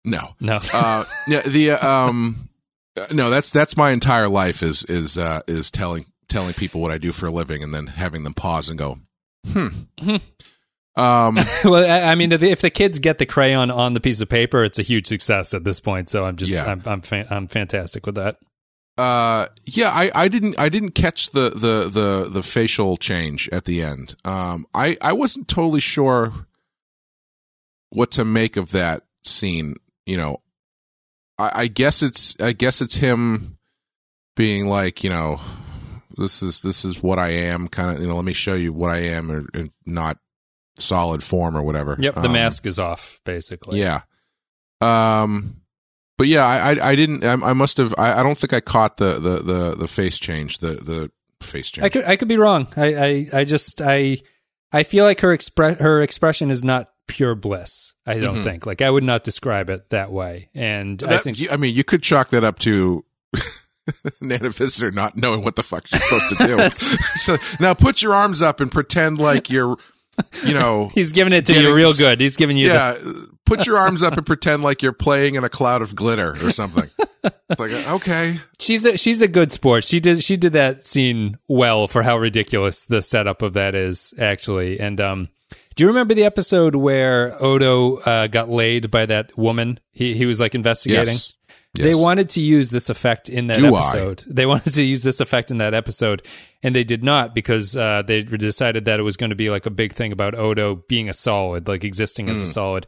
No, 0.04 0.34
No. 0.40 0.58
uh, 0.74 1.04
yeah, 1.26 1.40
the 1.42 1.70
uh, 1.72 1.88
um, 1.88 2.50
uh, 3.00 3.06
no, 3.12 3.30
that's 3.30 3.50
that's 3.50 3.76
my 3.76 3.90
entire 3.92 4.28
life 4.28 4.62
is 4.62 4.84
is 4.84 5.16
uh, 5.16 5.40
is 5.46 5.70
telling 5.70 6.04
telling 6.28 6.52
people 6.52 6.80
what 6.82 6.90
I 6.90 6.98
do 6.98 7.12
for 7.12 7.26
a 7.26 7.30
living, 7.30 7.62
and 7.62 7.72
then 7.72 7.86
having 7.86 8.24
them 8.24 8.34
pause 8.34 8.68
and 8.68 8.78
go, 8.78 8.98
"Hmm." 9.50 9.68
Um, 10.96 11.38
well, 11.64 11.84
I, 11.84 12.12
I 12.12 12.14
mean, 12.14 12.32
if 12.32 12.60
the, 12.60 12.70
kids 12.70 12.98
get 12.98 13.18
the 13.18 13.26
crayon 13.26 13.70
on 13.70 13.94
the 13.94 14.00
piece 14.00 14.20
of 14.20 14.28
paper, 14.28 14.62
it's 14.62 14.78
a 14.78 14.82
huge 14.82 15.06
success 15.06 15.52
at 15.54 15.64
this 15.64 15.80
point. 15.80 16.08
So 16.08 16.24
I'm 16.24 16.36
just 16.36 16.52
Yeah. 16.52 16.64
I'm 16.64 16.82
I'm, 16.86 17.00
fan, 17.00 17.26
I'm 17.30 17.48
fantastic 17.48 18.06
with 18.06 18.14
that. 18.14 18.36
uh 18.96 19.46
yeah 19.64 19.90
i 19.92 20.08
i 20.14 20.28
didn't 20.28 20.56
i 20.56 20.68
didn't 20.68 20.92
catch 20.92 21.30
the 21.30 21.50
the 21.50 21.88
the 21.88 22.28
the 22.30 22.42
facial 22.44 22.96
change 22.96 23.48
at 23.50 23.64
the 23.64 23.82
end 23.82 24.14
um 24.24 24.68
i 24.72 24.96
i 25.02 25.12
wasn't 25.12 25.48
totally 25.48 25.80
sure 25.80 26.32
what 27.90 28.12
to 28.12 28.24
make 28.24 28.56
of 28.56 28.70
that 28.70 29.02
scene 29.24 29.74
you 30.06 30.16
know 30.16 30.40
i 31.40 31.50
i 31.62 31.66
guess 31.66 32.04
it's 32.04 32.36
i 32.40 32.52
guess 32.52 32.80
it's 32.80 32.94
him 32.94 33.58
being 34.36 34.68
like 34.68 35.02
you 35.02 35.10
know 35.10 35.40
this 36.16 36.40
is 36.40 36.60
this 36.62 36.84
is 36.84 37.02
what 37.02 37.18
i 37.18 37.30
am 37.30 37.66
kind 37.66 37.96
of 37.96 38.00
you 38.00 38.06
know 38.06 38.14
let 38.14 38.24
me 38.24 38.32
show 38.32 38.54
you 38.54 38.72
what 38.72 38.90
i 38.90 38.98
am 38.98 39.28
or, 39.28 39.44
or 39.58 39.64
not 39.86 40.18
solid 40.76 41.22
form 41.22 41.56
or 41.56 41.62
whatever 41.62 41.96
Yep, 41.98 42.14
the 42.14 42.20
Um, 42.22 42.32
mask 42.32 42.66
is 42.66 42.78
off 42.78 43.20
basically. 43.24 43.80
yeah. 43.80 44.02
Um, 44.80 45.60
but 46.18 46.26
yeah, 46.28 46.44
I, 46.46 46.72
I, 46.74 46.90
I 46.90 46.94
didn't. 46.94 47.24
I, 47.24 47.32
I 47.32 47.52
must 47.54 47.76
have. 47.78 47.94
I, 47.98 48.20
I 48.20 48.22
don't 48.22 48.38
think 48.38 48.52
I 48.52 48.60
caught 48.60 48.98
the, 48.98 49.14
the, 49.18 49.38
the, 49.42 49.74
the 49.76 49.88
face 49.88 50.18
change. 50.18 50.58
The, 50.58 50.74
the 50.74 51.10
face 51.40 51.70
change. 51.70 51.84
I 51.84 51.88
could 51.88 52.04
I 52.04 52.16
could 52.16 52.28
be 52.28 52.36
wrong. 52.36 52.68
I 52.76 52.94
I, 52.94 53.26
I 53.40 53.44
just 53.44 53.80
I 53.82 54.18
I 54.72 54.82
feel 54.82 55.04
like 55.04 55.20
her 55.20 55.36
expre- 55.36 55.80
her 55.80 56.02
expression 56.02 56.50
is 56.50 56.62
not 56.62 56.90
pure 57.08 57.34
bliss. 57.34 57.94
I 58.06 58.18
don't 58.20 58.38
Mhm. 58.38 58.44
think. 58.44 58.66
Like 58.66 58.80
I 58.82 58.90
would 58.90 59.02
not 59.04 59.24
describe 59.24 59.70
it 59.70 59.90
that 59.90 60.12
way. 60.12 60.50
And 60.54 61.02
I 61.04 61.16
think 61.16 61.38
you- 61.40 61.50
I 61.50 61.56
mean, 61.56 61.74
you 61.74 61.82
could 61.84 62.02
chalk 62.02 62.28
that 62.30 62.44
up 62.44 62.58
to 62.60 63.04
Nana 64.20 64.50
Visitor 64.50 64.90
not 64.90 65.16
knowing 65.16 65.42
what 65.44 65.56
the 65.56 65.62
fuck 65.62 65.86
she's 65.86 66.02
supposed 66.04 66.36
to 66.38 66.46
do. 66.46 66.68
so 67.16 67.36
now 67.60 67.74
put 67.74 68.02
your 68.02 68.14
arms 68.14 68.40
up 68.42 68.60
and 68.60 68.70
pretend 68.70 69.18
like 69.18 69.50
you're, 69.50 69.76
you 70.44 70.54
know, 70.54 70.88
he's 70.94 71.12
giving 71.12 71.32
it 71.32 71.46
to 71.46 71.54
Getting 71.54 71.70
you 71.70 71.76
real 71.76 71.92
good. 71.92 72.20
He's 72.20 72.36
giving 72.36 72.56
you 72.56 72.68
the, 72.68 72.74
yeah. 72.74 73.24
Put 73.46 73.66
your 73.66 73.78
arms 73.78 74.02
up 74.02 74.16
and 74.16 74.24
pretend 74.24 74.62
like 74.62 74.82
you're 74.82 74.92
playing 74.92 75.34
in 75.34 75.44
a 75.44 75.48
cloud 75.50 75.82
of 75.82 75.94
glitter 75.94 76.34
or 76.44 76.50
something. 76.50 76.88
Like, 77.58 77.72
okay, 77.88 78.38
she's 78.58 78.86
a 78.86 78.96
she's 78.96 79.22
a 79.22 79.28
good 79.28 79.52
sport. 79.52 79.84
She 79.84 80.00
did 80.00 80.24
she 80.24 80.36
did 80.36 80.54
that 80.54 80.86
scene 80.86 81.38
well 81.48 81.86
for 81.86 82.02
how 82.02 82.16
ridiculous 82.16 82.86
the 82.86 83.02
setup 83.02 83.42
of 83.42 83.52
that 83.54 83.74
is 83.74 84.14
actually. 84.18 84.80
And 84.80 85.00
um, 85.00 85.28
do 85.74 85.84
you 85.84 85.88
remember 85.88 86.14
the 86.14 86.24
episode 86.24 86.74
where 86.74 87.36
Odo 87.42 87.96
uh, 87.96 88.26
got 88.28 88.48
laid 88.48 88.90
by 88.90 89.06
that 89.06 89.36
woman? 89.36 89.78
He 89.92 90.14
he 90.14 90.26
was 90.26 90.40
like 90.40 90.54
investigating. 90.54 91.14
yes. 91.14 91.32
They 91.74 91.94
wanted 91.94 92.28
to 92.30 92.40
use 92.40 92.70
this 92.70 92.88
effect 92.88 93.28
in 93.28 93.48
that 93.48 93.56
Do 93.56 93.74
I? 93.74 93.80
episode. 93.88 94.24
They 94.28 94.46
wanted 94.46 94.72
to 94.74 94.84
use 94.84 95.02
this 95.02 95.20
effect 95.20 95.50
in 95.50 95.58
that 95.58 95.74
episode, 95.74 96.24
and 96.62 96.74
they 96.74 96.84
did 96.84 97.02
not 97.02 97.34
because 97.34 97.76
uh, 97.76 98.02
they 98.06 98.22
decided 98.22 98.84
that 98.84 99.00
it 99.00 99.02
was 99.02 99.16
going 99.16 99.30
to 99.30 99.36
be 99.36 99.50
like 99.50 99.66
a 99.66 99.70
big 99.70 99.92
thing 99.92 100.12
about 100.12 100.34
Odo 100.36 100.76
being 100.88 101.08
a 101.08 101.12
solid, 101.12 101.66
like 101.66 101.82
existing 101.84 102.26
Hmm. 102.26 102.30
as 102.32 102.40
a 102.40 102.46
solid. 102.46 102.86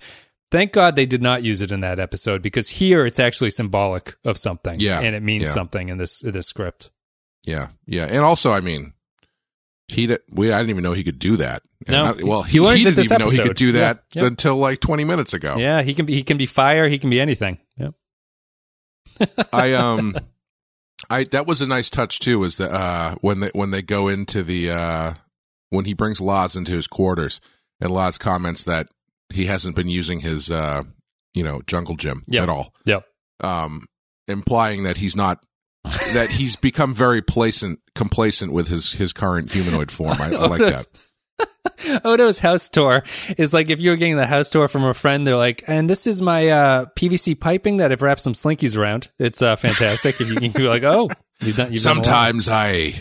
Thank 0.52 0.72
God 0.72 0.94
they 0.94 1.06
did 1.06 1.20
not 1.22 1.42
use 1.42 1.60
it 1.62 1.72
in 1.72 1.80
that 1.80 1.98
episode 1.98 2.40
because 2.40 2.68
here 2.68 3.04
it's 3.04 3.18
actually 3.18 3.50
symbolic 3.50 4.14
of 4.24 4.38
something, 4.38 4.78
Yeah, 4.78 5.00
and 5.00 5.16
it 5.16 5.22
means 5.22 5.42
yeah. 5.44 5.50
something 5.50 5.88
in 5.88 5.98
this 5.98 6.22
in 6.22 6.30
this 6.32 6.46
script. 6.46 6.90
Yeah, 7.44 7.68
yeah, 7.86 8.04
and 8.06 8.18
also, 8.24 8.52
I 8.52 8.60
mean, 8.60 8.92
he 9.88 10.06
did, 10.06 10.20
we 10.30 10.52
I 10.52 10.58
didn't 10.58 10.70
even 10.70 10.84
know 10.84 10.92
he 10.92 11.02
could 11.04 11.18
do 11.18 11.36
that. 11.38 11.62
And 11.88 11.96
No, 11.96 12.04
not- 12.06 12.22
well, 12.22 12.42
he 12.44 12.58
he, 12.60 12.76
he 12.78 12.84
didn't 12.84 13.04
even 13.04 13.18
know 13.18 13.30
he 13.30 13.38
could 13.38 13.56
do 13.56 13.72
that 13.72 14.04
Yeah, 14.14 14.22
yep. 14.22 14.30
until 14.30 14.56
like 14.56 14.78
twenty 14.80 15.02
minutes 15.04 15.34
ago. 15.34 15.56
Yeah, 15.58 15.82
he 15.82 15.94
can 15.94 16.06
be 16.06 16.14
he 16.14 16.22
can 16.22 16.36
be 16.36 16.46
fire, 16.46 16.86
he 16.88 16.98
can 17.00 17.10
be 17.10 17.20
anything. 17.20 17.58
Yep. 17.76 17.94
I 19.52 19.72
um, 19.74 20.16
I 21.10 21.24
that 21.24 21.46
was 21.46 21.62
a 21.62 21.66
nice 21.66 21.90
touch 21.90 22.18
too. 22.20 22.42
Is 22.44 22.56
that 22.58 22.72
uh 22.72 23.14
when 23.20 23.40
they 23.40 23.50
when 23.52 23.70
they 23.70 23.82
go 23.82 24.08
into 24.08 24.42
the 24.42 24.70
uh 24.70 25.14
when 25.70 25.84
he 25.84 25.94
brings 25.94 26.20
Laas 26.20 26.56
into 26.56 26.72
his 26.72 26.86
quarters 26.86 27.40
and 27.80 27.90
Laas 27.90 28.18
comments 28.18 28.64
that 28.64 28.88
he 29.32 29.46
hasn't 29.46 29.76
been 29.76 29.88
using 29.88 30.20
his 30.20 30.50
uh 30.50 30.82
you 31.34 31.42
know 31.42 31.60
jungle 31.66 31.96
gym 31.96 32.24
Yep. 32.28 32.42
at 32.44 32.48
all, 32.48 32.74
Yep. 32.86 33.04
um, 33.42 33.86
implying 34.28 34.84
that 34.84 34.96
he's 34.98 35.16
not. 35.16 35.42
that 36.14 36.30
he's 36.30 36.56
become 36.56 36.92
very 36.92 37.22
placent, 37.22 37.78
complacent 37.94 38.52
with 38.52 38.66
his 38.66 38.92
his 38.94 39.12
current 39.12 39.52
humanoid 39.52 39.92
form. 39.92 40.16
I, 40.20 40.34
I 40.34 40.46
like 40.46 40.58
that. 40.72 40.86
Odo's 42.04 42.38
house 42.38 42.68
tour 42.68 43.02
is 43.36 43.52
like 43.52 43.70
if 43.70 43.80
you 43.80 43.90
were 43.90 43.96
getting 43.96 44.16
the 44.16 44.26
house 44.26 44.50
tour 44.50 44.68
from 44.68 44.84
a 44.84 44.94
friend, 44.94 45.26
they're 45.26 45.36
like, 45.36 45.62
and 45.66 45.88
this 45.90 46.06
is 46.06 46.22
my 46.22 46.48
uh, 46.48 46.86
PVC 46.96 47.38
piping 47.38 47.78
that 47.78 47.92
I've 47.92 48.02
wrapped 48.02 48.20
some 48.20 48.32
slinkies 48.32 48.76
around. 48.76 49.08
It's 49.18 49.42
uh, 49.42 49.56
fantastic. 49.56 50.20
if 50.20 50.28
you 50.28 50.36
can 50.36 50.52
be 50.52 50.68
like, 50.68 50.82
oh, 50.82 51.10
you've 51.40 51.56
done, 51.56 51.72
you've 51.72 51.82
done 51.82 52.02
sometimes 52.02 52.48
I 52.48 52.94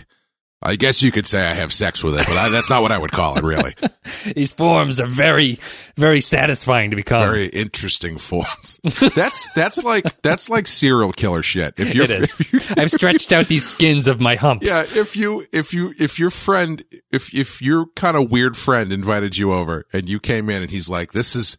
I 0.66 0.76
guess 0.76 1.02
you 1.04 1.12
could 1.12 1.26
say 1.28 1.40
I 1.46 1.54
have 1.54 1.72
sex 1.72 2.04
with 2.04 2.16
it, 2.20 2.26
but 2.26 2.36
I, 2.36 2.50
that's 2.50 2.70
not 2.70 2.82
what 2.82 2.92
I 2.92 2.98
would 2.98 3.12
call 3.12 3.38
it, 3.38 3.44
really. 3.44 3.74
These 4.36 4.52
forms 4.54 5.00
are 5.00 5.06
very, 5.08 5.60
very 5.96 6.20
satisfying 6.22 6.90
to 6.90 6.96
become. 6.96 7.20
Very 7.20 7.48
interesting 7.48 8.18
forms. 8.18 8.80
That's 9.16 9.48
that's 9.54 9.84
like 9.84 10.22
that's 10.22 10.50
like 10.50 10.68
serial 10.68 11.12
killer 11.12 11.44
shit. 11.44 11.76
If 11.78 11.94
you're 11.96 12.06
it 12.06 12.10
is. 12.10 12.24
if 12.40 12.54
you- 12.54 12.60
I've 12.78 12.92
stretched 12.92 13.32
out 13.32 13.46
these 13.48 13.66
skins 13.66 14.08
of 14.08 14.20
my 14.20 14.36
humps. 14.36 14.68
yeah, 14.68 14.84
if 14.96 15.16
you 15.16 15.46
if 15.54 15.74
you 15.74 15.94
if 16.00 16.20
your 16.20 16.30
friend 16.32 16.84
if 17.12 17.34
if 17.34 17.62
your 17.62 17.86
kind 17.96 18.18
of 18.18 18.32
weird 18.32 18.58
friend 18.58 18.92
invited 18.92 19.38
you 19.38 19.54
over 19.54 19.86
and 19.94 20.10
you 20.10 20.20
came 20.20 20.50
in 20.50 20.62
and 20.64 20.72
he's 20.72 20.90
like, 20.90 21.12
"This 21.14 21.36
is 21.36 21.58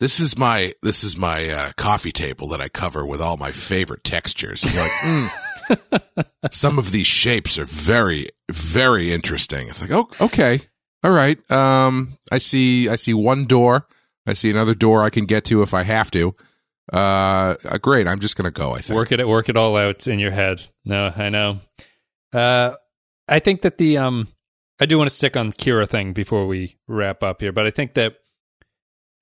this 0.00 0.20
is 0.20 0.36
my 0.36 0.74
this 0.82 1.04
is 1.04 1.16
my 1.16 1.48
uh, 1.48 1.72
coffee 1.76 2.12
table 2.12 2.48
that 2.48 2.60
I 2.60 2.68
cover 2.68 3.06
with 3.06 3.20
all 3.20 3.36
my 3.36 3.52
favorite 3.52 4.04
textures." 4.04 4.62
And 4.64 4.72
you're 4.74 4.82
like, 4.82 4.92
"Hmm, 5.00 5.26
some 6.50 6.78
of 6.78 6.92
these 6.92 7.06
shapes 7.06 7.58
are 7.58 7.64
very 7.64 8.26
very 8.50 9.12
interesting. 9.12 9.68
It's 9.68 9.80
like, 9.80 9.90
oh, 9.90 10.08
okay, 10.20 10.60
all 11.02 11.12
right. 11.12 11.38
Um, 11.50 12.18
I 12.30 12.38
see 12.38 12.88
I 12.88 12.96
see 12.96 13.14
one 13.14 13.44
door. 13.44 13.86
I 14.26 14.32
see 14.32 14.50
another 14.50 14.74
door 14.74 15.02
I 15.02 15.10
can 15.10 15.26
get 15.26 15.44
to 15.46 15.62
if 15.62 15.74
I 15.74 15.82
have 15.82 16.10
to. 16.12 16.34
Uh, 16.92 17.56
uh, 17.64 17.78
great. 17.78 18.06
I'm 18.06 18.20
just 18.20 18.36
gonna 18.36 18.50
go. 18.50 18.72
I 18.72 18.80
think. 18.80 18.96
Work 18.96 19.12
it 19.12 19.26
work 19.26 19.48
it 19.48 19.56
all 19.56 19.76
out 19.76 20.06
in 20.06 20.18
your 20.18 20.30
head. 20.30 20.66
No, 20.84 21.12
I 21.14 21.28
know. 21.28 21.60
Uh 22.32 22.74
I 23.28 23.38
think 23.38 23.62
that 23.62 23.78
the 23.78 23.98
um 23.98 24.28
I 24.80 24.86
do 24.86 24.98
want 24.98 25.08
to 25.08 25.16
stick 25.16 25.36
on 25.36 25.52
Kira 25.52 25.88
thing 25.88 26.12
before 26.12 26.46
we 26.46 26.76
wrap 26.88 27.22
up 27.22 27.40
here, 27.40 27.52
but 27.52 27.66
I 27.66 27.70
think 27.70 27.94
that 27.94 28.16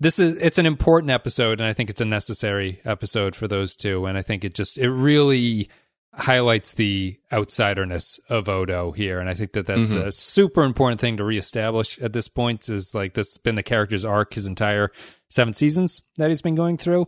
this 0.01 0.19
is 0.19 0.39
it's 0.39 0.59
an 0.59 0.67
important 0.67 1.11
episode 1.11 1.61
and 1.61 1.69
I 1.69 1.73
think 1.73 1.91
it's 1.91 2.01
a 2.01 2.05
necessary 2.05 2.81
episode 2.85 3.37
for 3.37 3.47
those 3.47 3.77
two 3.77 4.07
and 4.07 4.19
I 4.19 4.23
think 4.23 4.45
it 4.45 4.55
just 4.55 4.79
it 4.79 4.91
really 4.91 5.69
highlights 6.15 6.75
the 6.75 7.19
outsiderness 7.33 8.21
of 8.29 8.49
Odo 8.49 8.93
here 8.93 9.19
and 9.19 9.31
I 9.31 9.35
think 9.35 9.53
that 9.53 9.67
that's 9.67 9.91
mm-hmm. 9.91 10.09
a 10.09 10.13
super 10.13 10.63
important 10.63 11.01
thing 11.01 11.17
to 11.17 11.25
reestablish 11.25 11.99
at 12.01 12.13
this 12.13 12.29
point 12.29 12.69
is 12.69 12.95
like 12.95 13.15
this 13.15 13.31
has 13.31 13.39
been 13.39 13.55
the 13.55 13.63
character's 13.63 14.05
arc 14.05 14.35
his 14.35 14.47
entire 14.47 14.91
seven 15.31 15.55
seasons 15.55 16.03
that 16.17 16.29
he's 16.29 16.43
been 16.43 16.55
going 16.55 16.77
through 16.77 17.07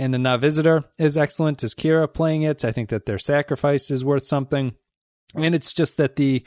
and 0.00 0.14
the 0.14 0.18
Nana 0.18 0.38
Visitor 0.38 0.84
is 0.98 1.18
excellent 1.18 1.62
as 1.62 1.74
Kira 1.74 2.12
playing 2.12 2.40
it. 2.40 2.64
I 2.64 2.72
think 2.72 2.88
that 2.88 3.04
their 3.04 3.18
sacrifice 3.18 3.90
is 3.90 4.02
worth 4.02 4.24
something. 4.24 4.74
And 5.34 5.54
it's 5.54 5.74
just 5.74 5.98
that 5.98 6.16
the 6.16 6.42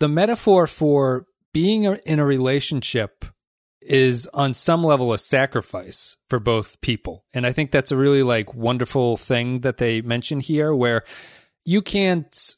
the 0.00 0.08
metaphor 0.08 0.66
for 0.66 1.26
being 1.52 1.84
in 1.84 2.18
a 2.18 2.24
relationship 2.24 3.24
is 3.84 4.28
on 4.32 4.54
some 4.54 4.82
level 4.82 5.12
a 5.12 5.18
sacrifice 5.18 6.16
for 6.28 6.40
both 6.40 6.80
people. 6.80 7.24
And 7.34 7.46
I 7.46 7.52
think 7.52 7.70
that's 7.70 7.92
a 7.92 7.96
really 7.96 8.22
like 8.22 8.54
wonderful 8.54 9.16
thing 9.16 9.60
that 9.60 9.76
they 9.76 10.00
mention 10.00 10.40
here 10.40 10.74
where 10.74 11.04
you 11.64 11.82
can't 11.82 12.56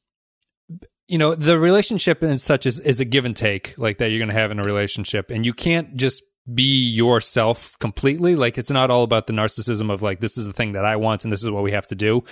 you 1.08 1.18
know 1.18 1.34
the 1.34 1.58
relationship 1.58 2.22
and 2.22 2.40
such 2.40 2.66
is, 2.66 2.80
is 2.80 3.00
a 3.00 3.04
give 3.04 3.24
and 3.24 3.36
take 3.36 3.74
like 3.78 3.98
that 3.98 4.10
you're 4.10 4.18
going 4.18 4.28
to 4.28 4.34
have 4.34 4.50
in 4.50 4.58
a 4.58 4.64
relationship. 4.64 5.30
And 5.30 5.44
you 5.44 5.52
can't 5.52 5.96
just 5.96 6.22
be 6.52 6.88
yourself 6.88 7.78
completely. 7.78 8.36
Like 8.36 8.58
it's 8.58 8.70
not 8.70 8.90
all 8.90 9.02
about 9.02 9.26
the 9.26 9.32
narcissism 9.32 9.92
of 9.92 10.02
like 10.02 10.20
this 10.20 10.38
is 10.38 10.46
the 10.46 10.52
thing 10.52 10.72
that 10.74 10.84
i 10.84 10.96
want 10.96 11.24
and 11.24 11.32
this 11.32 11.42
is 11.42 11.50
what 11.50 11.62
we 11.62 11.72
have 11.72 11.86
to 11.88 11.94
do. 11.94 12.24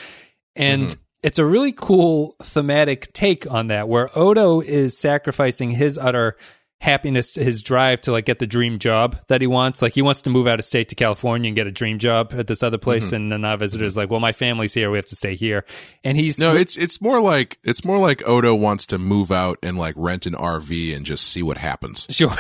And 0.57 0.89
mm-hmm. 0.89 1.01
it's 1.23 1.39
a 1.39 1.45
really 1.45 1.73
cool 1.73 2.37
thematic 2.43 3.13
take 3.13 3.51
on 3.51 3.69
that 3.69 3.89
where 3.89 4.17
odo 4.17 4.61
is 4.61 4.97
sacrificing 4.97 5.71
his 5.71 5.99
utter 5.99 6.37
happiness 6.85 7.35
his 7.35 7.63
drive 7.63 8.01
to 8.01 8.13
like 8.13 8.27
get 8.27 8.39
the 8.39 8.47
dream 8.47 8.79
job 8.79 9.17
that 9.29 9.41
he 9.41 9.47
wants 9.47 9.81
like 9.81 9.95
he 9.95 10.03
wants 10.03 10.21
to 10.21 10.31
move 10.31 10.47
out 10.47 10.59
of 10.59 10.65
state 10.65 10.89
to 10.91 10.95
california 10.95 11.49
and 11.49 11.57
get 11.57 11.67
a 11.67 11.73
dream 11.73 11.99
job 11.99 12.35
at 12.37 12.47
this 12.47 12.63
other 12.63 12.77
place 12.77 13.07
mm-hmm. 13.07 13.17
and 13.17 13.33
the 13.33 13.39
Nana 13.39 13.57
Visitor 13.57 13.87
is 13.87 13.97
like 13.97 14.11
well 14.11 14.21
my 14.21 14.33
family's 14.33 14.75
here 14.75 14.91
we 14.91 14.99
have 14.99 15.07
to 15.07 15.17
stay 15.17 15.35
here 15.35 15.65
and 16.05 16.19
he's 16.19 16.39
No, 16.39 16.55
it's 16.55 16.77
it's 16.77 17.01
more 17.01 17.21
like 17.21 17.59
it's 17.65 17.85
more 17.85 17.99
like 17.99 18.27
Odo 18.29 18.55
wants 18.55 18.87
to 18.87 18.99
move 18.99 19.33
out 19.33 19.59
and 19.63 19.79
like 19.79 19.95
rent 19.97 20.27
an 20.27 20.35
RV 20.35 20.95
and 20.95 21.07
just 21.07 21.27
see 21.27 21.43
what 21.43 21.59
happens. 21.59 22.07
Sure. 22.11 22.31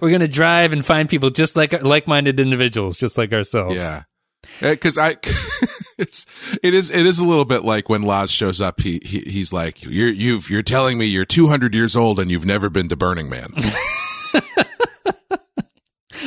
We're 0.00 0.10
gonna 0.10 0.28
drive 0.28 0.72
and 0.72 0.84
find 0.84 1.08
people 1.08 1.30
just 1.30 1.56
like 1.56 1.72
like-minded 1.82 2.38
individuals, 2.38 2.98
just 2.98 3.16
like 3.18 3.32
ourselves. 3.32 3.76
Yeah, 3.76 4.02
uh, 4.62 4.70
because 4.70 4.98
I, 4.98 5.16
it's 6.00 6.26
it 6.62 6.74
is 6.74 6.90
it 6.90 7.06
is 7.06 7.18
a 7.18 7.24
little 7.24 7.44
bit 7.44 7.64
like 7.64 7.88
when 7.88 8.02
Laas 8.02 8.30
shows 8.30 8.60
up. 8.60 8.80
He, 8.80 9.00
he 9.04 9.20
he's 9.20 9.52
like, 9.52 9.82
you're 9.82 10.08
you've 10.08 10.50
you're 10.50 10.62
telling 10.62 10.98
me 10.98 11.06
you're 11.06 11.24
200 11.24 11.74
years 11.74 11.96
old 11.96 12.18
and 12.18 12.30
you've 12.30 12.46
never 12.46 12.70
been 12.70 12.88
to 12.88 12.96
Burning 12.96 13.28
Man. 13.30 13.52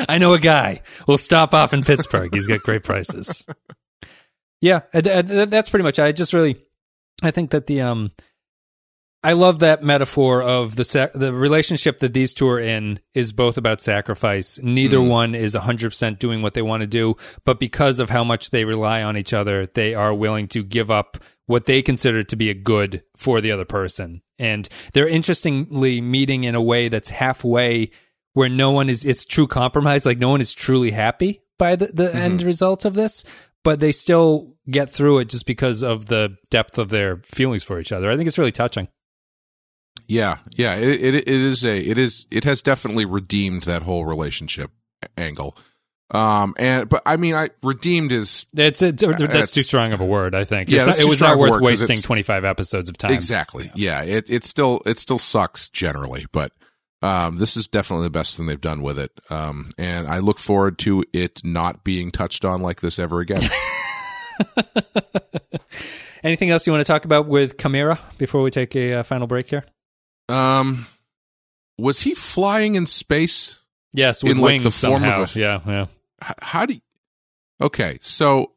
I 0.10 0.18
know 0.18 0.34
a 0.34 0.40
guy. 0.40 0.82
We'll 1.08 1.18
stop 1.18 1.54
off 1.54 1.74
in 1.74 1.84
Pittsburgh. 1.84 2.34
He's 2.34 2.48
got 2.48 2.62
great 2.62 2.84
prices. 2.84 3.46
Yeah, 4.62 4.80
th- 4.94 5.28
th- 5.28 5.50
that's 5.50 5.70
pretty 5.70 5.84
much. 5.84 6.00
I 6.00 6.14
just 6.14 6.32
really, 6.32 6.56
I 7.22 7.32
think 7.32 7.52
that 7.52 7.68
the 7.68 7.82
um, 7.82 8.14
I 9.24 9.34
love 9.34 9.60
that 9.60 9.84
metaphor 9.84 10.42
of 10.42 10.76
the 10.76 10.84
sa- 10.84 11.08
the 11.14 11.34
relationship 11.34 12.00
that 12.00 12.14
these 12.14 12.34
two 12.34 12.48
are 12.50 12.60
in 12.60 13.00
is 13.14 13.32
both 13.32 13.58
about 13.58 13.82
sacrifice. 13.82 14.60
Neither 14.62 14.98
mm. 14.98 15.08
one 15.08 15.36
is 15.36 15.56
hundred 15.56 15.92
percent 15.92 16.20
doing 16.20 16.42
what 16.42 16.54
they 16.54 16.62
want 16.62 16.82
to 16.82 16.88
do, 16.88 17.16
but 17.46 17.60
because 17.60 18.00
of 18.00 18.10
how 18.10 18.24
much 18.24 18.50
they 18.50 18.66
rely 18.66 19.02
on 19.02 19.16
each 19.16 19.34
other, 19.34 19.66
they 19.66 19.96
are 19.96 20.14
willing 20.14 20.48
to 20.50 20.64
give 20.64 20.92
up 20.92 21.18
what 21.46 21.66
they 21.66 21.82
consider 21.82 22.24
to 22.24 22.36
be 22.36 22.50
a 22.50 22.54
good 22.54 23.04
for 23.16 23.40
the 23.40 23.52
other 23.52 23.66
person. 23.66 24.22
And 24.40 24.68
they're 24.94 25.08
interestingly 25.08 26.02
meeting 26.02 26.44
in 26.44 26.56
a 26.56 26.62
way 26.62 26.90
that's 26.90 27.10
halfway 27.10 27.92
where 28.34 28.50
no 28.50 28.72
one 28.72 28.90
is 28.90 29.06
it's 29.06 29.26
true 29.26 29.48
compromise 29.48 30.06
like 30.06 30.18
no 30.18 30.30
one 30.30 30.42
is 30.42 30.54
truly 30.54 30.92
happy 30.92 31.42
by 31.58 31.76
the, 31.76 31.88
the 31.88 32.08
mm-hmm. 32.08 32.18
end 32.18 32.42
result 32.42 32.86
of 32.86 32.94
this 32.94 33.24
but 33.64 33.80
they 33.80 33.92
still 33.92 34.56
get 34.70 34.90
through 34.90 35.20
it 35.20 35.30
just 35.30 35.46
because 35.46 35.84
of 35.84 36.08
the 36.08 36.36
depth 36.50 36.78
of 36.78 36.90
their 36.90 37.18
feelings 37.18 37.64
for 37.64 37.80
each 37.80 37.92
other 37.92 38.12
i 38.12 38.18
think 38.18 38.28
it's 38.28 38.38
really 38.38 38.52
touching 38.52 38.88
yeah, 40.08 40.38
yeah, 40.52 40.76
it, 40.76 41.02
it 41.02 41.16
it 41.16 41.28
is 41.28 41.64
a 41.66 41.78
it 41.78 41.98
is 41.98 42.28
it 42.32 42.44
has 42.44 42.62
definitely 42.62 43.06
redeemed 43.06 43.64
that 43.64 43.84
whole 43.84 44.06
relationship 44.06 44.72
angle. 45.18 45.58
Um, 46.12 46.54
and 46.60 46.88
but 46.90 47.02
I 47.06 47.18
mean, 47.18 47.34
I 47.34 47.50
redeemed 47.64 48.12
is 48.12 48.46
it's, 48.56 48.82
it's 48.84 49.02
that's 49.02 49.20
That's- 49.20 49.52
too 49.52 49.64
strong 49.64 49.94
of 49.94 50.02
a 50.02 50.06
word 50.06 50.36
i 50.36 50.44
think 50.44 50.70
Yeah, 50.70 50.86
not- 50.86 51.00
it 51.00 51.06
was 51.10 51.20
not 51.20 51.40
worth 51.40 51.60
wasting 51.60 52.00
25 52.00 52.46
episodes 52.46 52.90
of 52.90 52.98
time 52.98 53.14
Exactly. 53.14 53.72
Yeah. 53.74 54.04
It 54.04 54.30
it 54.30 54.44
still 54.44 54.82
it 54.86 55.00
still 55.00 55.18
sucks 55.18 55.70
generally, 55.70 56.26
but 56.32 56.52
um, 57.02 57.38
this 57.38 57.58
is 57.58 57.68
definitely 57.68 58.06
the 58.06 58.12
best 58.12 58.38
thing 58.38 58.46
they've 58.46 58.62
done 58.62 58.82
with 58.82 58.98
it. 59.00 59.12
Um, 59.30 59.72
and 59.78 60.08
I 60.08 60.20
look 60.20 60.40
forward 60.40 60.78
to 60.80 61.04
it 61.12 61.42
not 61.44 61.84
being 61.84 62.12
touched 62.12 62.46
on 62.46 62.62
like 62.62 62.80
this 62.82 63.00
ever 63.00 63.20
again. 63.20 63.42
anything 66.24 66.50
else 66.50 66.66
you 66.66 66.74
want 66.74 66.86
to 66.86 66.92
talk 66.92 67.06
about 67.06 67.28
with 67.28 67.58
chimera 67.58 68.00
before 68.18 68.42
we 68.42 68.50
take 68.52 68.76
a 68.76 68.94
uh, 68.94 69.04
final 69.04 69.28
break 69.28 69.50
here 69.50 69.66
um, 70.34 70.88
was 71.78 72.02
he 72.02 72.14
flying 72.16 72.76
in 72.76 72.86
space? 72.86 73.60
yes 73.94 74.24
with 74.24 74.34
In, 74.34 74.38
like, 74.40 74.54
wings 74.54 74.64
the 74.64 74.72
form 74.72 75.04
of 75.04 75.30
somehow. 75.30 75.60
a- 75.62 75.66
yeah 75.68 75.72
yeah 75.74 75.86
H- 76.30 76.36
how 76.42 76.66
do 76.66 76.74
you, 76.74 76.82
okay 77.62 78.00
so 78.02 78.54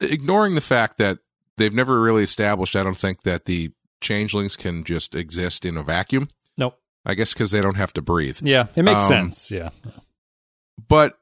ignoring 0.00 0.54
the 0.54 0.60
fact 0.62 0.98
that 0.98 1.18
they've 1.58 1.74
never 1.74 2.00
really 2.00 2.22
established 2.22 2.74
i 2.74 2.82
don't 2.82 2.96
think 2.96 3.22
that 3.22 3.44
the 3.44 3.70
changelings 4.00 4.56
can 4.56 4.84
just 4.84 5.14
exist 5.14 5.64
in 5.64 5.76
a 5.76 5.82
vacuum 5.82 6.28
nope 6.56 6.78
i 7.04 7.12
guess 7.14 7.32
because 7.34 7.50
they 7.50 7.60
don't 7.60 7.76
have 7.76 7.92
to 7.92 8.00
breathe 8.02 8.38
yeah 8.42 8.66
it 8.74 8.82
makes 8.82 9.02
Um, 9.02 9.08
sense 9.08 9.50
yeah 9.50 9.68
but 10.88 11.18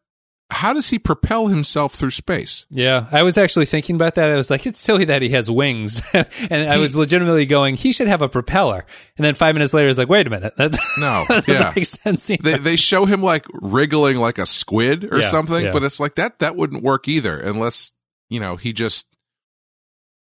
how 0.50 0.72
does 0.72 0.88
he 0.90 0.98
propel 0.98 1.46
himself 1.46 1.94
through 1.94 2.10
space 2.10 2.66
Yeah, 2.70 3.06
I 3.12 3.22
was 3.22 3.38
actually 3.38 3.66
thinking 3.66 3.96
about 3.96 4.14
that. 4.16 4.30
I 4.30 4.36
was 4.36 4.50
like, 4.50 4.66
it's 4.66 4.80
silly 4.80 5.04
that 5.06 5.22
he 5.22 5.30
has 5.30 5.50
wings, 5.50 6.02
and 6.12 6.68
I 6.70 6.78
was 6.78 6.94
legitimately 6.96 7.46
going, 7.46 7.74
he 7.76 7.92
should 7.92 8.08
have 8.08 8.22
a 8.22 8.28
propeller. 8.28 8.84
And 9.16 9.24
then 9.24 9.34
five 9.34 9.54
minutes 9.54 9.72
later, 9.74 9.86
I 9.86 9.90
was 9.90 9.98
like, 9.98 10.08
wait 10.08 10.26
a 10.26 10.30
minute, 10.30 10.54
that, 10.58 10.72
No, 10.98 11.24
that 11.28 11.46
doesn't 11.46 11.66
yeah. 11.66 11.72
make 11.76 11.86
sense. 11.86 12.26
they 12.26 12.36
they 12.36 12.76
show 12.76 13.06
him 13.06 13.22
like 13.22 13.46
wriggling 13.54 14.16
like 14.18 14.38
a 14.38 14.46
squid 14.46 15.04
or 15.04 15.20
Yeah, 15.20 15.26
something, 15.26 15.66
yeah. 15.66 15.72
but 15.72 15.82
it's 15.84 16.00
like 16.00 16.16
that 16.16 16.38
that 16.40 16.56
wouldn't 16.56 16.82
work 16.82 17.08
either 17.08 17.38
unless 17.38 17.92
you 18.28 18.40
know 18.40 18.56
he 18.56 18.72
just 18.72 19.06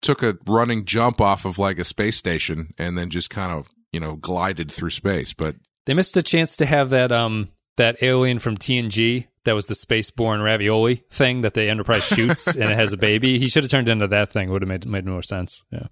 took 0.00 0.22
a 0.22 0.36
running 0.46 0.84
jump 0.84 1.20
off 1.20 1.44
of 1.44 1.58
like 1.58 1.78
a 1.78 1.84
space 1.84 2.16
station 2.16 2.74
and 2.76 2.98
then 2.98 3.08
just 3.08 3.30
kind 3.30 3.52
of 3.52 3.68
you 3.92 4.00
know 4.00 4.16
glided 4.16 4.70
through 4.72 4.90
space. 4.90 5.32
But 5.32 5.56
they 5.86 5.94
missed 5.94 6.16
a 6.16 6.22
chance 6.22 6.56
to 6.56 6.66
have 6.66 6.90
that 6.90 7.12
um 7.12 7.50
that 7.76 8.02
alien 8.02 8.38
from 8.38 8.56
TNG 8.56 9.26
that 9.44 9.54
was 9.54 9.66
the 9.66 9.74
spaceborne 9.74 10.42
ravioli 10.44 11.04
thing 11.10 11.42
that 11.42 11.54
the 11.54 11.68
Enterprise 11.68 12.04
shoots 12.06 12.46
and 12.46 12.70
it 12.70 12.74
has 12.74 12.92
a 12.92 12.96
baby. 12.96 13.38
He 13.38 13.48
should 13.48 13.64
have 13.64 13.70
turned 13.70 13.88
into 13.88 14.08
that 14.08 14.30
thing. 14.30 14.50
Would 14.50 14.62
have 14.62 14.68
made 14.68 14.86
made 14.86 15.06
more 15.06 15.22
sense. 15.22 15.62
Yeah. 15.70 15.86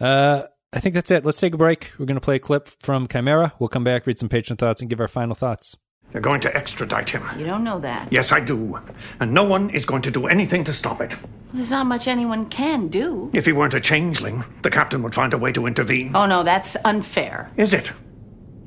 Uh, 0.00 0.42
I 0.72 0.80
think 0.80 0.94
that's 0.94 1.10
it. 1.10 1.24
Let's 1.24 1.40
take 1.40 1.54
a 1.54 1.58
break. 1.58 1.92
We're 1.98 2.06
going 2.06 2.14
to 2.16 2.20
play 2.20 2.36
a 2.36 2.40
clip 2.40 2.68
from 2.80 3.08
Chimera. 3.08 3.52
We'll 3.58 3.68
come 3.68 3.84
back, 3.84 4.06
read 4.06 4.18
some 4.18 4.28
patron 4.28 4.56
thoughts, 4.56 4.80
and 4.80 4.88
give 4.88 5.00
our 5.00 5.08
final 5.08 5.34
thoughts. 5.34 5.76
They're 6.12 6.20
going 6.20 6.40
to 6.40 6.56
extradite 6.56 7.10
him. 7.10 7.24
You 7.38 7.46
don't 7.46 7.62
know 7.62 7.78
that. 7.80 8.12
Yes, 8.12 8.32
I 8.32 8.40
do. 8.40 8.78
And 9.20 9.32
no 9.32 9.44
one 9.44 9.70
is 9.70 9.84
going 9.84 10.02
to 10.02 10.10
do 10.10 10.26
anything 10.26 10.64
to 10.64 10.72
stop 10.72 11.00
it. 11.00 11.16
There's 11.52 11.70
not 11.70 11.86
much 11.86 12.08
anyone 12.08 12.46
can 12.46 12.88
do. 12.88 13.30
If 13.32 13.46
he 13.46 13.52
weren't 13.52 13.74
a 13.74 13.80
changeling, 13.80 14.44
the 14.62 14.70
captain 14.70 15.02
would 15.02 15.14
find 15.14 15.32
a 15.32 15.38
way 15.38 15.52
to 15.52 15.66
intervene. 15.66 16.14
Oh, 16.14 16.26
no, 16.26 16.42
that's 16.42 16.76
unfair. 16.84 17.50
Is 17.56 17.72
it? 17.74 17.92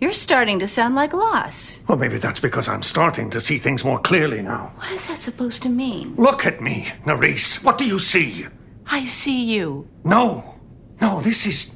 You're 0.03 0.11
starting 0.11 0.59
to 0.59 0.67
sound 0.67 0.95
like 0.95 1.13
Laas. 1.13 1.79
Well, 1.87 1.97
maybe 1.97 2.17
that's 2.17 2.41
because 2.41 2.67
I'm 2.67 2.83
starting 2.83 3.29
to 3.29 3.39
see 3.39 3.57
things 3.57 3.85
more 3.85 3.99
clearly 3.99 4.41
now. 4.41 4.73
What 4.75 4.91
is 4.91 5.07
that 5.07 5.17
supposed 5.17 5.63
to 5.63 5.69
mean? 5.69 6.13
Look 6.17 6.45
at 6.45 6.61
me, 6.61 6.89
Nerys. 7.05 7.63
What 7.63 7.77
do 7.77 7.85
you 7.85 7.97
see? 7.99 8.45
I 8.85 9.05
see 9.05 9.45
you. 9.45 9.87
No. 10.03 10.55
No, 10.99 11.21
this 11.21 11.45
is 11.45 11.71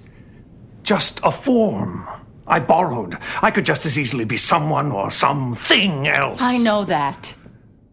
just 0.84 1.22
a 1.24 1.32
form 1.32 2.06
I 2.46 2.60
borrowed. 2.60 3.18
I 3.42 3.50
could 3.50 3.64
just 3.64 3.86
as 3.86 3.98
easily 3.98 4.26
be 4.26 4.36
someone 4.36 4.92
or 4.92 5.10
something 5.10 6.10
else. 6.10 6.42
I 6.42 6.58
know 6.58 6.84
that. 6.84 7.34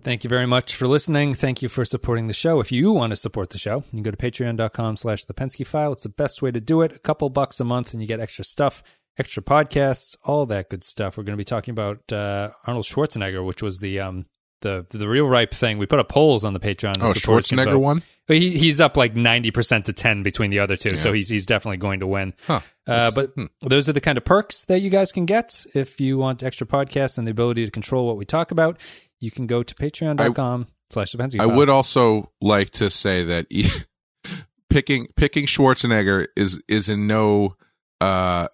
Thank 0.03 0.25
you 0.25 0.29
very 0.29 0.47
much 0.47 0.75
for 0.75 0.89
listening. 0.89 1.35
Thank 1.35 1.63
you 1.63 1.69
for 1.69 1.85
supporting 1.85 2.27
the 2.27 2.35
show. 2.35 2.59
If 2.59 2.73
you 2.73 2.91
want 2.91 3.13
to 3.13 3.17
support 3.17 3.51
the 3.51 3.59
show, 3.59 3.85
you 3.87 3.91
can 3.91 4.03
go 4.03 4.11
to 4.11 4.17
patreon.com 4.17 4.97
slash 4.97 5.27
the 5.27 5.33
Pensky 5.33 5.65
file. 5.65 5.93
It's 5.93 6.03
the 6.03 6.09
best 6.09 6.43
way 6.43 6.51
to 6.51 6.61
do 6.61 6.83
it. 6.83 6.91
A 6.91 6.99
couple 6.99 7.31
bucks 7.31 7.61
a 7.61 7.65
month 7.65 7.93
and 7.93 8.03
you 8.03 8.09
get 8.09 8.19
extra 8.19 8.45
stuff, 8.45 8.83
extra 9.19 9.43
podcasts, 9.43 10.17
all 10.25 10.47
that 10.47 10.71
good 10.71 10.85
stuff. 10.85 11.17
We're 11.17 11.25
going 11.25 11.35
to 11.35 11.41
be 11.41 11.45
talking 11.45 11.73
about 11.73 12.13
uh, 12.13 12.51
Arnold 12.67 12.85
Schwarzenegger, 12.85 13.45
which 13.45 13.63
was 13.63 13.81
the 13.81 14.01
um 14.01 14.27
the 14.63 14.87
the 14.91 15.09
real 15.09 15.27
ripe 15.27 15.55
thing. 15.55 15.79
We 15.79 15.87
put 15.87 16.01
up 16.01 16.09
polls 16.09 16.45
on 16.45 16.53
the 16.55 16.61
Patreon. 16.61 16.95
Oh, 17.01 17.13
The 17.13 17.21
supporters 17.21 17.49
can 17.49 17.59
Schwarzenegger 17.59 17.79
won? 17.81 18.03
He, 18.27 18.57
he's 18.57 18.81
up 18.81 18.97
like 18.97 19.13
90% 19.15 19.85
to 19.85 19.93
10 19.93 20.23
between 20.23 20.49
the 20.51 20.61
other 20.61 20.77
two. 20.77 20.97
So 20.97 21.13
he's 21.13 21.29
he's 21.29 21.45
definitely 21.45 21.77
going 21.77 22.01
to 22.01 22.07
win. 22.07 22.33
Huh. 22.47 22.61
Uh, 22.87 23.11
but 23.15 23.35
those 23.61 23.89
are 23.89 23.93
the 23.93 24.01
kind 24.01 24.17
of 24.17 24.25
perks 24.25 24.65
that 24.65 24.81
you 24.81 24.89
guys 24.89 25.13
can 25.13 25.27
get 25.27 25.67
if 25.75 26.01
you 26.01 26.17
want 26.17 26.43
extra 26.43 26.67
podcasts 26.67 27.19
and 27.19 27.27
the 27.27 27.31
ability 27.31 27.65
to 27.67 27.71
control 27.71 28.07
what 28.07 28.17
we 28.17 28.25
talk 28.25 28.51
about. 28.51 28.81
You 29.21 29.31
can 29.31 29.47
go 29.47 29.63
to 29.63 29.75
patreon.com 29.75 30.69
slash 30.91 31.13
the 31.13 31.37
I 31.41 31.47
would 31.47 31.69
also 31.69 32.31
like 32.41 32.71
to 32.73 32.91
say 32.91 33.25
that 33.25 33.47
e- 33.51 33.69
picking 34.71 35.09
picking 35.17 35.47
Schwarzenegger 35.47 36.29
is 36.37 36.61
is 36.69 36.89
in 36.89 37.07
no 37.07 37.57
uh 38.01 38.49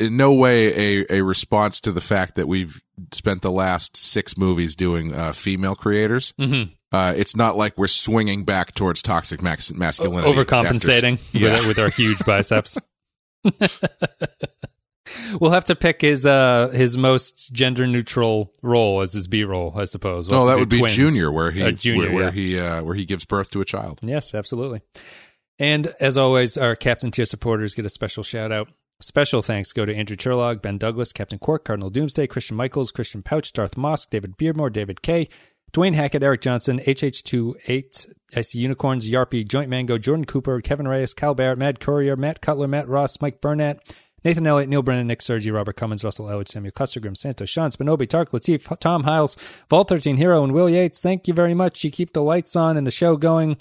in 0.00 0.16
no 0.16 0.32
way 0.32 0.98
a, 1.00 1.16
a 1.18 1.20
response 1.22 1.80
to 1.82 1.92
the 1.92 2.00
fact 2.00 2.34
that 2.36 2.48
we've 2.48 2.82
spent 3.12 3.42
the 3.42 3.50
last 3.50 3.96
six 3.96 4.36
movies 4.36 4.74
doing 4.74 5.14
uh, 5.14 5.32
female 5.32 5.74
creators. 5.74 6.32
Mhm. 6.40 6.72
Uh, 6.92 7.14
it's 7.16 7.36
not 7.36 7.56
like 7.56 7.78
we're 7.78 7.86
swinging 7.86 8.44
back 8.44 8.74
towards 8.74 9.00
toxic 9.02 9.40
max- 9.42 9.72
masculinity. 9.72 10.32
overcompensating 10.32 11.12
after- 11.14 11.38
yeah. 11.38 11.52
with, 11.58 11.68
with 11.68 11.78
our 11.78 11.88
huge 11.90 12.18
biceps. 12.26 12.76
we'll 15.40 15.50
have 15.50 15.64
to 15.64 15.74
pick 15.74 16.00
his 16.00 16.26
uh 16.26 16.68
his 16.68 16.96
most 16.98 17.52
gender 17.52 17.86
neutral 17.86 18.52
role 18.62 19.00
as 19.00 19.12
his 19.12 19.28
B 19.28 19.44
role, 19.44 19.72
I 19.76 19.84
suppose. 19.84 20.28
We'll 20.28 20.40
no, 20.40 20.46
that 20.46 20.54
do 20.54 20.60
would 20.60 20.68
be 20.68 20.78
twins. 20.80 20.94
Junior, 20.94 21.30
where 21.32 21.50
he 21.50 21.62
Uh, 21.62 21.70
Junior, 21.72 22.06
where, 22.06 22.14
where 22.14 22.24
yeah. 22.24 22.30
he 22.30 22.58
uh, 22.58 22.82
where 22.82 22.94
he 22.94 23.04
gives 23.04 23.24
birth 23.24 23.50
to 23.52 23.60
a 23.60 23.64
child. 23.64 24.00
Yes, 24.02 24.34
absolutely. 24.34 24.82
And 25.58 25.88
as 26.00 26.16
always, 26.16 26.56
our 26.56 26.74
Captain 26.74 27.10
Tier 27.10 27.24
supporters 27.26 27.74
get 27.74 27.84
a 27.86 27.90
special 27.90 28.22
shout 28.22 28.50
out. 28.52 28.68
Special 29.02 29.40
thanks 29.40 29.72
go 29.72 29.86
to 29.86 29.94
Andrew 29.94 30.16
Churlog, 30.16 30.60
Ben 30.60 30.76
Douglas, 30.76 31.12
Captain 31.12 31.38
Quark, 31.38 31.64
Cardinal 31.64 31.88
Doomsday, 31.88 32.26
Christian 32.26 32.56
Michaels, 32.56 32.92
Christian 32.92 33.22
Pouch, 33.22 33.50
Darth 33.52 33.74
Mosk, 33.74 34.10
David 34.10 34.36
Beardmore, 34.36 34.70
David 34.70 35.00
K, 35.00 35.26
Dwayne 35.72 35.94
Hackett, 35.94 36.22
Eric 36.22 36.42
Johnson, 36.42 36.80
HH28, 36.80 38.12
IC 38.32 38.54
Unicorns, 38.54 39.08
Yarpy, 39.08 39.48
Joint 39.48 39.70
Mango, 39.70 39.96
Jordan 39.96 40.26
Cooper, 40.26 40.60
Kevin 40.60 40.86
Reyes, 40.86 41.14
Cal 41.14 41.34
Barrett, 41.34 41.58
Matt 41.58 41.80
Courier, 41.80 42.16
Matt 42.16 42.42
Cutler, 42.42 42.68
Matt 42.68 42.88
Ross, 42.88 43.20
Mike 43.22 43.40
Burnett, 43.40 43.80
Nathan 44.22 44.46
Elliott, 44.46 44.68
Neil 44.68 44.82
Brennan, 44.82 45.06
Nick 45.06 45.22
Sergi, 45.22 45.50
Robert 45.50 45.76
Cummins, 45.76 46.04
Russell 46.04 46.28
Elwood, 46.28 46.48
Samuel 46.48 46.72
Custer, 46.72 47.00
Grim 47.00 47.14
Santos, 47.14 47.48
Sean 47.48 47.70
Spinobi, 47.70 48.06
Tark 48.06 48.32
Latif, 48.32 48.78
Tom 48.80 49.04
Hiles, 49.04 49.36
Vault 49.70 49.88
13 49.88 50.18
Hero, 50.18 50.44
and 50.44 50.52
Will 50.52 50.68
Yates. 50.68 51.00
Thank 51.00 51.26
you 51.26 51.32
very 51.32 51.54
much. 51.54 51.82
You 51.84 51.90
keep 51.90 52.12
the 52.12 52.22
lights 52.22 52.54
on 52.54 52.76
and 52.76 52.86
the 52.86 52.90
show 52.90 53.16
going. 53.16 53.56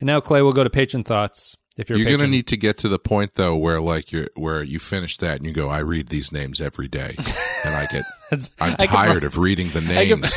And 0.00 0.06
now, 0.08 0.18
Clay, 0.18 0.42
we'll 0.42 0.52
go 0.52 0.64
to 0.64 0.70
patron 0.70 1.04
thoughts. 1.04 1.56
If 1.76 1.88
you're, 1.88 1.98
You're, 1.98 2.08
going 2.08 2.20
to 2.20 2.26
need 2.26 2.48
to 2.48 2.56
get 2.56 2.78
to 2.78 2.88
the 2.88 2.98
point 2.98 3.34
though 3.34 3.56
where 3.56 3.80
like 3.80 4.12
you 4.12 4.26
where 4.34 4.62
you 4.62 4.78
finish 4.78 5.16
that 5.18 5.36
and 5.36 5.46
you 5.46 5.52
go, 5.52 5.68
I 5.68 5.78
read 5.78 6.08
these 6.08 6.32
names 6.32 6.60
every 6.60 6.88
day, 6.88 7.14
and 7.64 7.74
I 7.74 7.86
get 7.90 8.02
I'm 8.60 8.74
I 8.78 8.86
tired 8.86 9.24
of 9.24 9.38
reading 9.38 9.70
the 9.70 9.80
names. 9.80 10.34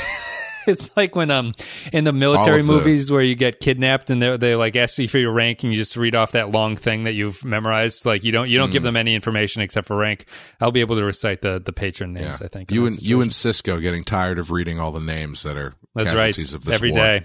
it's 0.65 0.95
like 0.95 1.15
when 1.15 1.29
um 1.31 1.51
in 1.91 2.05
the 2.05 2.13
military 2.13 2.61
the- 2.61 2.67
movies 2.67 3.11
where 3.11 3.21
you 3.23 3.35
get 3.35 3.59
kidnapped 3.59 4.09
and 4.11 4.21
they 4.21 4.37
they 4.37 4.55
like 4.55 4.75
ask 4.77 4.97
you 4.99 5.07
for 5.09 5.17
your 5.17 5.33
rank 5.33 5.63
and 5.63 5.73
you 5.73 5.77
just 5.77 5.97
read 5.97 6.15
off 6.15 6.31
that 6.33 6.51
long 6.51 6.75
thing 6.77 7.03
that 7.05 7.13
you've 7.13 7.43
memorized. 7.43 8.05
Like 8.05 8.23
you 8.23 8.31
don't 8.31 8.47
you 8.49 8.57
don't 8.57 8.69
Mm. 8.69 8.73
give 8.73 8.83
them 8.83 8.95
any 8.95 9.13
information 9.15 9.61
except 9.63 9.87
for 9.87 9.97
rank. 9.97 10.25
I'll 10.61 10.71
be 10.71 10.81
able 10.81 10.95
to 10.95 11.03
recite 11.03 11.41
the 11.41 11.59
the 11.59 11.73
patron 11.73 12.13
names. 12.13 12.39
Yeah. 12.39 12.45
I 12.45 12.47
think 12.47 12.71
you 12.71 12.85
and 12.85 13.01
you 13.01 13.21
and. 13.21 13.31
Sisko 13.31 13.81
getting 13.81 14.03
tired 14.05 14.37
of 14.39 14.51
reading 14.51 14.79
all 14.79 14.91
the 14.91 15.01
names 15.01 15.43
that 15.43 15.57
are 15.57 15.73
That's 15.95 16.13
right. 16.13 16.37
of 16.53 16.63
this 16.63 16.75
Every 16.75 16.91
war. 16.91 16.99
day. 17.03 17.23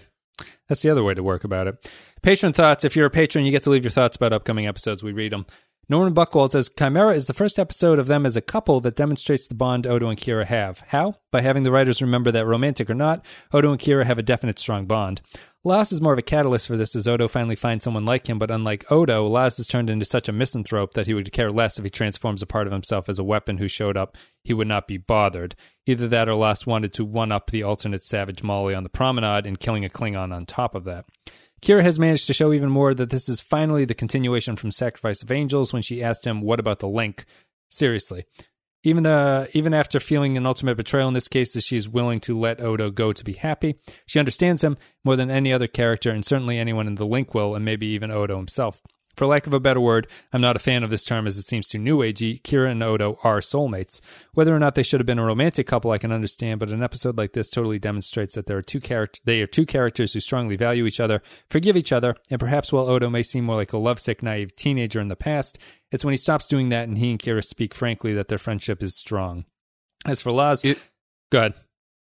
That's 0.69 0.83
the 0.83 0.91
other 0.91 1.03
way 1.03 1.15
to 1.15 1.23
work 1.23 1.45
about 1.45 1.67
it. 1.67 1.91
Patron 2.23 2.53
thoughts. 2.53 2.85
If 2.85 2.97
you're 2.97 3.07
a 3.07 3.11
patron, 3.11 3.45
you 3.45 3.51
get 3.51 3.63
to 3.65 3.71
leave 3.71 3.85
your 3.85 3.91
thoughts 3.91 4.17
about 4.17 4.33
upcoming 4.33 4.67
episodes. 4.67 5.03
We 5.03 5.13
read 5.13 5.33
them. 5.33 5.47
Norman 5.91 6.13
Buckwald 6.13 6.53
says 6.53 6.69
Chimera 6.69 7.15
is 7.15 7.29
the 7.29 7.35
first 7.35 7.59
episode 7.59 7.99
of 7.99 8.09
them 8.09 8.27
as 8.27 8.37
a 8.37 8.43
couple 8.43 8.79
that 8.83 8.95
demonstrates 8.95 9.49
the 9.49 9.55
bond 9.55 9.87
Odo 9.87 10.11
and 10.11 10.19
Kira 10.19 10.45
have. 10.45 10.85
How? 10.89 11.15
By 11.33 11.41
having 11.41 11.63
the 11.63 11.73
writers 11.73 12.03
remember 12.03 12.31
that 12.31 12.45
romantic 12.45 12.91
or 12.91 12.95
not, 12.95 13.25
Odo 13.55 13.71
and 13.71 13.81
Kira 13.81 14.05
have 14.05 14.19
a 14.19 14.23
definite 14.23 14.59
strong 14.59 14.85
bond. 14.85 15.23
Laas 15.65 15.91
is 15.91 16.03
more 16.03 16.13
of 16.13 16.19
a 16.19 16.23
catalyst 16.23 16.67
for 16.67 16.77
this 16.77 16.95
as 16.95 17.09
Odo 17.09 17.27
finally 17.27 17.57
finds 17.57 17.85
someone 17.85 18.05
like 18.05 18.29
him, 18.29 18.39
but 18.39 18.51
unlike 18.51 18.91
Odo, 18.93 19.27
Laas 19.27 19.57
has 19.57 19.67
turned 19.67 19.89
into 19.89 20.05
such 20.05 20.29
a 20.29 20.33
misanthrope 20.33 20.93
that 20.93 21.07
he 21.07 21.15
would 21.15 21.33
care 21.33 21.51
less 21.51 21.79
if 21.79 21.85
he 21.85 21.91
transforms 21.91 22.43
a 22.43 22.47
part 22.47 22.67
of 22.67 22.73
himself 22.75 23.09
as 23.09 23.19
a 23.19 23.25
weapon 23.25 23.57
who 23.57 23.67
showed 23.67 23.97
up. 23.97 24.19
He 24.45 24.53
would 24.53 24.69
not 24.69 24.89
be 24.89 24.99
bothered. 24.99 25.57
Either 25.87 26.07
that 26.09 26.29
or 26.29 26.35
Laas 26.35 26.67
wanted 26.67 26.93
to 26.95 27.05
one 27.05 27.33
up 27.33 27.51
the 27.51 27.63
alternate 27.63 28.05
Savage 28.05 28.43
Molly 28.43 28.75
on 28.75 28.83
the 28.83 28.91
promenade 28.91 29.47
and 29.47 29.59
killing 29.59 29.87
a 29.87 29.89
Klingon 29.89 30.35
on 30.35 30.45
top 30.45 30.75
of 30.75 30.85
that. 30.85 31.07
Kira 31.61 31.83
has 31.83 31.99
managed 31.99 32.27
to 32.29 32.35
show 32.35 32.53
even 32.53 32.71
more 32.71 32.95
that 32.95 33.11
this 33.11 33.29
is 33.29 33.41
finally 33.41 33.85
the 33.85 33.95
continuation 33.95 34.57
from 34.57 34.71
Sacrifice 34.71 35.23
of 35.23 35.33
Angels 35.33 35.73
when 35.73 35.83
she 35.83 36.03
asked 36.03 36.27
him, 36.27 36.41
What 36.41 36.61
about 36.61 36.79
the 36.79 36.89
link? 36.89 37.25
Seriously. 37.69 38.25
Even 38.85 39.03
the 39.03 39.51
even 39.55 39.75
after 39.75 39.99
feeling 39.99 40.37
an 40.37 40.47
ultimate 40.47 40.77
betrayal 40.77 41.09
in 41.09 41.15
this 41.15 41.27
case, 41.27 41.57
is 41.57 41.65
she 41.65 41.77
is 41.77 41.89
willing 41.89 42.21
to 42.21 42.39
let 42.39 42.61
Odo 42.61 42.91
go 42.91 43.13
to 43.13 43.25
be 43.25 43.33
happy. 43.33 43.81
She 44.07 44.21
understands 44.21 44.63
him 44.63 44.77
more 45.05 45.17
than 45.17 45.31
any 45.31 45.53
other 45.53 45.67
character, 45.67 46.11
and 46.11 46.25
certainly 46.25 46.59
anyone 46.59 46.87
in 46.87 46.95
the 46.95 47.07
link 47.07 47.35
will, 47.35 47.57
and 47.57 47.65
maybe 47.65 47.89
even 47.89 48.13
Odo 48.13 48.37
himself. 48.37 48.81
For 49.19 49.27
lack 49.27 49.49
of 49.49 49.53
a 49.53 49.59
better 49.59 49.81
word, 49.81 50.07
I'm 50.33 50.41
not 50.41 50.55
a 50.55 50.61
fan 50.61 50.85
of 50.85 50.91
this 50.91 51.03
term 51.03 51.27
as 51.27 51.37
it 51.39 51.43
seems 51.43 51.67
too 51.67 51.81
new 51.81 51.99
agey. 51.99 52.41
Kira 52.41 52.71
and 52.71 52.81
Odo 52.85 53.19
are 53.25 53.41
soulmates. 53.41 54.01
Whether 54.33 54.55
or 54.55 54.61
not 54.61 54.77
they 54.77 54.85
should 54.85 55.01
have 55.01 55.09
been 55.09 55.19
a 55.19 55.25
romantic 55.25 55.67
couple, 55.67 55.91
I 55.91 55.99
can 55.99 56.13
understand, 56.13 56.61
but 56.61 56.69
an 56.69 56.85
episode 56.85 57.19
like 57.19 57.33
this 57.33 57.51
totally 57.51 57.81
demonstrates 57.81 58.37
that 58.37 58.47
there 58.47 58.57
are 58.59 58.63
two 58.63 58.79
characters. 58.81 59.21
They 59.25 59.41
are 59.43 59.49
two 59.49 59.67
characters 59.67 60.13
who 60.13 60.21
strongly 60.21 60.55
value 60.55 60.87
each 60.87 61.01
other, 61.01 61.21
forgive 61.51 61.77
each 61.77 61.91
other, 61.91 62.15
and 62.31 62.39
perhaps 62.39 62.73
while 62.73 62.89
Odo 62.89 63.11
may 63.11 63.25
seem 63.25 63.43
more 63.45 63.57
like 63.57 63.73
a 63.73 63.79
lovesick, 63.79 64.23
naive 64.23 64.55
teenager 64.55 65.01
in 65.01 65.09
the 65.09 65.17
past, 65.17 65.59
it's 65.91 66.05
when 66.05 66.13
he 66.13 66.17
stops 66.17 66.47
doing 66.47 66.69
that 66.69 66.87
and 66.87 66.99
he 66.99 67.11
and 67.11 67.19
Kira 67.19 67.45
speak 67.45 67.75
frankly 67.75 68.15
that 68.15 68.29
their 68.29 68.39
friendship 68.39 68.85
is 68.85 68.95
strong. 68.95 69.47
As 70.07 70.23
for 70.23 70.31
Laas, 70.31 70.65
It- 70.65 70.79
go 71.33 71.39
ahead. 71.39 71.55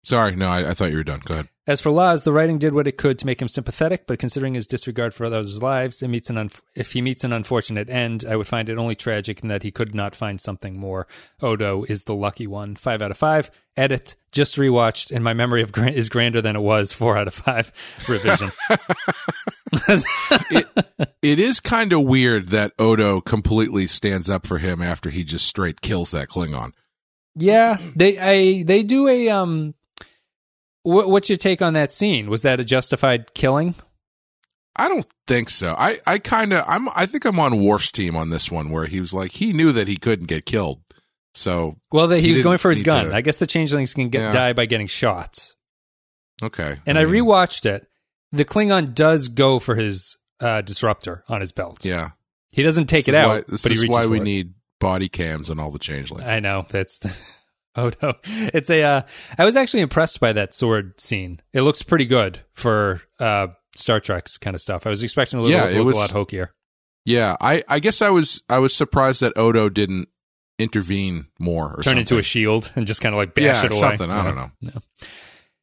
Sorry, 0.04 0.36
no, 0.36 0.48
I, 0.48 0.70
I 0.70 0.74
thought 0.74 0.90
you 0.92 0.98
were 0.98 1.04
done. 1.04 1.22
Go 1.24 1.36
ahead. 1.36 1.48
As 1.68 1.80
for 1.80 1.92
Laas, 1.92 2.24
the 2.24 2.32
writing 2.34 2.58
did 2.58 2.74
what 2.74 2.88
it 2.88 2.98
could 2.98 3.20
to 3.20 3.26
make 3.28 3.40
him 3.40 3.48
sympathetic, 3.48 4.08
but 4.08 4.18
considering 4.18 4.56
his 4.56 4.66
disregard 4.66 5.14
for 5.14 5.26
others' 5.26 5.62
lives, 5.62 6.02
it 6.02 6.08
meets 6.08 6.30
an 6.32 6.38
unf- 6.38 6.60
if 6.76 6.94
he 6.94 7.02
meets 7.04 7.24
an 7.24 7.32
unfortunate 7.32 7.88
end, 7.88 8.26
I 8.28 8.36
would 8.36 8.48
find 8.48 8.68
it 8.68 8.80
only 8.80 8.96
tragic 8.96 9.42
in 9.44 9.50
that 9.50 9.62
he 9.62 9.70
could 9.72 9.94
not 9.94 10.16
find 10.16 10.42
something 10.42 10.80
more. 10.80 11.06
Odo 11.40 11.84
is 11.84 12.06
the 12.06 12.16
lucky 12.16 12.48
one. 12.48 12.76
Five 12.76 13.04
out 13.04 13.12
of 13.12 13.18
five. 13.18 13.52
Edit. 13.78 14.16
Just 14.32 14.56
rewatched, 14.56 15.12
and 15.12 15.24
my 15.24 15.36
memory 15.36 15.62
of 15.62 15.72
gra- 15.72 15.92
is 15.92 16.10
grander 16.10 16.42
than 16.42 16.56
it 16.56 16.62
was. 16.62 16.94
Four 16.94 17.16
out 17.16 17.28
of 17.28 17.36
five. 17.36 17.72
Revision. 18.10 18.50
It 21.22 21.40
is 21.40 21.60
kind 21.60 21.94
of 21.94 22.02
weird 22.02 22.48
that 22.48 22.74
Odo 22.80 23.22
completely 23.22 23.88
stands 23.88 24.30
up 24.30 24.46
for 24.48 24.58
him 24.58 24.82
after 24.82 25.10
he 25.10 25.24
just 25.24 25.46
straight 25.46 25.82
kills 25.82 26.12
that 26.12 26.28
Klingon. 26.30 26.74
yeah, 27.36 27.78
they 27.96 28.18
I 28.18 28.64
they 28.64 28.84
do 28.84 29.08
a 29.08 29.30
um. 29.30 29.76
What, 30.84 31.10
what's 31.10 31.30
your 31.30 31.38
take 31.38 31.62
on 31.62 31.74
that 31.74 31.94
scene? 31.94 32.30
Was 32.30 32.42
that 32.44 32.60
a 32.60 32.64
justified 32.66 33.34
killing? 33.34 33.76
I 34.76 34.88
don't 34.88 35.06
think 35.28 35.50
so. 35.50 35.76
I, 35.78 36.00
I 36.08 36.18
kind 36.18 36.54
of 36.54 36.64
I'm 36.68 36.88
I 36.96 37.06
think 37.06 37.26
I'm 37.26 37.40
on 37.40 37.62
Worf's 37.64 37.92
team 37.92 38.16
on 38.16 38.30
this 38.30 38.50
one 38.50 38.70
where 38.70 38.86
he 38.86 39.00
was 39.00 39.14
like 39.14 39.32
he 39.34 39.52
knew 39.54 39.72
that 39.74 39.88
he 39.88 39.98
couldn't 39.98 40.28
get 40.28 40.46
killed. 40.46 40.82
So 41.34 41.78
Well, 41.92 42.08
that 42.08 42.20
he, 42.20 42.26
He 42.28 42.32
was 42.32 42.42
going 42.42 42.58
for 42.58 42.72
his 42.72 42.82
gun. 42.82 43.10
to- 43.10 43.16
I 43.16 43.22
guess 43.22 43.38
the 43.38 43.46
changelings 43.48 43.94
can 43.94 44.10
get 44.10 44.22
Yeah. 44.22 44.32
die 44.32 44.54
by 44.54 44.66
getting 44.66 44.88
shot. 44.88 45.54
okay. 46.44 46.78
And 46.86 46.98
I 46.98 47.06
mean, 47.06 47.24
rewatched 47.24 47.66
it. 47.66 47.86
The 48.32 48.46
Klingon 48.46 48.94
does 48.96 49.28
go 49.28 49.60
for 49.60 49.76
his 49.76 50.18
uh, 50.40 50.62
disruptor 50.62 51.24
on 51.28 51.42
his 51.42 51.52
belt. 51.52 51.86
Yeah. 51.86 52.12
He 52.52 52.64
doesn't 52.64 52.88
take 52.88 53.06
This 53.06 53.14
it 53.16 53.18
out, 53.18 53.28
Why, 53.28 53.42
this 53.48 53.64
but 53.64 53.72
is 53.74 53.88
why 53.88 54.06
we 54.08 54.18
it. 54.18 54.24
need 54.24 54.54
body 54.80 55.08
cams 55.10 55.50
on 55.50 55.60
all 55.60 55.72
the 55.72 55.80
changelings. 55.80 56.30
I 56.30 56.40
know 56.40 56.66
that's. 56.70 57.00
oh 57.76 57.92
no, 58.02 58.14
it's 58.26 58.70
a. 58.70 58.84
Uh, 58.84 59.02
I 59.38 59.46
was 59.46 59.56
actually 59.58 59.82
impressed 59.82 60.20
by 60.20 60.34
that 60.34 60.54
sword 60.54 61.00
scene. 61.00 61.40
It 61.54 61.62
looks 61.62 61.82
pretty 61.84 62.06
good 62.06 62.40
for 62.54 63.02
uh, 63.20 63.48
Star 63.76 64.00
Trek's 64.00 64.38
kind 64.38 64.54
of 64.56 64.62
stuff. 64.62 64.86
I 64.86 64.90
was 64.90 65.04
expecting 65.04 65.40
a 65.40 65.42
little, 65.42 65.58
Yeah, 65.58 65.66
look 65.66 65.76
it 65.76 65.80
a 65.80 65.84
was- 65.84 65.96
lot 65.96 66.12
hokier. 66.12 66.52
yeah, 67.06 67.36
I 67.40 67.64
I 67.68 67.80
guess 67.80 68.02
I 68.02 68.10
was 68.10 68.44
I 68.50 68.60
was 68.60 68.76
surprised 68.76 69.22
that 69.22 69.38
Odo 69.38 69.70
didn't 69.70 70.10
intervene 70.60 71.28
more 71.40 71.68
or 71.72 71.76
Turn 71.78 71.84
something. 71.84 72.00
into 72.02 72.18
a 72.20 72.24
shield 72.24 72.72
and 72.76 72.86
just 72.86 73.02
kind 73.02 73.16
of 73.16 73.18
like 73.18 73.34
bash 73.34 73.44
yeah, 73.44 73.66
it 73.66 73.72
away. 73.72 73.80
something. 73.80 74.12
I 74.12 74.24
don't 74.24 74.36
know. 74.36 74.52
No. 74.62 74.72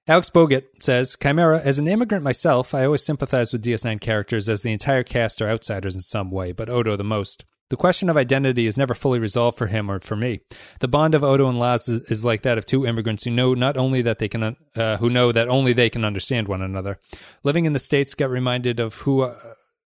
Alex 0.09 0.31
Bogut 0.31 0.65
says, 0.81 1.17
Chimera, 1.23 1.61
as 1.61 1.79
an 1.79 1.87
immigrant 1.87 2.25
myself, 2.25 2.75
I 2.75 2.87
always 2.87 3.05
sympathize 3.05 3.53
with 3.53 3.63
DS9 3.63 4.01
characters 4.01 4.49
as 4.49 4.63
the 4.63 4.73
entire 4.73 5.03
cast 5.03 5.43
are 5.43 5.49
outsiders 5.51 5.95
in 5.95 6.01
some 6.01 6.31
way, 6.31 6.53
but 6.53 6.71
Odo 6.71 6.97
the 6.97 7.05
most. 7.05 7.45
The 7.71 7.77
question 7.77 8.09
of 8.09 8.17
identity 8.17 8.67
is 8.67 8.79
never 8.79 8.95
fully 8.95 9.19
resolved 9.19 9.59
for 9.59 9.67
him 9.67 9.91
or 9.91 10.01
for 10.01 10.17
me. 10.17 10.41
The 10.81 10.89
bond 10.89 11.15
of 11.15 11.23
Odo 11.23 11.49
and 11.49 11.59
Laas 11.59 11.89
is, 11.89 12.01
is 12.03 12.25
like 12.25 12.43
that 12.43 12.57
of 12.57 12.65
two 12.65 12.87
immigrants 12.87 13.25
who 13.25 13.31
know 13.31 13.55
not 13.55 13.77
only 13.77 14.01
that 14.03 14.19
they 14.19 14.29
can, 14.29 14.57
uh, 14.75 14.97
who 14.97 15.11
know 15.11 15.33
that 15.33 15.49
only 15.49 15.73
they 15.73 15.91
can 15.91 16.05
understand 16.05 16.49
one 16.49 16.63
another. 16.63 16.99
Living 17.45 17.67
in 17.67 17.75
the 17.75 17.79
states 17.79 18.15
get 18.15 18.31
reminded 18.31 18.81
of 18.81 18.95
who, 18.95 19.23
uh, 19.23 19.37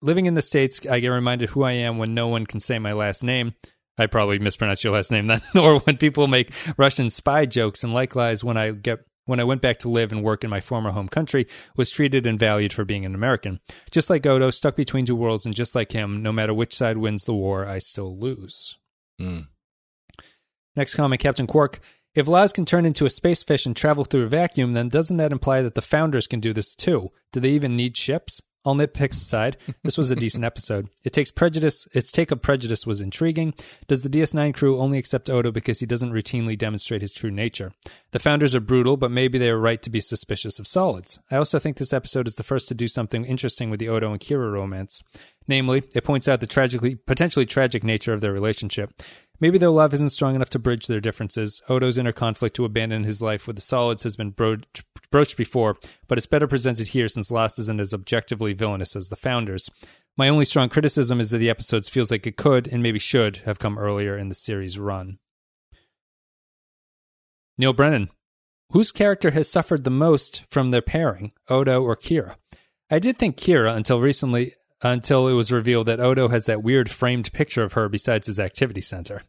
living 0.02 0.26
in 0.26 0.34
the 0.34 0.42
States, 0.42 0.86
I 0.86 1.00
get 1.00 1.08
reminded 1.08 1.50
who 1.50 1.62
I 1.62 1.72
am 1.72 1.98
when 1.98 2.14
no 2.14 2.28
one 2.28 2.46
can 2.46 2.60
say 2.60 2.78
my 2.78 2.92
last 2.92 3.22
name. 3.22 3.54
I 3.98 4.06
probably 4.06 4.38
mispronounced 4.38 4.82
your 4.82 4.94
last 4.94 5.10
name 5.10 5.26
then, 5.26 5.42
or 5.54 5.80
when 5.80 5.98
people 5.98 6.26
make 6.26 6.52
Russian 6.76 7.10
spy 7.10 7.44
jokes, 7.46 7.84
and 7.84 7.92
likewise 7.92 8.42
when 8.42 8.56
I 8.56 8.70
get 8.70 9.00
when 9.30 9.40
I 9.40 9.44
went 9.44 9.62
back 9.62 9.78
to 9.78 9.88
live 9.88 10.12
and 10.12 10.22
work 10.22 10.44
in 10.44 10.50
my 10.50 10.60
former 10.60 10.90
home 10.90 11.08
country, 11.08 11.46
was 11.76 11.90
treated 11.90 12.26
and 12.26 12.38
valued 12.38 12.72
for 12.72 12.84
being 12.84 13.06
an 13.06 13.14
American. 13.14 13.60
Just 13.90 14.10
like 14.10 14.26
Odo, 14.26 14.50
stuck 14.50 14.76
between 14.76 15.06
two 15.06 15.16
worlds, 15.16 15.46
and 15.46 15.54
just 15.54 15.74
like 15.74 15.92
him, 15.92 16.22
no 16.22 16.32
matter 16.32 16.52
which 16.52 16.76
side 16.76 16.98
wins 16.98 17.24
the 17.24 17.32
war, 17.32 17.64
I 17.64 17.78
still 17.78 18.18
lose. 18.18 18.76
Mm. 19.20 19.46
Next 20.76 20.94
comment, 20.94 21.20
Captain 21.22 21.46
Quark. 21.46 21.80
If 22.14 22.26
Laas 22.26 22.52
can 22.52 22.64
turn 22.64 22.84
into 22.84 23.06
a 23.06 23.10
space 23.10 23.44
fish 23.44 23.66
and 23.66 23.76
travel 23.76 24.04
through 24.04 24.24
a 24.24 24.28
vacuum, 24.28 24.72
then 24.72 24.88
doesn't 24.88 25.16
that 25.18 25.32
imply 25.32 25.62
that 25.62 25.76
the 25.76 25.82
founders 25.82 26.26
can 26.26 26.40
do 26.40 26.52
this 26.52 26.74
too? 26.74 27.10
Do 27.32 27.38
they 27.38 27.50
even 27.50 27.76
need 27.76 27.96
ships? 27.96 28.42
All 28.62 28.76
nitpicks 28.76 29.12
aside, 29.12 29.56
this 29.82 29.96
was 29.96 30.10
a 30.10 30.16
decent 30.16 30.44
episode. 30.44 30.90
It 31.02 31.14
takes 31.14 31.30
prejudice. 31.30 31.88
Its 31.94 32.12
take 32.12 32.30
of 32.30 32.42
prejudice 32.42 32.86
was 32.86 33.00
intriguing. 33.00 33.54
Does 33.88 34.02
the 34.02 34.10
DS9 34.10 34.52
crew 34.54 34.78
only 34.78 34.98
accept 34.98 35.30
Odo 35.30 35.50
because 35.50 35.80
he 35.80 35.86
doesn't 35.86 36.12
routinely 36.12 36.58
demonstrate 36.58 37.00
his 37.00 37.14
true 37.14 37.30
nature? 37.30 37.72
The 38.10 38.18
founders 38.18 38.54
are 38.54 38.60
brutal, 38.60 38.98
but 38.98 39.10
maybe 39.10 39.38
they 39.38 39.48
are 39.48 39.58
right 39.58 39.80
to 39.80 39.88
be 39.88 40.00
suspicious 40.00 40.58
of 40.58 40.66
solids. 40.66 41.18
I 41.30 41.36
also 41.36 41.58
think 41.58 41.78
this 41.78 41.94
episode 41.94 42.28
is 42.28 42.34
the 42.34 42.42
first 42.42 42.68
to 42.68 42.74
do 42.74 42.86
something 42.86 43.24
interesting 43.24 43.70
with 43.70 43.80
the 43.80 43.88
Odo 43.88 44.12
and 44.12 44.20
Kira 44.20 44.52
romance. 44.52 45.02
Namely, 45.48 45.82
it 45.94 46.04
points 46.04 46.28
out 46.28 46.40
the 46.40 46.46
tragically, 46.46 46.94
potentially 46.94 47.46
tragic 47.46 47.82
nature 47.82 48.12
of 48.12 48.20
their 48.20 48.32
relationship. 48.32 48.92
Maybe 49.40 49.56
their 49.56 49.70
love 49.70 49.94
isn't 49.94 50.10
strong 50.10 50.34
enough 50.34 50.50
to 50.50 50.58
bridge 50.58 50.86
their 50.86 51.00
differences. 51.00 51.62
Odo's 51.68 51.96
inner 51.96 52.12
conflict 52.12 52.54
to 52.56 52.66
abandon 52.66 53.04
his 53.04 53.22
life 53.22 53.46
with 53.46 53.56
the 53.56 53.62
solids 53.62 54.02
has 54.02 54.16
been 54.16 54.30
bro- 54.30 54.58
broached 55.10 55.36
before, 55.36 55.76
but 56.08 56.18
it's 56.18 56.26
better 56.26 56.46
presented 56.46 56.88
here 56.88 57.08
since 57.08 57.30
Laas 57.30 57.58
isn't 57.58 57.80
as 57.80 57.94
objectively 57.94 58.52
villainous 58.52 58.96
as 58.96 59.08
the 59.08 59.16
founders. 59.16 59.68
My 60.16 60.28
only 60.28 60.44
strong 60.44 60.68
criticism 60.68 61.20
is 61.20 61.30
that 61.30 61.38
the 61.38 61.50
episodes 61.50 61.88
feels 61.88 62.10
like 62.10 62.26
it 62.26 62.36
could 62.36 62.68
and 62.68 62.82
maybe 62.82 62.98
should 62.98 63.38
have 63.38 63.58
come 63.58 63.78
earlier 63.78 64.16
in 64.16 64.28
the 64.28 64.34
series 64.34 64.78
run. 64.78 65.18
Neil 67.56 67.72
Brennan, 67.72 68.10
whose 68.70 68.92
character 68.92 69.32
has 69.32 69.50
suffered 69.50 69.84
the 69.84 69.90
most 69.90 70.44
from 70.50 70.70
their 70.70 70.82
pairing, 70.82 71.32
Odo 71.48 71.82
or 71.82 71.96
Kira? 71.96 72.36
I 72.90 72.98
did 72.98 73.18
think 73.18 73.36
Kira 73.36 73.74
until 73.74 74.00
recently, 74.00 74.54
until 74.82 75.28
it 75.28 75.34
was 75.34 75.52
revealed 75.52 75.86
that 75.86 76.00
Odo 76.00 76.28
has 76.28 76.46
that 76.46 76.62
weird 76.62 76.90
framed 76.90 77.32
picture 77.32 77.62
of 77.62 77.74
her 77.74 77.88
besides 77.88 78.26
his 78.26 78.40
activity 78.40 78.80
center. 78.80 79.22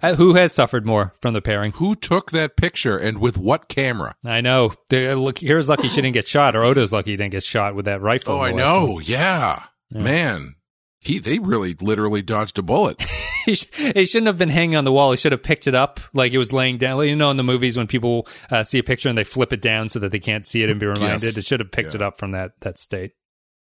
Uh, 0.00 0.14
Who 0.14 0.34
has 0.34 0.52
suffered 0.52 0.86
more 0.86 1.12
from 1.20 1.34
the 1.34 1.42
pairing? 1.42 1.72
Who 1.72 1.96
took 1.96 2.30
that 2.30 2.56
picture 2.56 2.96
and 2.96 3.18
with 3.18 3.36
what 3.36 3.68
camera? 3.68 4.14
I 4.24 4.40
know. 4.40 4.72
The- 4.90 5.16
Look, 5.16 5.36
Kira's 5.36 5.68
lucky 5.68 5.88
she 5.88 6.00
didn't 6.00 6.14
get 6.14 6.28
shot, 6.28 6.54
or 6.54 6.62
Odo's 6.62 6.92
lucky 6.92 7.10
he 7.10 7.16
didn't 7.16 7.32
get 7.32 7.42
shot 7.42 7.74
with 7.74 7.86
that 7.86 8.00
rifle. 8.00 8.36
Oh, 8.36 8.40
I 8.42 8.52
know. 8.52 9.00
Yeah. 9.00 9.64
Man. 9.90 10.54
He 11.00 11.18
they 11.18 11.38
really 11.40 11.74
literally 11.80 12.22
dodged 12.22 12.58
a 12.58 12.62
bullet. 12.62 13.04
he, 13.44 13.54
sh- 13.54 13.66
shouldn't 13.76 14.26
have 14.26 14.38
been 14.38 14.48
hanging 14.50 14.76
on 14.76 14.84
the 14.84 14.92
wall. 14.92 15.10
He 15.12 15.16
should 15.16 15.32
have 15.32 15.42
picked 15.42 15.66
it 15.66 15.74
up 15.74 16.00
like 16.12 16.32
it 16.32 16.38
was 16.38 16.52
laying 16.52 16.78
down. 16.78 17.04
You 17.06 17.14
know, 17.16 17.30
in 17.30 17.36
the 17.36 17.44
movies 17.44 17.76
when 17.76 17.86
people 17.86 18.26
uh, 18.50 18.62
see 18.64 18.78
a 18.78 18.82
picture 18.84 19.08
and 19.08 19.16
they 19.18 19.24
flip 19.24 19.52
it 19.52 19.62
down 19.62 19.88
so 19.88 19.98
that 20.00 20.10
they 20.12 20.18
can't 20.20 20.46
see 20.46 20.62
it 20.62 20.70
and 20.70 20.78
be 20.80 20.86
reminded. 20.86 21.22
Yes. 21.22 21.36
It 21.36 21.44
should 21.44 21.60
have 21.60 21.70
picked 21.72 21.90
Yeah. 21.90 21.96
it 21.96 22.02
up 22.02 22.18
from 22.18 22.32
that 22.32 22.52
that 22.60 22.78
state. 22.78 23.12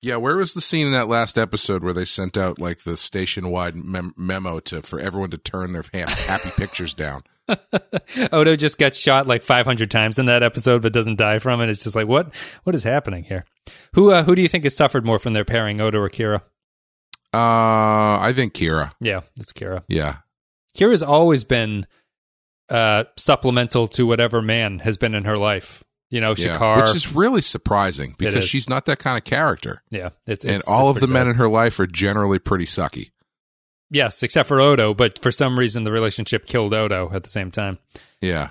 Yeah, 0.04 0.18
where 0.18 0.36
was 0.36 0.54
the 0.54 0.60
scene 0.60 0.86
in 0.86 0.92
that 0.92 1.08
last 1.08 1.38
episode 1.38 1.82
where 1.82 1.94
they 1.94 2.04
sent 2.04 2.38
out 2.38 2.60
like 2.60 2.80
the 2.80 2.98
station 2.98 3.50
wide 3.50 3.74
mem- 3.74 4.14
memo 4.18 4.60
to 4.60 4.82
for 4.82 5.00
everyone 5.00 5.30
to 5.30 5.38
turn 5.38 5.72
their 5.72 5.86
ha- 5.94 6.14
happy 6.28 6.50
pictures 6.58 6.94
down? 6.94 7.24
Odo 8.34 8.58
just 8.58 8.78
got 8.78 8.96
shot 8.96 9.28
like 9.28 9.42
500 9.42 9.90
times 9.90 10.20
in 10.20 10.26
that 10.26 10.44
episode, 10.44 10.82
but 10.82 10.92
doesn't 10.92 11.16
die 11.16 11.40
from 11.40 11.62
it. 11.62 11.70
It's 11.70 11.86
just 11.86 11.96
like 11.96 12.10
what 12.10 12.36
what 12.66 12.76
is 12.76 12.84
happening 12.84 13.24
here? 13.24 13.46
Who 13.96 14.12
uh, 14.12 14.24
who 14.24 14.36
do 14.36 14.42
you 14.42 14.50
think 14.50 14.66
has 14.66 14.76
suffered 14.76 15.06
more 15.06 15.20
from 15.20 15.32
their 15.32 15.46
pairing, 15.46 15.80
Odo 15.80 16.00
or 16.00 16.10
Kira? 16.10 16.42
Uh, 17.34 18.20
I 18.20 18.34
think 18.36 18.54
Kira. 18.54 18.92
Yeah, 19.00 19.22
it's 19.40 19.54
Kira. 19.54 19.84
Yeah, 19.88 20.18
Kira's 20.78 21.02
always 21.02 21.46
been 21.46 21.88
uh, 22.68 23.06
supplemental 23.16 23.88
to 23.88 24.06
whatever 24.06 24.42
man 24.42 24.80
has 24.80 24.98
been 24.98 25.16
in 25.16 25.24
her 25.24 25.38
life. 25.38 25.82
You 26.14 26.22
know, 26.22 26.36
yeah. 26.38 26.56
Shakaar. 26.56 26.78
which 26.78 26.96
is 26.96 27.16
really 27.16 27.42
surprising 27.42 28.14
because 28.20 28.48
she's 28.48 28.70
not 28.70 28.86
that 28.86 29.00
kind 29.00 29.18
of 29.18 29.24
character, 29.24 29.82
yeah, 29.90 30.10
it's, 30.28 30.46
and 30.46 30.58
it's- 30.58 30.68
all 30.68 30.92
it's 30.92 30.98
of 30.98 31.02
the 31.02 31.12
men 31.12 31.28
in 31.28 31.38
her 31.38 31.50
life 31.50 31.80
are 31.80 31.88
generally 31.88 32.38
pretty 32.38 32.66
sucky. 32.66 33.10
Yes, 33.90 34.22
except 34.22 34.48
for 34.48 34.62
Odo, 34.62 34.94
but 34.94 35.18
for 35.18 35.32
some 35.32 35.58
reason 35.58 35.86
the 35.86 35.92
relationship 35.92 36.46
killed 36.46 36.72
Odo 36.72 37.10
at 37.12 37.24
the 37.24 37.30
same 37.30 37.50
time. 37.50 37.80
Yeah, 38.22 38.50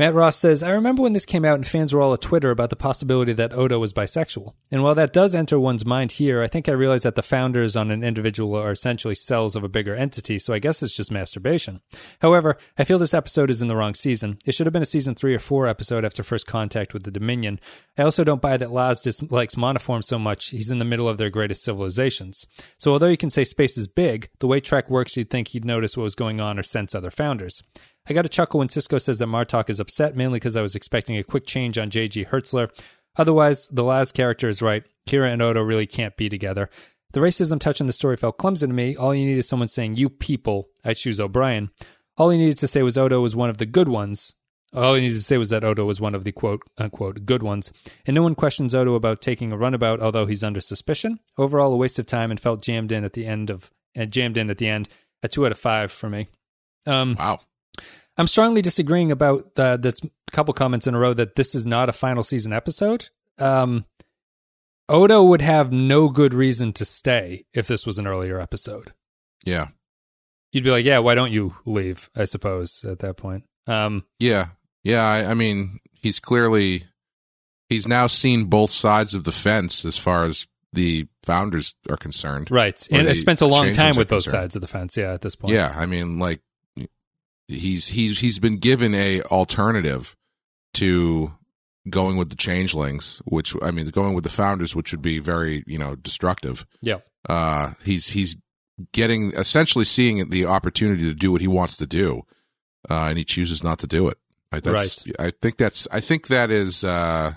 Matt 0.00 0.14
Ross 0.14 0.38
says, 0.38 0.62
I 0.62 0.70
remember 0.70 1.02
when 1.02 1.12
this 1.12 1.26
came 1.26 1.44
out 1.44 1.56
and 1.56 1.66
fans 1.66 1.92
were 1.92 2.00
all 2.00 2.14
at 2.14 2.22
Twitter 2.22 2.50
about 2.50 2.70
the 2.70 2.74
possibility 2.74 3.34
that 3.34 3.52
Odo 3.52 3.78
was 3.78 3.92
bisexual. 3.92 4.54
And 4.70 4.82
while 4.82 4.94
that 4.94 5.12
does 5.12 5.34
enter 5.34 5.60
one's 5.60 5.84
mind 5.84 6.12
here, 6.12 6.40
I 6.40 6.46
think 6.46 6.70
I 6.70 6.72
realize 6.72 7.02
that 7.02 7.16
the 7.16 7.22
founders 7.22 7.76
on 7.76 7.90
an 7.90 8.02
individual 8.02 8.56
are 8.56 8.70
essentially 8.70 9.14
cells 9.14 9.56
of 9.56 9.62
a 9.62 9.68
bigger 9.68 9.94
entity, 9.94 10.38
so 10.38 10.54
I 10.54 10.58
guess 10.58 10.82
it's 10.82 10.96
just 10.96 11.12
masturbation. 11.12 11.82
However, 12.22 12.56
I 12.78 12.84
feel 12.84 12.98
this 12.98 13.12
episode 13.12 13.50
is 13.50 13.60
in 13.60 13.68
the 13.68 13.76
wrong 13.76 13.92
season. 13.92 14.38
It 14.46 14.54
should 14.54 14.64
have 14.64 14.72
been 14.72 14.80
a 14.80 14.86
season 14.86 15.14
3 15.14 15.34
or 15.34 15.38
4 15.38 15.66
episode 15.66 16.06
after 16.06 16.22
first 16.22 16.46
contact 16.46 16.94
with 16.94 17.02
the 17.02 17.10
Dominion. 17.10 17.60
I 17.98 18.04
also 18.04 18.24
don't 18.24 18.40
buy 18.40 18.56
that 18.56 18.70
Laas 18.70 19.02
dislikes 19.02 19.56
monoform 19.56 20.02
so 20.02 20.18
much, 20.18 20.46
he's 20.46 20.70
in 20.70 20.78
the 20.78 20.86
middle 20.86 21.10
of 21.10 21.18
their 21.18 21.28
greatest 21.28 21.62
civilizations. 21.62 22.46
So 22.78 22.92
although 22.92 23.08
you 23.08 23.18
can 23.18 23.28
say 23.28 23.44
space 23.44 23.76
is 23.76 23.86
big, 23.86 24.30
the 24.38 24.46
way 24.46 24.60
Trek 24.60 24.88
works, 24.88 25.18
you'd 25.18 25.28
think 25.28 25.48
he'd 25.48 25.66
notice 25.66 25.94
what 25.94 26.04
was 26.04 26.14
going 26.14 26.40
on 26.40 26.58
or 26.58 26.62
sense 26.62 26.94
other 26.94 27.10
founders. 27.10 27.62
I 28.08 28.12
got 28.12 28.26
a 28.26 28.30
chuckle 28.30 28.58
when 28.58 28.68
Sisko 28.68 29.00
says 29.00 29.18
that 29.18 29.26
Martok 29.26 29.70
is 29.70 29.80
upset, 29.80 30.16
mainly 30.16 30.36
because 30.36 30.56
I 30.56 30.62
was 30.62 30.74
expecting 30.74 31.16
a 31.16 31.24
quick 31.24 31.46
change 31.46 31.78
on 31.78 31.90
J.G. 31.90 32.26
Hertzler. 32.26 32.70
Otherwise, 33.16 33.68
the 33.68 33.84
last 33.84 34.12
character 34.12 34.48
is 34.48 34.62
right. 34.62 34.84
Kira 35.06 35.32
and 35.32 35.42
Odo 35.42 35.62
really 35.62 35.86
can't 35.86 36.16
be 36.16 36.28
together. 36.28 36.70
The 37.12 37.20
racism 37.20 37.58
touch 37.58 37.80
in 37.80 37.86
the 37.86 37.92
story 37.92 38.16
felt 38.16 38.38
clumsy 38.38 38.66
to 38.66 38.72
me. 38.72 38.96
All 38.96 39.14
you 39.14 39.26
need 39.26 39.38
is 39.38 39.48
someone 39.48 39.68
saying, 39.68 39.96
You 39.96 40.08
people. 40.08 40.68
I 40.84 40.94
choose 40.94 41.20
O'Brien. 41.20 41.70
All 42.16 42.30
he 42.30 42.38
needed 42.38 42.58
to 42.58 42.68
say 42.68 42.82
was 42.82 42.96
Odo 42.96 43.20
was 43.20 43.34
one 43.34 43.50
of 43.50 43.58
the 43.58 43.66
good 43.66 43.88
ones. 43.88 44.34
All 44.72 44.94
he 44.94 45.00
needed 45.00 45.16
to 45.16 45.22
say 45.22 45.36
was 45.36 45.50
that 45.50 45.64
Odo 45.64 45.84
was 45.84 46.00
one 46.00 46.14
of 46.14 46.22
the 46.22 46.30
quote 46.30 46.62
unquote 46.78 47.26
good 47.26 47.42
ones. 47.42 47.72
And 48.06 48.14
no 48.14 48.22
one 48.22 48.36
questions 48.36 48.74
Odo 48.74 48.94
about 48.94 49.20
taking 49.20 49.50
a 49.50 49.56
runabout, 49.56 50.00
although 50.00 50.26
he's 50.26 50.44
under 50.44 50.60
suspicion. 50.60 51.18
Overall, 51.36 51.72
a 51.72 51.76
waste 51.76 51.98
of 51.98 52.06
time 52.06 52.30
and 52.30 52.38
felt 52.38 52.62
jammed 52.62 52.92
in 52.92 53.02
at 53.04 53.14
the 53.14 53.26
end 53.26 53.50
of 53.50 53.70
and 53.94 54.12
jammed 54.12 54.36
in 54.36 54.50
at 54.50 54.58
the 54.58 54.68
end. 54.68 54.88
A 55.22 55.28
two 55.28 55.44
out 55.44 55.52
of 55.52 55.58
five 55.58 55.90
for 55.90 56.08
me. 56.08 56.28
Um, 56.86 57.16
wow. 57.18 57.40
I'm 58.16 58.26
strongly 58.26 58.62
disagreeing 58.62 59.10
about 59.12 59.44
uh, 59.56 59.76
that's 59.78 60.00
couple 60.32 60.54
comments 60.54 60.86
in 60.86 60.94
a 60.94 60.98
row 60.98 61.12
that 61.14 61.34
this 61.36 61.54
is 61.54 61.66
not 61.66 61.88
a 61.88 61.92
final 61.92 62.22
season 62.22 62.52
episode. 62.52 63.08
Um, 63.38 63.84
Odo 64.88 65.22
would 65.24 65.42
have 65.42 65.72
no 65.72 66.08
good 66.08 66.34
reason 66.34 66.72
to 66.74 66.84
stay 66.84 67.46
if 67.52 67.66
this 67.66 67.86
was 67.86 67.98
an 67.98 68.06
earlier 68.06 68.40
episode. 68.40 68.92
Yeah, 69.44 69.68
You'd 70.52 70.64
be 70.64 70.70
like, 70.70 70.84
yeah, 70.84 70.98
why 70.98 71.14
don't 71.14 71.30
you 71.32 71.54
leave? 71.64 72.10
I 72.16 72.24
suppose 72.24 72.84
at 72.84 72.98
that 73.00 73.16
point. 73.16 73.44
Um, 73.66 74.04
yeah, 74.18 74.48
yeah. 74.82 75.02
I, 75.04 75.30
I 75.30 75.34
mean, 75.34 75.78
he's 75.92 76.18
clearly 76.18 76.84
he's 77.68 77.86
now 77.86 78.08
seen 78.08 78.46
both 78.46 78.70
sides 78.70 79.14
of 79.14 79.24
the 79.24 79.32
fence 79.32 79.84
as 79.84 79.96
far 79.96 80.24
as 80.24 80.48
the 80.72 81.06
founders 81.22 81.76
are 81.88 81.96
concerned. 81.96 82.50
right, 82.50 82.84
and 82.90 83.02
I 83.02 83.04
the 83.10 83.14
spent 83.14 83.40
a 83.40 83.46
long 83.46 83.72
time 83.72 83.96
with 83.96 84.08
both 84.08 84.24
concerned. 84.24 84.42
sides 84.42 84.56
of 84.56 84.62
the 84.62 84.68
fence. 84.68 84.96
Yeah, 84.96 85.12
at 85.12 85.22
this 85.22 85.36
point. 85.36 85.54
Yeah, 85.54 85.72
I 85.74 85.86
mean, 85.86 86.18
like 86.18 86.40
he's 87.50 87.88
he's 87.88 88.20
he's 88.20 88.38
been 88.38 88.56
given 88.58 88.94
a 88.94 89.22
alternative 89.22 90.16
to 90.74 91.32
going 91.88 92.16
with 92.16 92.28
the 92.30 92.36
changelings, 92.36 93.20
which 93.24 93.54
I 93.62 93.70
mean, 93.70 93.88
going 93.88 94.14
with 94.14 94.24
the 94.24 94.30
founders, 94.30 94.74
which 94.76 94.92
would 94.92 95.02
be 95.02 95.18
very 95.18 95.64
you 95.66 95.78
know 95.78 95.96
destructive. 95.96 96.64
yeah, 96.82 96.98
Uh, 97.28 97.72
he's 97.84 98.08
he's 98.08 98.36
getting 98.92 99.32
essentially 99.32 99.84
seeing 99.84 100.30
the 100.30 100.46
opportunity 100.46 101.02
to 101.04 101.14
do 101.14 101.32
what 101.32 101.40
he 101.40 101.48
wants 101.48 101.76
to 101.78 101.86
do, 101.86 102.22
uh, 102.88 103.04
and 103.08 103.18
he 103.18 103.24
chooses 103.24 103.62
not 103.62 103.78
to 103.80 103.86
do 103.86 104.08
it. 104.08 104.16
I, 104.52 104.60
that's, 104.60 105.04
I 105.18 105.30
think 105.30 105.58
that's 105.58 105.86
I 105.92 106.00
think 106.00 106.26
that 106.28 106.50
is 106.50 106.82
uh, 106.84 107.34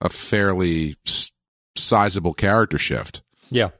a 0.00 0.08
fairly 0.08 0.96
s- 1.06 1.30
sizable 1.76 2.34
character 2.34 2.78
shift. 2.78 3.22
yeah, 3.50 3.70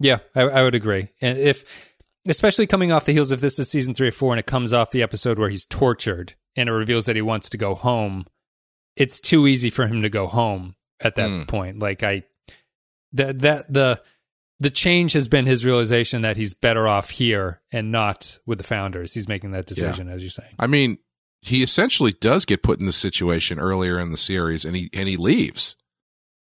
yeah. 0.00 0.18
I, 0.34 0.42
I 0.42 0.62
would 0.62 0.74
agree. 0.74 1.08
And 1.20 1.38
if, 1.38 1.91
especially 2.26 2.66
coming 2.66 2.92
off 2.92 3.04
the 3.04 3.12
heels 3.12 3.30
of 3.32 3.40
this 3.40 3.58
is 3.58 3.68
season 3.70 3.94
three 3.94 4.08
or 4.08 4.12
four, 4.12 4.32
and 4.32 4.40
it 4.40 4.46
comes 4.46 4.72
off 4.72 4.90
the 4.90 5.02
episode 5.02 5.38
where 5.38 5.48
he's 5.50 5.66
tortured 5.66 6.34
and 6.56 6.68
it 6.68 6.72
reveals 6.72 7.06
that 7.06 7.16
he 7.16 7.22
wants 7.22 7.48
to 7.50 7.56
go 7.58 7.74
home, 7.74 8.26
it's 8.96 9.20
too 9.20 9.46
easy 9.46 9.70
for 9.70 9.86
him 9.86 10.02
to 10.02 10.08
go 10.10 10.26
home 10.26 10.74
at 11.00 11.14
that 11.16 11.28
Hmm. 11.28 11.42
point. 11.44 11.78
Like 11.78 12.02
I, 12.02 12.24
that 13.12 13.40
that 13.40 13.72
the 13.72 14.00
the 14.60 14.70
change 14.70 15.14
has 15.14 15.26
been 15.26 15.44
his 15.46 15.64
realization 15.64 16.22
that 16.22 16.36
he's 16.36 16.54
better 16.54 16.86
off 16.86 17.10
here 17.10 17.60
and 17.72 17.90
not 17.90 18.38
with 18.46 18.58
the 18.58 18.64
founders. 18.64 19.12
He's 19.14 19.26
making 19.26 19.50
that 19.52 19.66
decision, 19.66 20.08
as 20.08 20.22
you're 20.22 20.30
saying. 20.30 20.54
I 20.58 20.68
mean, 20.68 20.98
he 21.40 21.64
essentially 21.64 22.12
does 22.12 22.44
get 22.44 22.62
put 22.62 22.78
in 22.78 22.86
this 22.86 22.96
situation 22.96 23.58
earlier 23.58 23.98
in 23.98 24.12
the 24.12 24.16
series, 24.16 24.64
and 24.64 24.76
he 24.76 24.88
and 24.92 25.08
he 25.08 25.16
leaves. 25.16 25.74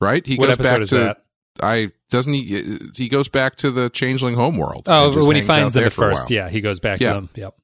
Right? 0.01 0.25
He 0.27 0.37
what 0.37 0.49
goes 0.49 0.59
back 0.59 0.83
to 0.83 0.95
that? 0.99 1.25
I 1.63 1.91
doesn't 2.11 2.33
he? 2.33 2.79
He 2.97 3.09
goes 3.09 3.29
back 3.29 3.57
to 3.57 3.71
the 3.71 3.91
changeling 3.91 4.35
homeworld. 4.37 4.85
Oh, 4.89 5.27
when 5.27 5.37
he 5.37 5.43
finds 5.43 5.75
them 5.75 5.85
at 5.85 5.93
first, 5.93 6.31
yeah, 6.31 6.49
he 6.49 6.61
goes 6.61 6.81
back 6.81 7.01
Yeah. 7.01 7.09
to 7.11 7.15
them. 7.15 7.31
Yep. 7.35 7.55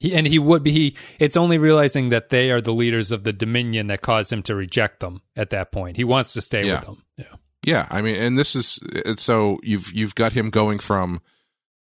He, 0.00 0.14
and 0.14 0.26
he 0.26 0.38
would 0.38 0.62
be. 0.62 0.70
He, 0.72 0.96
it's 1.18 1.36
only 1.36 1.58
realizing 1.58 2.10
that 2.10 2.28
they 2.30 2.50
are 2.50 2.60
the 2.60 2.72
leaders 2.72 3.10
of 3.12 3.24
the 3.24 3.32
Dominion 3.32 3.88
that 3.88 4.00
caused 4.00 4.32
him 4.32 4.42
to 4.44 4.54
reject 4.54 5.00
them 5.00 5.22
at 5.36 5.50
that 5.50 5.72
point. 5.72 5.96
He 5.96 6.04
wants 6.04 6.32
to 6.34 6.40
stay 6.40 6.64
Yeah. 6.66 6.76
with 6.80 6.84
them. 6.86 7.02
Yeah. 7.16 7.24
Yeah, 7.66 7.86
I 7.90 8.02
mean, 8.02 8.14
and 8.14 8.38
this 8.38 8.54
is 8.54 8.78
it's 8.84 9.22
so 9.22 9.58
you've 9.64 9.92
you've 9.92 10.14
got 10.14 10.32
him 10.32 10.48
going 10.50 10.78
from 10.78 11.20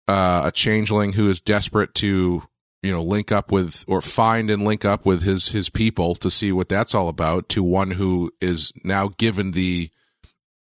uh, 0.06 0.42
a 0.46 0.52
changeling 0.52 1.12
who 1.14 1.28
is 1.28 1.40
desperate 1.40 1.94
to 1.96 2.44
you 2.84 2.92
know 2.92 3.02
link 3.02 3.32
up 3.32 3.50
with 3.50 3.84
or 3.88 4.00
find 4.00 4.48
and 4.50 4.64
link 4.64 4.84
up 4.84 5.04
with 5.04 5.22
his 5.24 5.48
his 5.48 5.68
people 5.68 6.14
to 6.14 6.30
see 6.30 6.52
what 6.52 6.68
that's 6.68 6.94
all 6.94 7.08
about 7.08 7.48
to 7.50 7.62
one 7.64 7.90
who 7.90 8.30
is 8.40 8.72
now 8.84 9.10
given 9.18 9.50
the 9.50 9.90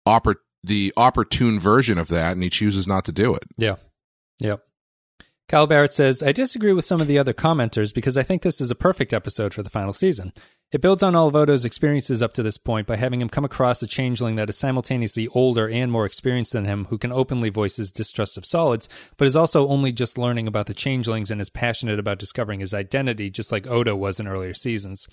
oppor- 0.06 0.36
the 0.62 0.92
opportune 0.96 1.60
version 1.60 1.98
of 1.98 2.08
that 2.08 2.32
and 2.32 2.42
he 2.42 2.50
chooses 2.50 2.86
not 2.86 3.04
to 3.04 3.12
do 3.12 3.34
it. 3.34 3.44
Yeah. 3.56 3.76
Yeah. 4.40 4.56
Kyle 5.48 5.66
Barrett 5.66 5.94
says, 5.94 6.22
I 6.22 6.32
disagree 6.32 6.74
with 6.74 6.84
some 6.84 7.00
of 7.00 7.08
the 7.08 7.18
other 7.18 7.32
commenters 7.32 7.94
because 7.94 8.18
I 8.18 8.22
think 8.22 8.42
this 8.42 8.60
is 8.60 8.70
a 8.70 8.74
perfect 8.74 9.14
episode 9.14 9.54
for 9.54 9.62
the 9.62 9.70
final 9.70 9.94
season. 9.94 10.32
It 10.70 10.82
builds 10.82 11.02
on 11.02 11.14
all 11.14 11.28
of 11.28 11.34
Odo's 11.34 11.64
experiences 11.64 12.20
up 12.20 12.34
to 12.34 12.42
this 12.42 12.58
point 12.58 12.86
by 12.86 12.96
having 12.96 13.22
him 13.22 13.30
come 13.30 13.46
across 13.46 13.82
a 13.82 13.86
changeling 13.86 14.36
that 14.36 14.50
is 14.50 14.58
simultaneously 14.58 15.26
older 15.28 15.66
and 15.66 15.90
more 15.90 16.04
experienced 16.04 16.52
than 16.52 16.66
him, 16.66 16.84
who 16.90 16.98
can 16.98 17.10
openly 17.10 17.48
voice 17.48 17.76
his 17.76 17.90
distrust 17.90 18.36
of 18.36 18.44
solids, 18.44 18.86
but 19.16 19.26
is 19.26 19.36
also 19.36 19.66
only 19.68 19.92
just 19.92 20.18
learning 20.18 20.46
about 20.46 20.66
the 20.66 20.74
changelings 20.74 21.30
and 21.30 21.40
is 21.40 21.48
passionate 21.48 21.98
about 21.98 22.18
discovering 22.18 22.60
his 22.60 22.74
identity, 22.74 23.30
just 23.30 23.50
like 23.50 23.66
Odo 23.66 23.96
was 23.96 24.20
in 24.20 24.28
earlier 24.28 24.52
seasons. 24.52 25.08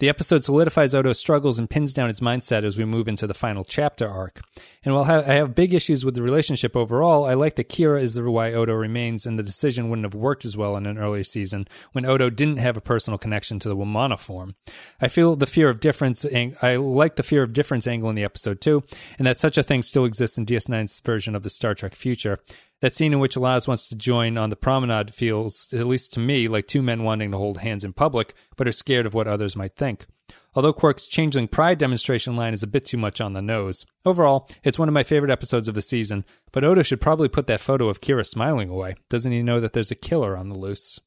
The 0.00 0.08
episode 0.08 0.42
solidifies 0.42 0.92
Odo's 0.92 1.20
struggles 1.20 1.56
and 1.56 1.70
pins 1.70 1.92
down 1.92 2.08
his 2.08 2.18
mindset 2.18 2.64
as 2.64 2.76
we 2.76 2.84
move 2.84 3.06
into 3.06 3.28
the 3.28 3.34
final 3.34 3.62
chapter 3.62 4.08
arc. 4.08 4.40
And 4.84 4.92
while 4.92 5.04
I 5.04 5.34
have 5.34 5.54
big 5.54 5.72
issues 5.72 6.04
with 6.04 6.16
the 6.16 6.22
relationship 6.22 6.74
overall, 6.74 7.24
I 7.24 7.34
like 7.34 7.54
that 7.56 7.68
Kira 7.68 8.02
is 8.02 8.14
the 8.14 8.28
why 8.28 8.52
Odo 8.52 8.74
remains, 8.74 9.24
and 9.24 9.38
the 9.38 9.44
decision 9.44 9.88
wouldn't 9.88 10.04
have 10.04 10.20
worked 10.20 10.44
as 10.44 10.56
well 10.56 10.76
in 10.76 10.86
an 10.86 10.98
earlier 10.98 11.22
season 11.22 11.68
when 11.92 12.04
Odo 12.04 12.28
didn't 12.28 12.56
have 12.56 12.76
a 12.76 12.80
personal 12.80 13.18
connection 13.18 13.60
to 13.60 13.68
the 13.68 13.76
Womana 13.76 14.18
form. 14.18 14.56
I 15.00 15.06
feel 15.06 15.36
the 15.36 15.46
fear 15.46 15.68
of 15.68 15.78
difference. 15.78 16.26
I 16.60 16.74
like 16.74 17.14
the 17.14 17.22
fear 17.22 17.44
of 17.44 17.52
difference 17.52 17.86
angle 17.86 18.10
in 18.10 18.16
the 18.16 18.24
episode 18.24 18.60
too, 18.60 18.82
and 19.16 19.28
that 19.28 19.38
such 19.38 19.58
a 19.58 19.62
thing 19.62 19.82
still 19.82 20.04
exists 20.04 20.36
in 20.36 20.44
DS9's 20.44 21.00
version 21.00 21.36
of 21.36 21.44
the 21.44 21.50
Star 21.50 21.72
Trek 21.72 21.94
future. 21.94 22.40
That 22.80 22.94
scene 22.94 23.12
in 23.12 23.20
which 23.20 23.36
Laas 23.36 23.66
wants 23.66 23.88
to 23.88 23.96
join 23.96 24.36
on 24.36 24.50
the 24.50 24.56
promenade 24.56 25.14
feels, 25.14 25.72
at 25.72 25.86
least 25.86 26.12
to 26.14 26.20
me, 26.20 26.48
like 26.48 26.66
two 26.66 26.82
men 26.82 27.02
wanting 27.02 27.30
to 27.30 27.38
hold 27.38 27.58
hands 27.58 27.84
in 27.84 27.92
public, 27.92 28.34
but 28.56 28.68
are 28.68 28.72
scared 28.72 29.06
of 29.06 29.14
what 29.14 29.26
others 29.26 29.56
might 29.56 29.74
think. 29.74 30.06
Although 30.54 30.72
Quark's 30.72 31.08
changeling 31.08 31.48
pride 31.48 31.78
demonstration 31.78 32.36
line 32.36 32.52
is 32.52 32.62
a 32.62 32.68
bit 32.68 32.84
too 32.84 32.96
much 32.96 33.20
on 33.20 33.32
the 33.32 33.42
nose. 33.42 33.86
Overall, 34.04 34.48
it's 34.62 34.78
one 34.78 34.88
of 34.88 34.94
my 34.94 35.02
favorite 35.02 35.32
episodes 35.32 35.68
of 35.68 35.74
the 35.74 35.82
season, 35.82 36.24
but 36.52 36.62
Odo 36.62 36.82
should 36.82 37.00
probably 37.00 37.28
put 37.28 37.46
that 37.48 37.60
photo 37.60 37.88
of 37.88 38.00
Kira 38.00 38.24
smiling 38.24 38.68
away. 38.68 38.94
Doesn't 39.08 39.32
he 39.32 39.42
know 39.42 39.60
that 39.60 39.72
there's 39.72 39.90
a 39.90 39.96
killer 39.96 40.36
on 40.36 40.48
the 40.48 40.58
loose? 40.58 41.00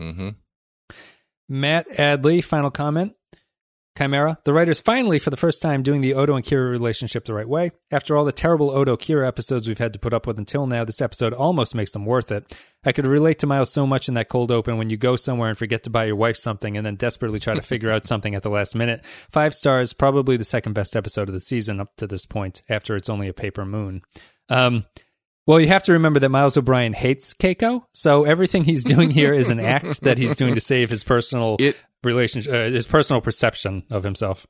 Mm-hmm. 0.00 0.30
Matt 1.48 1.88
Adley, 1.90 2.42
final 2.42 2.70
comment. 2.70 3.14
Chimera, 3.96 4.38
the 4.44 4.52
writers 4.52 4.80
finally, 4.80 5.18
for 5.18 5.30
the 5.30 5.36
first 5.36 5.62
time, 5.62 5.82
doing 5.82 6.00
the 6.00 6.14
Odo 6.14 6.36
and 6.36 6.44
Kira 6.44 6.70
relationship 6.70 7.24
the 7.24 7.34
right 7.34 7.48
way. 7.48 7.72
After 7.90 8.16
all 8.16 8.24
the 8.24 8.32
terrible 8.32 8.70
Odo 8.70 8.96
Kira 8.96 9.26
episodes 9.26 9.66
we've 9.66 9.78
had 9.78 9.92
to 9.92 9.98
put 9.98 10.14
up 10.14 10.26
with 10.26 10.38
until 10.38 10.66
now, 10.66 10.84
this 10.84 11.00
episode 11.00 11.32
almost 11.32 11.74
makes 11.74 11.92
them 11.92 12.04
worth 12.04 12.30
it. 12.30 12.56
I 12.84 12.92
could 12.92 13.06
relate 13.06 13.38
to 13.40 13.46
Miles 13.46 13.72
so 13.72 13.86
much 13.86 14.08
in 14.08 14.14
that 14.14 14.28
cold 14.28 14.50
open 14.50 14.78
when 14.78 14.90
you 14.90 14.96
go 14.96 15.16
somewhere 15.16 15.48
and 15.48 15.58
forget 15.58 15.82
to 15.84 15.90
buy 15.90 16.04
your 16.04 16.16
wife 16.16 16.36
something 16.36 16.76
and 16.76 16.86
then 16.86 16.96
desperately 16.96 17.40
try 17.40 17.54
to 17.54 17.62
figure 17.76 17.90
out 17.90 18.06
something 18.06 18.34
at 18.34 18.42
the 18.42 18.50
last 18.50 18.74
minute. 18.74 19.04
Five 19.30 19.54
stars, 19.54 19.92
probably 19.92 20.36
the 20.36 20.44
second 20.44 20.74
best 20.74 20.94
episode 20.96 21.28
of 21.28 21.34
the 21.34 21.40
season 21.40 21.80
up 21.80 21.96
to 21.96 22.06
this 22.06 22.26
point, 22.26 22.62
after 22.68 22.96
it's 22.96 23.08
only 23.08 23.28
a 23.28 23.34
paper 23.34 23.64
moon. 23.64 24.02
Um, 24.48 24.84
well, 25.46 25.60
you 25.60 25.68
have 25.68 25.84
to 25.84 25.92
remember 25.92 26.18
that 26.20 26.28
Miles 26.28 26.56
O'Brien 26.56 26.92
hates 26.92 27.32
Keiko, 27.32 27.84
so 27.94 28.24
everything 28.24 28.64
he's 28.64 28.82
doing 28.82 29.12
here 29.12 29.32
is 29.32 29.48
an 29.48 29.60
act 29.60 30.00
that 30.00 30.18
he's 30.18 30.34
doing 30.34 30.56
to 30.56 30.60
save 30.72 30.90
his 30.90 31.04
personal 31.04 31.56
It 31.60 31.80
relationship, 32.06 32.52
uh, 32.52 32.64
his 32.70 32.86
personal 32.86 33.20
perception 33.20 33.82
of 33.90 34.02
himself. 34.04 34.46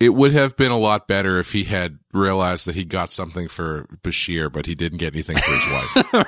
it 0.00 0.08
would 0.10 0.32
have 0.32 0.56
been 0.56 0.72
a 0.72 0.78
lot 0.78 1.06
better 1.06 1.38
if 1.38 1.52
he 1.52 1.64
had 1.64 1.98
realized 2.12 2.66
that 2.66 2.74
he 2.74 2.84
got 2.84 3.10
something 3.12 3.46
for 3.48 3.86
Bashir, 4.02 4.50
but 4.52 4.66
he 4.66 4.74
didn't 4.74 4.98
get 4.98 5.14
anything 5.14 5.36
for 5.36 5.50
his 5.52 6.24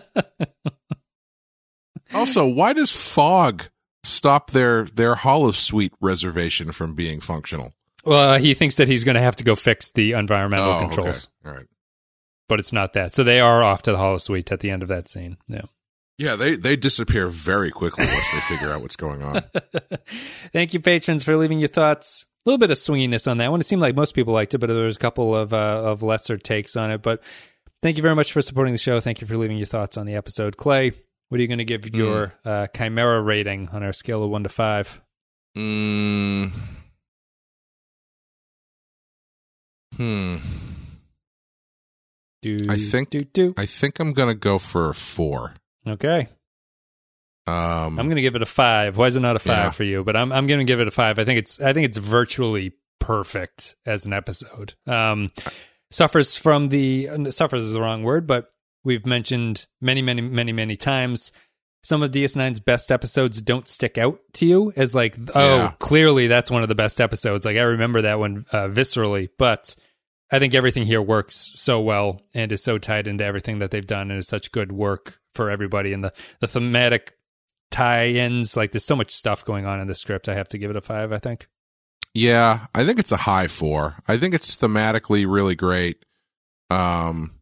wife. 0.00 0.02
also, 2.14 2.46
why 2.46 2.72
does 2.72 2.90
Fog 2.90 3.64
stop 4.02 4.50
their 4.50 4.84
their 4.84 5.14
holosuite 5.14 5.92
reservation 6.00 6.72
from 6.72 6.94
being 6.94 7.20
functional? 7.20 7.74
Well, 8.04 8.38
he 8.38 8.54
thinks 8.54 8.76
that 8.76 8.88
he's 8.88 9.04
going 9.04 9.16
to 9.16 9.20
have 9.20 9.36
to 9.36 9.44
go 9.44 9.54
fix 9.54 9.90
the 9.92 10.12
environmental 10.12 10.72
Oh, 10.72 10.78
controls, 10.80 11.28
okay. 11.44 11.50
All 11.50 11.56
right. 11.56 11.66
but 12.48 12.58
it's 12.58 12.72
not 12.72 12.94
that. 12.94 13.14
So 13.14 13.22
they 13.24 13.40
are 13.40 13.62
off 13.62 13.82
to 13.82 13.92
the 13.92 13.98
holosuite 13.98 14.50
at 14.52 14.60
the 14.60 14.70
end 14.70 14.82
of 14.82 14.88
that 14.88 15.08
scene. 15.08 15.36
Yeah. 15.48 15.62
Yeah, 16.18 16.34
they 16.34 16.56
they 16.56 16.74
disappear 16.74 17.28
very 17.28 17.70
quickly 17.70 18.04
once 18.04 18.30
they 18.32 18.40
figure 18.40 18.70
out 18.72 18.82
what's 18.82 18.96
going 18.96 19.22
on. 19.22 19.42
Thank 20.52 20.74
you, 20.74 20.80
patrons, 20.80 21.22
for 21.22 21.36
leaving 21.36 21.60
your 21.60 21.68
thoughts. 21.68 22.26
A 22.44 22.48
little 22.50 22.58
bit 22.58 22.70
of 22.72 22.76
swinginess 22.78 23.30
on 23.30 23.38
that 23.38 23.50
one. 23.50 23.60
It 23.60 23.66
seemed 23.66 23.82
like 23.82 23.94
most 23.94 24.14
people 24.14 24.34
liked 24.34 24.52
it, 24.54 24.58
but 24.58 24.66
there 24.66 24.84
was 24.84 24.96
a 24.96 25.00
couple 25.00 25.34
of 25.36 25.54
uh, 25.54 25.56
of 25.84 26.02
lesser 26.02 26.36
takes 26.36 26.74
on 26.76 26.90
it. 26.90 27.02
But 27.02 27.22
thank 27.82 27.96
you 27.98 28.02
very 28.02 28.16
much 28.16 28.32
for 28.32 28.42
supporting 28.42 28.72
the 28.72 28.78
show. 28.78 28.98
Thank 29.00 29.20
you 29.20 29.26
for 29.28 29.36
leaving 29.36 29.58
your 29.58 29.66
thoughts 29.66 29.96
on 29.96 30.06
the 30.06 30.14
episode. 30.16 30.56
Clay, 30.56 30.90
what 31.28 31.38
are 31.38 31.40
you 31.42 31.46
going 31.48 31.58
to 31.58 31.64
give 31.64 31.94
your 31.94 32.32
uh, 32.44 32.66
Chimera 32.76 33.20
rating 33.22 33.68
on 33.68 33.82
our 33.84 33.92
scale 33.92 34.24
of 34.24 34.30
one 34.30 34.42
to 34.42 34.48
five? 34.48 35.00
Mm. 35.56 36.52
Hmm. 39.96 40.36
Do 42.42 42.58
I 42.68 42.76
think- 42.78 43.10
do 43.10 43.20
do. 43.24 43.54
I 43.56 43.66
think 43.66 43.98
I'm 44.00 44.12
gonna 44.12 44.34
go 44.34 44.58
for 44.58 44.88
a 44.88 44.94
four. 44.94 45.54
Okay, 45.90 46.28
Um, 47.46 47.98
I'm 47.98 48.06
going 48.06 48.16
to 48.16 48.22
give 48.22 48.34
it 48.36 48.42
a 48.42 48.46
five. 48.46 48.96
Why 48.98 49.06
is 49.06 49.16
it 49.16 49.20
not 49.20 49.36
a 49.36 49.40
five 49.40 49.56
Yeah. 49.58 49.70
for 49.70 49.84
you? 49.84 50.04
But 50.04 50.16
I'm 50.16 50.32
I'm 50.32 50.46
going 50.46 50.58
to 50.60 50.64
give 50.70 50.80
it 50.80 50.88
a 50.88 50.92
five. 50.92 51.18
I 51.18 51.24
think 51.24 51.38
it's 51.38 51.60
I 51.60 51.72
think 51.72 51.86
it's 51.86 51.98
virtually 51.98 52.72
perfect 53.00 53.76
as 53.86 54.04
an 54.06 54.12
episode. 54.12 54.74
Um, 54.86 55.30
suffers 55.90 56.36
from 56.36 56.68
the 56.68 57.08
uh, 57.08 57.30
suffers 57.30 57.62
is 57.64 57.72
the 57.72 57.80
wrong 57.80 58.02
word, 58.02 58.26
but 58.26 58.52
we've 58.84 59.06
mentioned 59.06 59.66
many 59.80 60.02
many 60.02 60.20
many 60.22 60.52
many 60.52 60.76
times. 60.76 61.32
Some 61.84 62.02
of 62.02 62.10
DS9's 62.10 62.58
best 62.60 62.90
episodes 62.90 63.40
don't 63.40 63.66
stick 63.68 63.96
out 63.98 64.18
to 64.34 64.46
you 64.46 64.72
as 64.76 64.96
like, 64.96 65.16
oh, 65.34 65.40
Yeah. 65.56 65.72
clearly 65.78 66.26
that's 66.26 66.50
one 66.50 66.62
of 66.64 66.68
the 66.68 66.74
best 66.74 67.00
episodes. 67.00 67.46
Like 67.46 67.56
I 67.56 67.62
remember 67.62 68.02
that 68.02 68.18
one 68.18 68.44
uh, 68.52 68.66
viscerally, 68.66 69.28
but 69.38 69.76
I 70.30 70.40
think 70.40 70.54
everything 70.54 70.84
here 70.84 71.00
works 71.00 71.52
so 71.54 71.80
well 71.80 72.20
and 72.34 72.50
is 72.50 72.62
so 72.64 72.78
tied 72.78 73.06
into 73.06 73.24
everything 73.24 73.60
that 73.60 73.70
they've 73.70 73.86
done 73.86 74.10
and 74.10 74.18
is 74.18 74.26
such 74.26 74.50
good 74.52 74.72
work 74.72 75.17
for 75.38 75.48
everybody. 75.48 75.92
And 75.92 76.02
the, 76.02 76.12
the 76.40 76.48
thematic 76.48 77.16
tie-ins, 77.70 78.56
like 78.56 78.72
there's 78.72 78.84
so 78.84 78.96
much 78.96 79.12
stuff 79.12 79.44
going 79.44 79.66
on 79.66 79.78
in 79.78 79.86
the 79.86 79.94
script. 79.94 80.28
I 80.28 80.34
have 80.34 80.48
to 80.48 80.58
give 80.58 80.68
it 80.68 80.76
a 80.76 80.80
five, 80.80 81.12
I 81.12 81.18
think. 81.18 81.46
Yeah, 82.12 82.66
I 82.74 82.84
think 82.84 82.98
it's 82.98 83.12
a 83.12 83.18
high 83.18 83.46
four. 83.46 84.02
I 84.08 84.16
think 84.16 84.34
it's 84.34 84.56
thematically 84.56 85.30
really 85.30 85.54
great. 85.54 86.04
Um, 86.70 87.38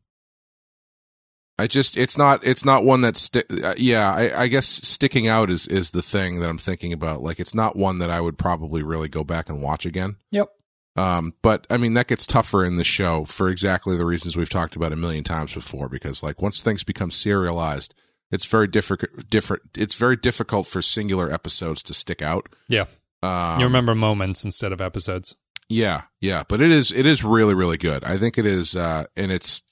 I 1.58 1.66
just 1.66 1.96
it's 1.96 2.18
not 2.18 2.44
it's 2.44 2.66
not 2.66 2.84
one 2.84 3.00
that's 3.00 3.22
sti- 3.22 3.44
uh, 3.64 3.72
yeah. 3.78 4.12
I, 4.12 4.42
I 4.42 4.46
guess 4.48 4.66
sticking 4.66 5.26
out 5.26 5.48
is 5.48 5.66
is 5.66 5.92
the 5.92 6.02
thing 6.02 6.40
that 6.40 6.50
I'm 6.50 6.58
thinking 6.58 6.92
about. 6.92 7.22
Like 7.22 7.40
it's 7.40 7.54
not 7.54 7.76
one 7.76 7.96
that 7.98 8.10
I 8.10 8.20
would 8.20 8.36
probably 8.36 8.82
really 8.82 9.08
go 9.08 9.24
back 9.24 9.48
and 9.48 9.62
watch 9.62 9.86
again. 9.86 10.16
Yep. 10.32 10.50
Um, 10.96 11.34
but 11.42 11.66
I 11.70 11.76
mean 11.76 11.94
that 11.94 12.08
gets 12.08 12.26
tougher 12.26 12.64
in 12.64 12.74
the 12.74 12.84
show 12.84 13.24
for 13.24 13.48
exactly 13.48 13.96
the 13.96 14.06
reasons 14.06 14.36
we've 14.36 14.48
talked 14.48 14.76
about 14.76 14.92
a 14.92 14.96
million 14.96 15.24
times 15.24 15.54
before. 15.54 15.88
Because 15.88 16.22
like 16.22 16.40
once 16.40 16.62
things 16.62 16.84
become 16.84 17.10
serialized, 17.10 17.94
it's 18.30 18.46
very 18.46 18.66
different. 18.66 19.28
Different. 19.30 19.62
It's 19.76 19.94
very 19.94 20.16
difficult 20.16 20.66
for 20.66 20.82
singular 20.82 21.32
episodes 21.32 21.82
to 21.84 21.94
stick 21.94 22.22
out. 22.22 22.48
Yeah. 22.68 22.86
Um, 23.22 23.60
you 23.60 23.66
remember 23.66 23.94
moments 23.94 24.44
instead 24.44 24.72
of 24.72 24.80
episodes. 24.80 25.36
Yeah, 25.68 26.02
yeah, 26.20 26.44
but 26.48 26.60
it 26.60 26.70
is 26.70 26.92
it 26.92 27.06
is 27.06 27.24
really 27.24 27.54
really 27.54 27.76
good. 27.76 28.04
I 28.04 28.18
think 28.18 28.38
it 28.38 28.46
is, 28.46 28.76
uh, 28.76 29.04
and 29.16 29.32
it's. 29.32 29.62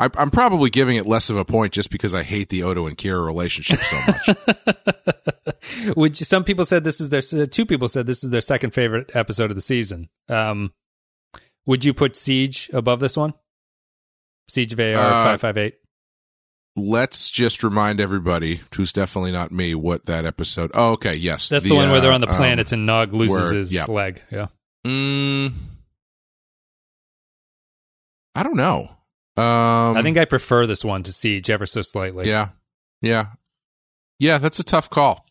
I, 0.00 0.08
I'm 0.16 0.30
probably 0.30 0.70
giving 0.70 0.96
it 0.96 1.06
less 1.06 1.28
of 1.28 1.36
a 1.36 1.44
point 1.44 1.72
just 1.72 1.90
because 1.90 2.14
I 2.14 2.22
hate 2.22 2.50
the 2.50 2.62
Odo 2.62 2.86
and 2.86 2.96
Kira 2.96 3.24
relationship 3.26 3.80
so 3.80 4.00
much. 4.06 5.94
Which 5.96 6.16
some 6.18 6.44
people 6.44 6.64
said 6.64 6.84
this 6.84 7.00
is 7.00 7.08
their 7.10 7.46
two 7.46 7.66
people 7.66 7.88
said 7.88 8.06
this 8.06 8.22
is 8.22 8.30
their 8.30 8.40
second 8.40 8.70
favorite 8.74 9.10
episode 9.14 9.50
of 9.50 9.56
the 9.56 9.60
season. 9.60 10.08
Um, 10.28 10.72
would 11.66 11.84
you 11.84 11.92
put 11.92 12.14
Siege 12.14 12.70
above 12.72 13.00
this 13.00 13.16
one? 13.16 13.34
Siege 14.48 14.72
of 14.72 14.80
AR 14.80 14.94
Uh, 14.94 15.24
five 15.24 15.40
five 15.40 15.58
eight. 15.58 15.74
Let's 16.76 17.28
just 17.30 17.64
remind 17.64 18.00
everybody, 18.00 18.60
who's 18.76 18.92
definitely 18.92 19.32
not 19.32 19.50
me, 19.50 19.74
what 19.74 20.06
that 20.06 20.24
episode. 20.24 20.70
Oh, 20.74 20.92
okay, 20.92 21.16
yes, 21.16 21.48
That's 21.48 21.64
the, 21.64 21.74
one 21.74 21.90
where 21.90 22.00
they're 22.00 22.12
on 22.12 22.20
the 22.20 22.28
uh, 22.30 22.36
planet 22.36 22.70
and 22.70 22.86
Nog 22.86 23.12
loses 23.12 23.34
where- 23.36 23.54
his 23.54 23.74
yeah. 23.74 23.86
leg. 23.86 24.22
Yeah. 24.30 24.46
Um, 24.84 24.90
mm, 24.92 25.52
I 28.36 28.44
don't 28.44 28.56
know. 28.56 28.90
Um, 29.38 29.96
I 29.96 30.02
think 30.02 30.18
I 30.18 30.24
prefer 30.24 30.66
this 30.66 30.84
one 30.84 31.02
to 31.04 31.12
Siege 31.12 31.48
ever 31.50 31.66
so 31.66 31.82
slightly. 31.82 32.28
Yeah. 32.28 32.48
Yeah. 33.02 33.26
Yeah, 34.18 34.38
that's 34.38 34.58
a 34.58 34.64
tough 34.64 34.90
call. 34.90 35.24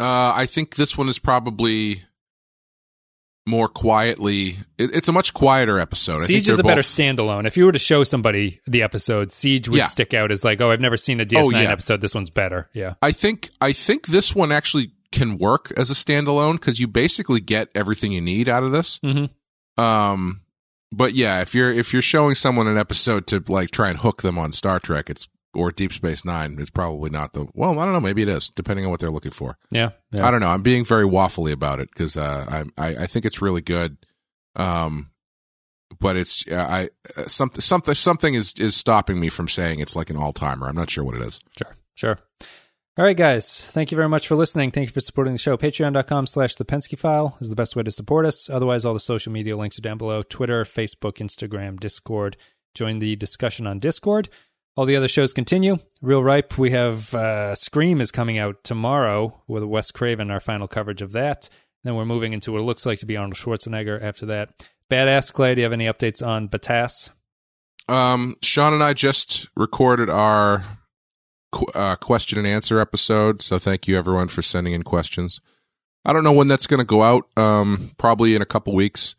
Uh, 0.00 0.32
I 0.34 0.46
think 0.46 0.76
this 0.76 0.96
one 0.98 1.08
is 1.08 1.18
probably 1.18 2.02
more 3.46 3.66
quietly. 3.68 4.58
It, 4.76 4.94
it's 4.94 5.08
a 5.08 5.12
much 5.12 5.32
quieter 5.32 5.78
episode. 5.78 6.16
I 6.16 6.26
think 6.26 6.44
Siege 6.44 6.48
is 6.50 6.58
a 6.60 6.62
better 6.62 6.82
standalone. 6.82 7.46
If 7.46 7.56
you 7.56 7.64
were 7.64 7.72
to 7.72 7.78
show 7.78 8.04
somebody 8.04 8.60
the 8.66 8.82
episode, 8.82 9.32
Siege 9.32 9.68
would 9.70 9.78
Yeah. 9.78 9.86
stick 9.86 10.12
out 10.12 10.30
as 10.30 10.44
like, 10.44 10.60
oh, 10.60 10.70
I've 10.70 10.80
never 10.82 10.98
seen 10.98 11.20
a 11.20 11.24
DS9 11.24 11.44
Oh, 11.44 11.50
yeah. 11.50 11.70
episode. 11.72 12.00
This 12.02 12.14
one's 12.14 12.30
better. 12.30 12.68
Yeah. 12.74 12.94
I 13.00 13.10
think 13.12 13.48
I 13.60 13.72
think 13.72 14.06
this 14.08 14.34
one 14.34 14.52
actually 14.52 14.92
can 15.12 15.38
work 15.38 15.72
as 15.78 15.90
a 15.90 15.94
standalone 15.94 16.52
because 16.60 16.78
you 16.78 16.86
basically 16.86 17.40
get 17.40 17.70
everything 17.74 18.12
you 18.12 18.20
need 18.20 18.48
out 18.50 18.62
of 18.64 18.70
this. 18.72 18.98
Mhm. 18.98 19.30
Um, 19.82 20.42
but 20.90 21.14
yeah, 21.14 21.40
if 21.40 21.54
you're 21.54 21.72
if 21.72 21.92
you're 21.92 22.02
showing 22.02 22.34
someone 22.34 22.66
an 22.66 22.78
episode 22.78 23.26
to 23.28 23.42
like 23.48 23.70
try 23.70 23.88
and 23.90 23.98
hook 23.98 24.22
them 24.22 24.38
on 24.38 24.52
Star 24.52 24.78
Trek, 24.78 25.10
it's 25.10 25.28
or 25.54 25.70
Deep 25.70 25.92
Space 25.92 26.24
Nine, 26.24 26.56
it's 26.58 26.70
probably 26.70 27.10
not 27.10 27.32
the. 27.32 27.46
Well, 27.54 27.78
I 27.78 27.84
don't 27.84 27.92
know. 27.92 28.00
Maybe 28.00 28.22
it 28.22 28.28
is, 28.28 28.50
depending 28.50 28.84
on 28.84 28.90
what 28.90 29.00
they're 29.00 29.10
looking 29.10 29.32
for. 29.32 29.58
Yeah, 29.70 29.90
yeah. 30.12 30.26
I 30.26 30.30
don't 30.30 30.40
know. 30.40 30.48
I'm 30.48 30.62
being 30.62 30.84
very 30.84 31.04
waffly 31.04 31.52
about 31.52 31.80
it 31.80 31.88
because 31.90 32.16
uh, 32.16 32.64
I, 32.78 32.86
I 32.86 33.02
I 33.02 33.06
think 33.06 33.24
it's 33.24 33.42
really 33.42 33.62
good. 33.62 33.98
Um, 34.56 35.10
but 36.00 36.16
it's 36.16 36.44
I 36.50 36.90
uh, 37.16 37.26
something 37.26 37.60
something 37.60 37.94
something 37.94 38.34
is 38.34 38.54
is 38.58 38.76
stopping 38.76 39.20
me 39.20 39.28
from 39.28 39.48
saying 39.48 39.80
it's 39.80 39.96
like 39.96 40.10
an 40.10 40.16
all 40.16 40.32
timer. 40.32 40.68
I'm 40.68 40.76
not 40.76 40.90
sure 40.90 41.04
what 41.04 41.16
it 41.16 41.22
is. 41.22 41.40
Sure, 41.56 41.76
sure. 41.94 42.18
All 42.98 43.04
right, 43.04 43.16
guys. 43.16 43.64
Thank 43.64 43.92
you 43.92 43.96
very 43.96 44.08
much 44.08 44.26
for 44.26 44.34
listening. 44.34 44.72
Thank 44.72 44.88
you 44.88 44.92
for 44.92 44.98
supporting 44.98 45.32
the 45.32 45.38
show. 45.38 45.56
Patreon.com 45.56 46.26
slash 46.26 46.56
the 46.56 46.64
Pensky 46.64 46.98
file 46.98 47.36
is 47.40 47.48
the 47.48 47.54
best 47.54 47.76
way 47.76 47.84
to 47.84 47.92
support 47.92 48.26
us. 48.26 48.50
Otherwise, 48.50 48.84
all 48.84 48.92
the 48.92 48.98
social 48.98 49.30
media 49.30 49.56
links 49.56 49.78
are 49.78 49.82
down 49.82 49.98
below 49.98 50.22
Twitter, 50.22 50.64
Facebook, 50.64 51.18
Instagram, 51.18 51.78
Discord. 51.78 52.36
Join 52.74 52.98
the 52.98 53.14
discussion 53.14 53.68
on 53.68 53.78
Discord. 53.78 54.28
All 54.74 54.84
the 54.84 54.96
other 54.96 55.06
shows 55.06 55.32
continue. 55.32 55.78
Real 56.02 56.24
Ripe, 56.24 56.58
we 56.58 56.72
have 56.72 57.14
uh, 57.14 57.54
Scream 57.54 58.00
is 58.00 58.10
coming 58.10 58.36
out 58.36 58.64
tomorrow 58.64 59.44
with 59.46 59.62
Wes 59.62 59.92
Craven, 59.92 60.32
our 60.32 60.40
final 60.40 60.66
coverage 60.66 61.00
of 61.00 61.12
that. 61.12 61.48
Then 61.84 61.94
we're 61.94 62.04
moving 62.04 62.32
into 62.32 62.50
what 62.50 62.62
it 62.62 62.64
looks 62.64 62.84
like 62.84 62.98
to 62.98 63.06
be 63.06 63.16
Arnold 63.16 63.36
Schwarzenegger 63.36 64.02
after 64.02 64.26
that. 64.26 64.66
Badass 64.90 65.32
Clay, 65.32 65.54
do 65.54 65.60
you 65.60 65.64
have 65.66 65.72
any 65.72 65.86
updates 65.86 66.26
on 66.26 66.48
Batas? 66.48 67.10
Um, 67.88 68.38
Sean 68.42 68.74
and 68.74 68.82
I 68.82 68.92
just 68.92 69.46
recorded 69.54 70.10
our 70.10 70.64
qu- 71.52 71.66
uh, 71.74 71.96
question 71.96 72.38
and 72.38 72.46
answer 72.46 72.80
episode, 72.80 73.42
so 73.42 73.58
thank 73.58 73.88
you 73.88 73.96
everyone 73.96 74.28
for 74.28 74.42
sending 74.42 74.72
in 74.72 74.82
questions. 74.82 75.40
I 76.04 76.12
don't 76.12 76.24
know 76.24 76.32
when 76.32 76.48
that's 76.48 76.66
going 76.66 76.78
to 76.78 76.86
go 76.86 77.02
out. 77.02 77.28
Um, 77.36 77.90
probably 77.98 78.34
in 78.34 78.42
a 78.42 78.46
couple 78.46 78.74
weeks, 78.74 79.14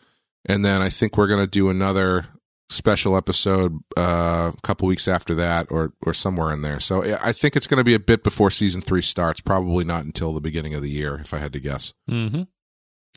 and 0.46 0.64
then 0.64 0.82
I 0.82 0.90
think 0.90 1.18
we're 1.18 1.28
going 1.28 1.44
to 1.44 1.48
do 1.48 1.70
another 1.70 2.26
special 2.70 3.18
episode 3.18 3.80
uh, 3.98 4.52
a 4.56 4.62
couple 4.62 4.88
weeks 4.88 5.08
after 5.08 5.36
that, 5.36 5.68
or 5.70 5.94
or 6.06 6.14
somewhere 6.14 6.52
in 6.52 6.62
there. 6.62 6.80
So 6.80 7.04
I 7.22 7.32
think 7.34 7.56
it's 7.56 7.68
going 7.68 7.80
to 7.80 7.84
be 7.84 7.94
a 7.94 8.00
bit 8.00 8.24
before 8.24 8.50
season 8.50 8.82
three 8.82 9.02
starts. 9.02 9.42
Probably 9.42 9.84
not 9.84 10.06
until 10.06 10.34
the 10.34 10.42
beginning 10.42 10.74
of 10.74 10.82
the 10.82 10.90
year, 10.90 11.16
if 11.16 11.34
I 11.34 11.38
had 11.38 11.54
to 11.54 11.60
guess. 11.60 11.94
Mm-hmm. 12.10 12.44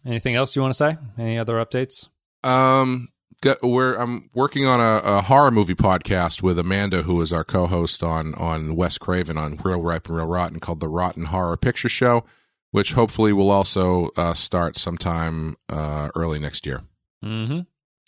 Anything 0.05 0.35
else 0.35 0.57
you 0.57 0.63
want 0.63 0.75
to 0.75 0.79
say? 0.79 0.99
Any 1.17 1.39
other 1.39 1.65
updates? 1.65 2.09
Um, 2.45 3.09
got, 3.43 3.63
we're 3.63 3.95
I'm 3.97 4.31
working 4.33 4.65
on 4.67 4.81
a, 4.81 5.03
a 5.19 5.21
horror 5.21 5.51
movie 5.51 5.75
podcast 5.75 6.43
with 6.43 6.59
Amanda, 6.59 7.03
who 7.03 7.21
is 7.21 7.33
our 7.33 7.45
co-host 7.45 8.03
on 8.03 8.35
on 8.37 8.75
Wes 8.75 8.97
Craven 8.97 9.37
on 9.37 9.59
Real 9.63 9.83
Ripe 9.83 10.09
and 10.09 10.17
Real 10.17 10.27
Rotten, 10.27 10.59
called 10.61 10.81
the 10.81 10.89
Rotten 10.89 11.27
Horror 11.27 11.59
Picture 11.59 11.91
Show, 11.91 12.25
which 12.71 12.95
hopefully 12.95 13.35
will 13.35 13.51
also 13.51 14.09
uh, 14.17 14.33
start 14.33 14.77
sometime 14.77 15.57
uh, 15.69 16.09
early 16.15 16.39
next 16.39 16.65
year. 16.65 16.81
Mm-hmm. 17.23 17.61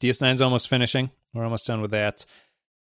DS9's 0.03 0.41
almost 0.41 0.69
finishing. 0.69 1.11
We're 1.35 1.45
almost 1.45 1.67
done 1.67 1.83
with 1.83 1.91
that. 1.91 2.25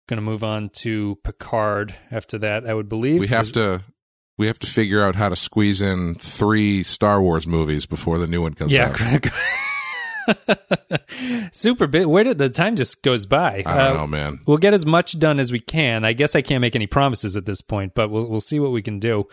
Going 0.09 0.19
to 0.19 0.23
move 0.23 0.45
on 0.45 0.69
to 0.71 1.19
Picard 1.25 1.95
after 2.11 2.37
that, 2.39 2.67
I 2.67 2.75
would 2.75 2.89
believe. 2.89 3.21
We 3.21 3.29
have 3.29 3.53
to 3.53 3.81
we 4.37 4.47
have 4.49 4.59
to 4.59 4.67
figure 4.67 5.03
out 5.03 5.15
how 5.15 5.29
to 5.29 5.37
squeeze 5.37 5.81
in 5.81 6.17
three 6.17 6.83
Star 6.83 7.23
Wars 7.23 7.47
movies 7.47 7.87
before 7.87 8.19
the 8.19 8.27
new 8.27 8.43
one 8.43 8.55
comes 8.55 8.73
Yeah, 8.73 8.89
out. 8.89 9.01
Super 11.53 11.87
big. 11.87 12.07
Where 12.07 12.25
did 12.25 12.39
the 12.39 12.49
time 12.49 12.77
just 12.77 13.03
goes 13.03 13.27
by? 13.27 13.63
I 13.67 13.77
don't 13.77 13.91
Uh, 13.93 13.95
know, 14.01 14.07
man. 14.07 14.41
We'll 14.47 14.57
get 14.59 14.75
as 14.75 14.87
much 14.87 15.19
done 15.19 15.39
as 15.39 15.53
we 15.53 15.61
can. 15.61 16.05
I 16.05 16.13
guess 16.13 16.35
I 16.37 16.43
can't 16.43 16.61
make 16.61 16.75
any 16.77 16.87
promises 16.87 17.37
at 17.37 17.47
this 17.47 17.61
point, 17.61 17.95
but 17.95 18.11
we'll 18.11 18.29
we'll 18.29 18.41
see 18.41 18.61
what 18.61 18.73
we 18.73 18.83
can 18.83 18.99
do. 18.99 19.25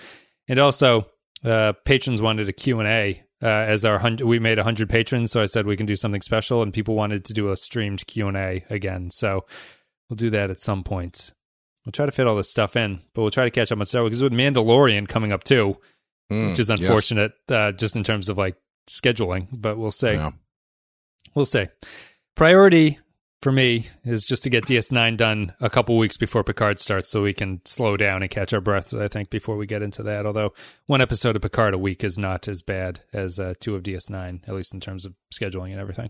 And 0.47 0.59
also, 0.59 1.07
uh, 1.43 1.73
patrons 1.85 2.21
wanted 2.21 2.49
a 2.49 2.53
Q 2.53 2.79
and 2.79 2.87
A 2.89 3.23
uh, 3.41 3.47
as 3.47 3.85
our 3.85 3.99
hundred. 3.99 4.25
We 4.27 4.39
made 4.39 4.57
hundred 4.59 4.89
patrons, 4.89 5.31
so 5.31 5.41
I 5.41 5.45
said 5.45 5.65
we 5.65 5.77
can 5.77 5.85
do 5.85 5.95
something 5.95 6.21
special, 6.21 6.61
and 6.61 6.73
people 6.73 6.95
wanted 6.95 7.25
to 7.25 7.33
do 7.33 7.51
a 7.51 7.57
streamed 7.57 8.05
Q 8.07 8.27
and 8.27 8.37
A 8.37 8.63
again. 8.69 9.11
So 9.11 9.45
we'll 10.09 10.17
do 10.17 10.29
that 10.31 10.49
at 10.49 10.59
some 10.59 10.83
point. 10.83 11.31
We'll 11.85 11.91
try 11.93 12.05
to 12.05 12.11
fit 12.11 12.27
all 12.27 12.35
this 12.35 12.49
stuff 12.49 12.75
in, 12.75 13.01
but 13.13 13.21
we'll 13.21 13.31
try 13.31 13.45
to 13.45 13.51
catch 13.51 13.71
up 13.71 13.79
on 13.79 13.85
Star 13.85 14.01
Wars 14.01 14.09
because 14.09 14.23
with 14.23 14.33
Mandalorian 14.33 15.07
coming 15.07 15.31
up 15.31 15.43
too, 15.43 15.77
Mm, 16.31 16.49
which 16.49 16.59
is 16.59 16.69
yes. 16.69 16.79
unfortunate, 16.81 17.31
uh, 17.49 17.71
just 17.71 17.95
in 17.95 18.03
terms 18.03 18.29
of 18.29 18.37
like 18.37 18.55
scheduling. 18.87 19.47
But 19.57 19.79
we'll 19.79 19.89
see. 19.89 20.11
Yeah. 20.11 20.31
We'll 21.35 21.45
see. 21.45 21.67
Priority 22.35 22.99
for 23.41 23.51
me 23.51 23.87
is 24.03 24.25
just 24.25 24.43
to 24.43 24.49
get 24.49 24.65
DS9 24.65 25.17
done 25.17 25.53
a 25.61 25.69
couple 25.69 25.97
weeks 25.97 26.17
before 26.17 26.43
Picard 26.43 26.79
starts 26.79 27.09
so 27.09 27.21
we 27.21 27.33
can 27.33 27.61
slow 27.65 27.95
down 27.95 28.21
and 28.21 28.29
catch 28.29 28.53
our 28.53 28.61
breaths, 28.61 28.93
I 28.93 29.07
think, 29.07 29.29
before 29.29 29.55
we 29.55 29.65
get 29.65 29.81
into 29.81 30.03
that. 30.03 30.25
Although 30.25 30.53
one 30.87 31.01
episode 31.01 31.35
of 31.35 31.41
Picard 31.41 31.73
a 31.73 31.77
week 31.77 32.03
is 32.03 32.17
not 32.17 32.47
as 32.47 32.61
bad 32.61 33.01
as 33.13 33.39
uh, 33.39 33.53
two 33.59 33.75
of 33.75 33.83
DS9, 33.83 34.47
at 34.47 34.53
least 34.53 34.73
in 34.73 34.79
terms 34.79 35.05
of 35.05 35.15
scheduling 35.33 35.71
and 35.71 35.79
everything. 35.79 36.09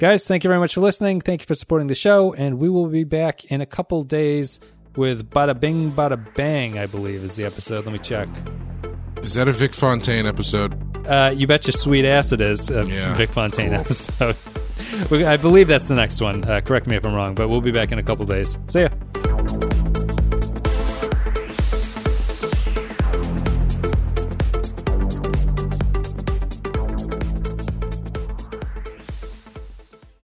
Guys, 0.00 0.26
thank 0.26 0.42
you 0.42 0.48
very 0.48 0.58
much 0.58 0.74
for 0.74 0.80
listening. 0.80 1.20
Thank 1.20 1.42
you 1.42 1.46
for 1.46 1.54
supporting 1.54 1.86
the 1.86 1.94
show. 1.94 2.32
And 2.34 2.58
we 2.58 2.68
will 2.68 2.88
be 2.88 3.04
back 3.04 3.44
in 3.46 3.60
a 3.60 3.66
couple 3.66 4.02
days 4.02 4.58
with 4.96 5.30
Badda-Bing, 5.30 5.90
Badda-Bang, 5.90 6.76
I 6.78 6.86
believe 6.86 7.22
is 7.22 7.36
the 7.36 7.44
episode. 7.44 7.84
Let 7.84 7.92
me 7.92 7.98
check. 7.98 8.28
Is 9.22 9.34
that 9.34 9.48
a 9.48 9.52
Vic 9.52 9.72
Fontaine 9.72 10.26
episode? 10.26 10.74
Uh, 11.06 11.32
you 11.34 11.46
bet 11.46 11.66
your 11.66 11.72
sweet 11.72 12.04
ass 12.04 12.32
it 12.32 12.40
is 12.40 12.70
a 12.70 12.84
Yeah, 12.86 13.14
Vic 13.14 13.32
Fontaine 13.32 13.70
cool. 13.70 13.80
episode. 13.80 14.36
I 15.26 15.36
believe 15.36 15.68
that's 15.68 15.88
the 15.88 15.94
next 15.94 16.20
one. 16.20 16.44
Uh, 16.44 16.60
correct 16.60 16.86
me 16.86 16.96
if 16.96 17.04
I'm 17.04 17.14
wrong, 17.14 17.34
but 17.34 17.48
we'll 17.48 17.60
be 17.60 17.72
back 17.72 17.92
in 17.92 17.98
a 17.98 18.02
couple 18.02 18.26
days. 18.26 18.58
See 18.68 18.80
ya. 18.82 18.88